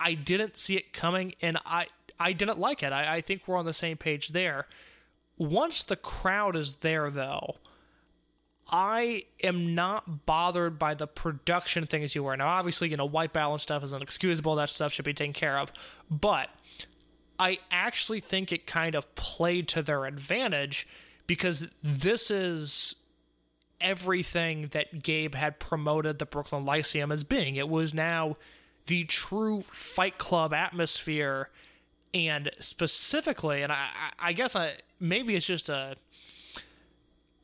[0.00, 1.86] I, didn't see it coming, and I
[2.18, 2.92] I didn't like it.
[2.92, 4.66] I, I think we're on the same page there.
[5.36, 7.56] Once the crowd is there, though,
[8.70, 12.36] I am not bothered by the production things you were.
[12.36, 14.56] Now, obviously, you know, white balance stuff is inexcusable.
[14.56, 15.72] That stuff should be taken care of.
[16.10, 16.50] But
[17.38, 20.86] I actually think it kind of played to their advantage
[21.26, 22.96] because this is
[23.80, 27.56] everything that Gabe had promoted the Brooklyn Lyceum as being.
[27.56, 28.36] It was now
[28.86, 31.50] the true Fight Club atmosphere.
[32.14, 33.88] And specifically, and I,
[34.18, 35.96] I guess I, maybe it's just a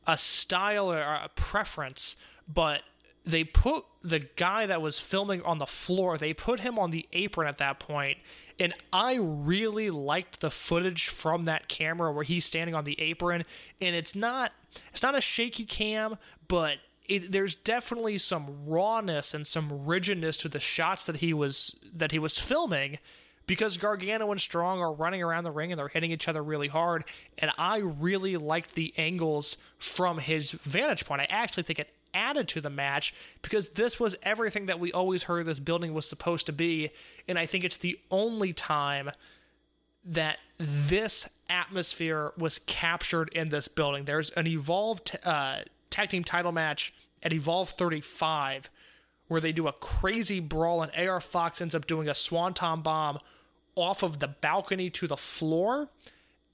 [0.07, 2.15] a style or a preference,
[2.51, 2.81] but
[3.25, 7.07] they put the guy that was filming on the floor, they put him on the
[7.13, 8.17] apron at that point,
[8.59, 13.45] and I really liked the footage from that camera where he's standing on the apron,
[13.81, 14.51] and it's not
[14.93, 16.77] it's not a shaky cam, but
[17.07, 22.11] it, there's definitely some rawness and some rigidness to the shots that he was that
[22.11, 22.99] he was filming
[23.47, 26.67] because Gargano and Strong are running around the ring and they're hitting each other really
[26.67, 27.05] hard.
[27.37, 31.21] And I really liked the angles from his vantage point.
[31.21, 33.13] I actually think it added to the match
[33.43, 36.89] because this was everything that we always heard this building was supposed to be.
[37.27, 39.11] And I think it's the only time
[40.05, 44.05] that this atmosphere was captured in this building.
[44.05, 45.59] There's an evolved uh,
[45.89, 48.69] tag team title match at Evolve 35
[49.27, 53.17] where they do a crazy brawl and AR Fox ends up doing a swanton bomb
[53.75, 55.89] off of the balcony to the floor.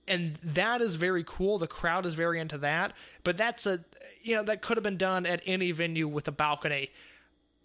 [0.08, 1.58] And that is very cool.
[1.58, 2.94] The crowd is very into that.
[3.24, 3.82] But that's a,
[4.24, 6.90] you know, that could have been done at any venue with a balcony.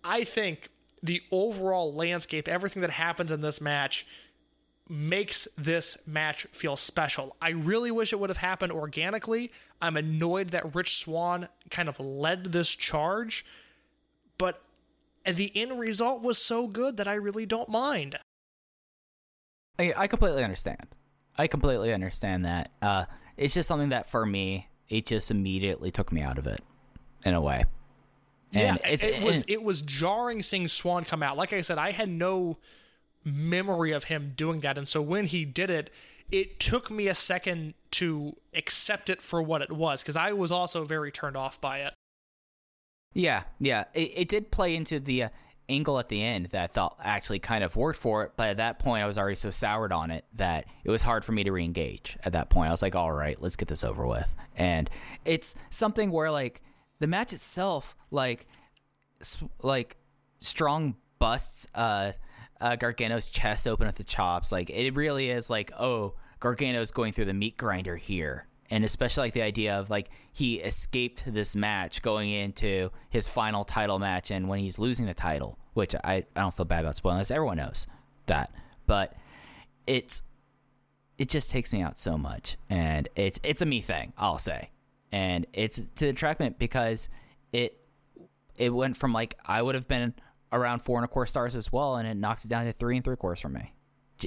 [0.05, 0.71] I think
[1.03, 4.07] the overall landscape, everything that happens in this match,
[4.89, 7.37] makes this match feel special.
[7.43, 9.51] I really wish it would have happened organically.
[9.83, 13.45] I'm annoyed that Rich Swann kind of led this charge,
[14.39, 14.63] but
[15.25, 18.19] the end result was so good that I really don't mind.
[19.79, 20.87] I, I completely understand.
[21.37, 22.71] I completely understand that.
[22.81, 23.05] Uh,
[23.37, 26.63] it's just something that for me, it just immediately took me out of it,
[27.25, 27.65] in a way.
[28.53, 31.37] And yeah, it's, it, was it was jarring seeing Swann come out.
[31.37, 32.59] Like I said, I had no
[33.25, 35.91] memory of him doing that, and so when he did it,
[36.31, 40.51] it took me a second to accept it for what it was because I was
[40.51, 41.95] also very turned off by it.
[43.15, 43.85] Yeah, yeah.
[43.95, 45.29] It, it did play into the uh,
[45.69, 48.57] angle at the end that I thought actually kind of worked for it, but at
[48.59, 51.45] that point I was already so soured on it that it was hard for me
[51.45, 52.17] to re-engage.
[52.25, 54.89] At that point, I was like, "All right, let's get this over with." And
[55.25, 56.63] it's something where like
[56.99, 58.47] the match itself, like,
[59.63, 59.97] like
[60.39, 62.13] strong busts uh,
[62.61, 64.53] uh Gargano's chest open with the chops.
[64.53, 68.47] Like it really is like, oh, Gargano's going through the meat grinder here.
[68.71, 73.65] And especially like the idea of like he escaped this match going into his final
[73.65, 76.97] title match and when he's losing the title, which I, I don't feel bad about
[76.97, 77.87] spoiling this, everyone knows
[78.27, 78.53] that.
[78.87, 79.15] But
[79.87, 80.23] it's
[81.19, 82.57] it just takes me out so much.
[82.69, 84.71] And it's it's a me thing, I'll say.
[85.13, 87.09] And it's to the detractment because
[87.53, 87.81] it
[88.57, 90.15] it went from like I would have been
[90.53, 92.97] around four and a quarter stars as well, and it knocked it down to three
[92.97, 93.73] and three quarters for me.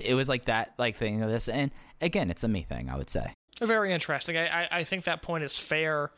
[0.02, 1.72] It was like that like thing of this, and
[2.02, 2.90] again, it's a me thing.
[2.90, 3.34] I would say.
[3.62, 4.38] Very interesting.
[4.38, 6.12] I, I, I think that point is fair.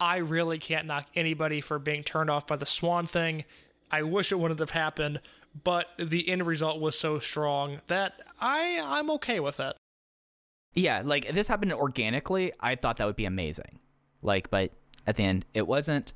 [0.00, 3.44] I really can't knock anybody for being turned off by the Swann thing.
[3.90, 5.20] I wish it wouldn't have happened,
[5.64, 9.76] but the end result was so strong that I I'm okay with it.
[10.74, 13.80] Yeah, like if this happened organically, I thought that would be amazing.
[14.22, 14.72] Like, but
[15.06, 16.12] at the end, it wasn't.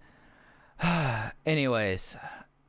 [1.47, 2.17] Anyways,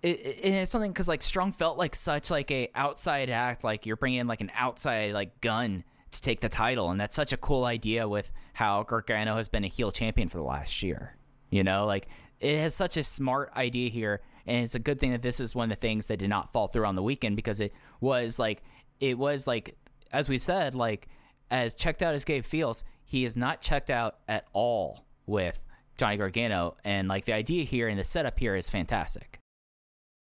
[0.02, 3.86] it, it, it's something because like Strong felt like such like a outside act, like
[3.86, 5.84] you're bringing in like an outside like gun
[6.14, 9.64] to take the title, and that's such a cool idea with how Gargano has been
[9.64, 11.16] a heel champion for the last year.
[11.50, 12.08] You know, like
[12.40, 15.56] it has such a smart idea here, and it's a good thing that this is
[15.56, 18.40] one of the things that did not fall through on the weekend because it was
[18.40, 18.64] like
[19.00, 19.76] it was like
[20.12, 21.08] as we said, like
[21.52, 25.60] as checked out as Gabe feels, he is not checked out at all with
[25.98, 29.40] Johnny Gargano, and like the idea here and the setup here is fantastic.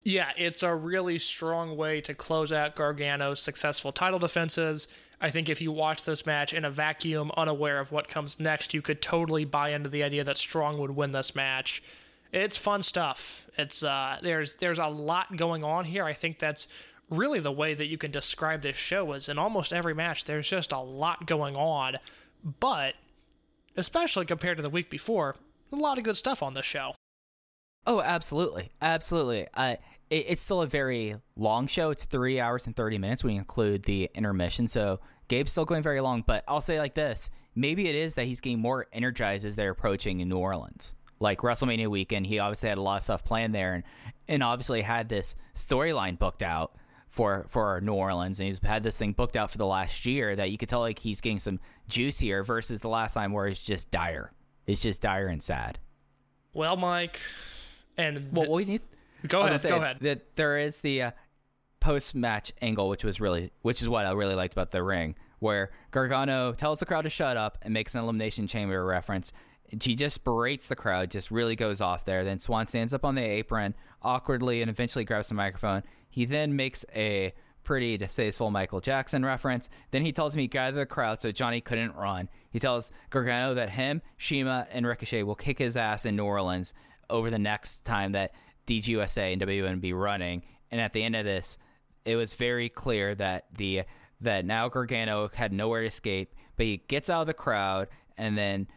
[0.04, 4.88] Yeah, it's a really strong way to close out Gargano's successful title defenses.
[5.22, 8.74] I think if you watch this match in a vacuum, unaware of what comes next,
[8.74, 11.82] you could totally buy into the idea that Strong would win this match.
[12.32, 13.50] It's fun stuff.
[13.58, 16.04] It's uh, there's there's a lot going on here.
[16.04, 16.68] I think that's
[17.10, 20.50] really the way that you can describe this show is in almost every match there's
[20.50, 21.98] just a lot going on,
[22.60, 22.96] but
[23.78, 25.36] especially compared to the week before,
[25.72, 26.94] a lot of good stuff on this show.
[27.88, 29.48] Oh, absolutely, absolutely.
[29.54, 29.76] Uh,
[30.10, 31.90] it, it's still a very long show.
[31.92, 34.68] It's three hours and thirty minutes when you include the intermission.
[34.68, 36.24] So Gabe's still going very long.
[36.26, 39.72] But I'll say like this: maybe it is that he's getting more energized as they're
[39.72, 40.96] approaching in New Orleans.
[41.20, 43.84] Like WrestleMania weekend, he obviously had a lot of stuff planned there, and
[44.28, 46.76] and obviously had this storyline booked out
[47.10, 50.36] for for New Orleans, and he's had this thing booked out for the last year
[50.36, 53.60] that you could tell like he's getting some juicier versus the last time where it's
[53.60, 54.32] just dire.
[54.68, 55.80] It's just dire and sad.
[56.54, 57.20] Well, Mike,
[57.98, 58.82] and Well, we need.
[59.26, 59.98] Go ahead, go ahead.
[60.02, 61.12] That there is the uh,
[61.80, 65.72] post-match angle, which was really, which is what I really liked about the ring, where
[65.92, 69.32] Gargano tells the crowd to shut up and makes an elimination chamber reference.
[69.82, 72.24] He just berates the crowd, just really goes off there.
[72.24, 75.84] Then Swann stands up on the apron awkwardly and eventually grabs the microphone.
[76.10, 77.34] He then makes a
[77.64, 79.70] pretty distasteful Michael Jackson reference.
[79.90, 82.30] Then he tells him he gathered the crowd so Johnny couldn't run.
[82.52, 86.74] He tells Gargano that him, CIMA, and Ricochet will kick his ass in New Orleans
[87.10, 88.34] over the next time that
[88.68, 90.44] DGUSA and WWN be running.
[90.72, 91.58] And at the end of this,
[92.04, 93.84] it was very clear that the
[94.22, 97.88] that now Gargano had nowhere to escape, but he gets out of the crowd
[98.18, 98.68] and then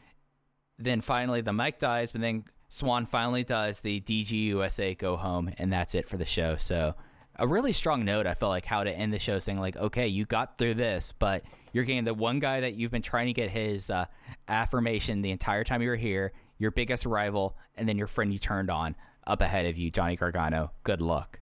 [0.78, 5.72] then finally the mic dies, but then Swann finally does the DGUSA go home, and
[5.72, 6.56] that's it for the show.
[6.56, 6.94] So
[7.36, 10.06] a really strong note, I felt like how to end the show, saying like, okay,
[10.06, 13.32] you got through this, but you're getting the one guy that you've been trying to
[13.32, 14.06] get his uh,
[14.48, 18.38] affirmation the entire time you were here, your biggest rival, and then your friend you
[18.38, 18.94] turned on
[19.28, 20.72] up ahead of you, Johnny Gargano.
[20.82, 21.38] Good luck.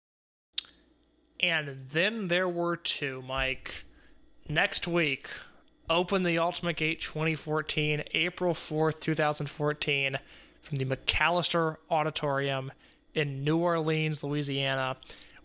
[1.40, 3.84] And then there were two, Mike.
[4.48, 5.28] Next week,
[5.90, 10.18] Open the Ultimate Gate 2014, April 4th, 2014,
[10.62, 12.70] from the McAlister Auditorium
[13.12, 14.96] in New Orleans, Louisiana.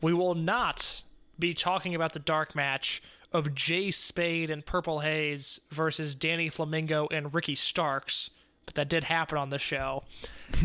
[0.01, 1.01] We will not
[1.39, 3.01] be talking about the dark match
[3.31, 8.29] of Jay Spade and Purple Haze versus Danny Flamingo and Ricky Starks,
[8.65, 10.03] but that did happen on the show.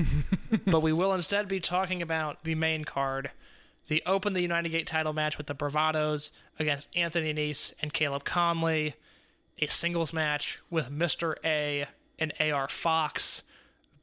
[0.67, 3.31] but we will instead be talking about the main card
[3.91, 8.23] the open the United Gate title match with the Bravados against Anthony Nese and Caleb
[8.23, 8.95] Conley.
[9.59, 11.35] A singles match with Mr.
[11.45, 11.87] A
[12.17, 13.43] and AR Fox.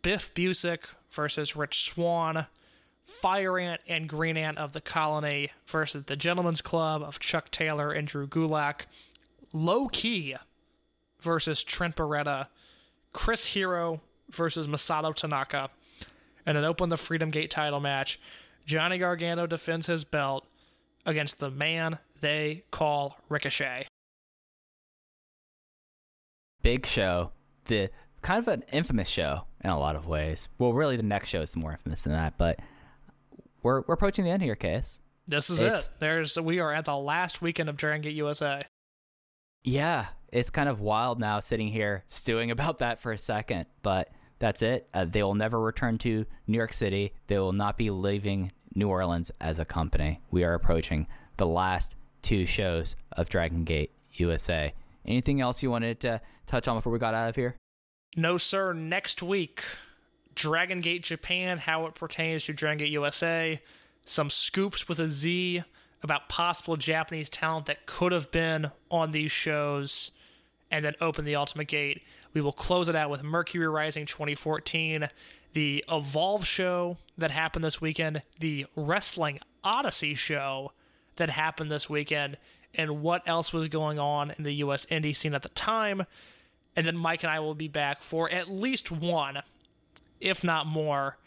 [0.01, 0.79] Biff Busick
[1.09, 2.47] versus Rich Swann.
[3.05, 7.93] Fire Ant and Green Ant of the Colony versus the Gentleman's Club of Chuck Taylor
[7.93, 8.87] and Drew Gulak.
[9.53, 10.35] Low Key
[11.21, 12.47] versus Trent Beretta.
[13.17, 13.99] Chris Hero
[14.29, 15.71] versus Masato Tanaka.
[16.45, 18.19] And then open the Freedom Gate title match.
[18.67, 20.45] Johnny Gargano defends his belt
[21.03, 23.87] against the man they call Ricochet.
[26.61, 27.31] Big show.
[27.65, 27.89] The
[28.21, 30.47] kind of an infamous show in a lot of ways.
[30.59, 32.59] Well, really, the next show is more infamous than that, but
[33.63, 35.01] we're we're approaching the end here, Case.
[35.27, 35.93] This is It's- it.
[35.99, 38.63] There's we are at the last weekend of Dragon Gate USA.
[39.63, 44.09] Yeah, it's kind of wild now sitting here stewing about that for a second, but
[44.39, 44.87] that's it.
[44.93, 47.13] Uh, they will never return to New York City.
[47.27, 50.21] They will not be leaving New Orleans as a company.
[50.29, 54.73] We are approaching the last two shows of Dragon Gate USA.
[55.05, 57.55] Anything else you wanted to touch on before we got out of here?
[58.15, 58.73] No, sir.
[58.73, 59.63] Next week,
[60.35, 63.61] Dragon Gate Japan, how it pertains to Dragon Gate USA.
[64.05, 65.63] Some scoops with a Z
[66.03, 70.11] about possible Japanese talent that could have been on these shows,
[70.71, 72.03] and then open the Ultimate Gate.
[72.33, 75.09] We will close it out with Mercury Rising 2014,
[75.53, 80.71] the Evolve show that happened this weekend, the Wrestling Odyssey show
[81.15, 82.37] that happened this weekend,
[82.75, 86.05] and what else was going on in the US indie scene at the time.
[86.75, 89.39] And then Mike and I will be back for at least one,
[90.21, 91.17] if not more,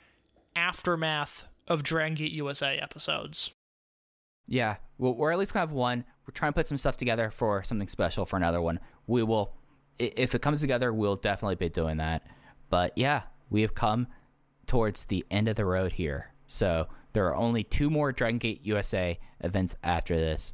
[0.55, 3.53] aftermath of Dragon Gate USA episodes.
[4.47, 6.05] Yeah, we're at least gonna have one.
[6.27, 8.81] We're trying to put some stuff together for something special for another one.
[9.11, 9.53] We will,
[9.99, 12.23] if it comes together, we'll definitely be doing that.
[12.71, 14.07] But yeah, we have come
[14.67, 16.33] towards the end of the road here.
[16.47, 20.53] So there are only two more Dragon Gate USA events after this.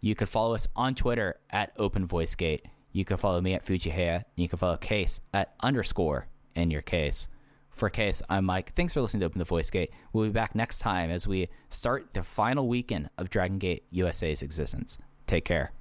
[0.00, 2.64] You can follow us on Twitter at Open Voice Gate.
[2.92, 4.24] You can follow me at Fujihaya.
[4.36, 7.26] You can follow Case at underscore in your case.
[7.70, 8.74] For Case, I'm Mike.
[8.74, 9.90] Thanks for listening to Open the Voice Gate.
[10.12, 14.40] We'll be back next time as we start the final weekend of Dragon Gate USA's
[14.40, 14.98] existence.
[15.26, 15.72] Take care.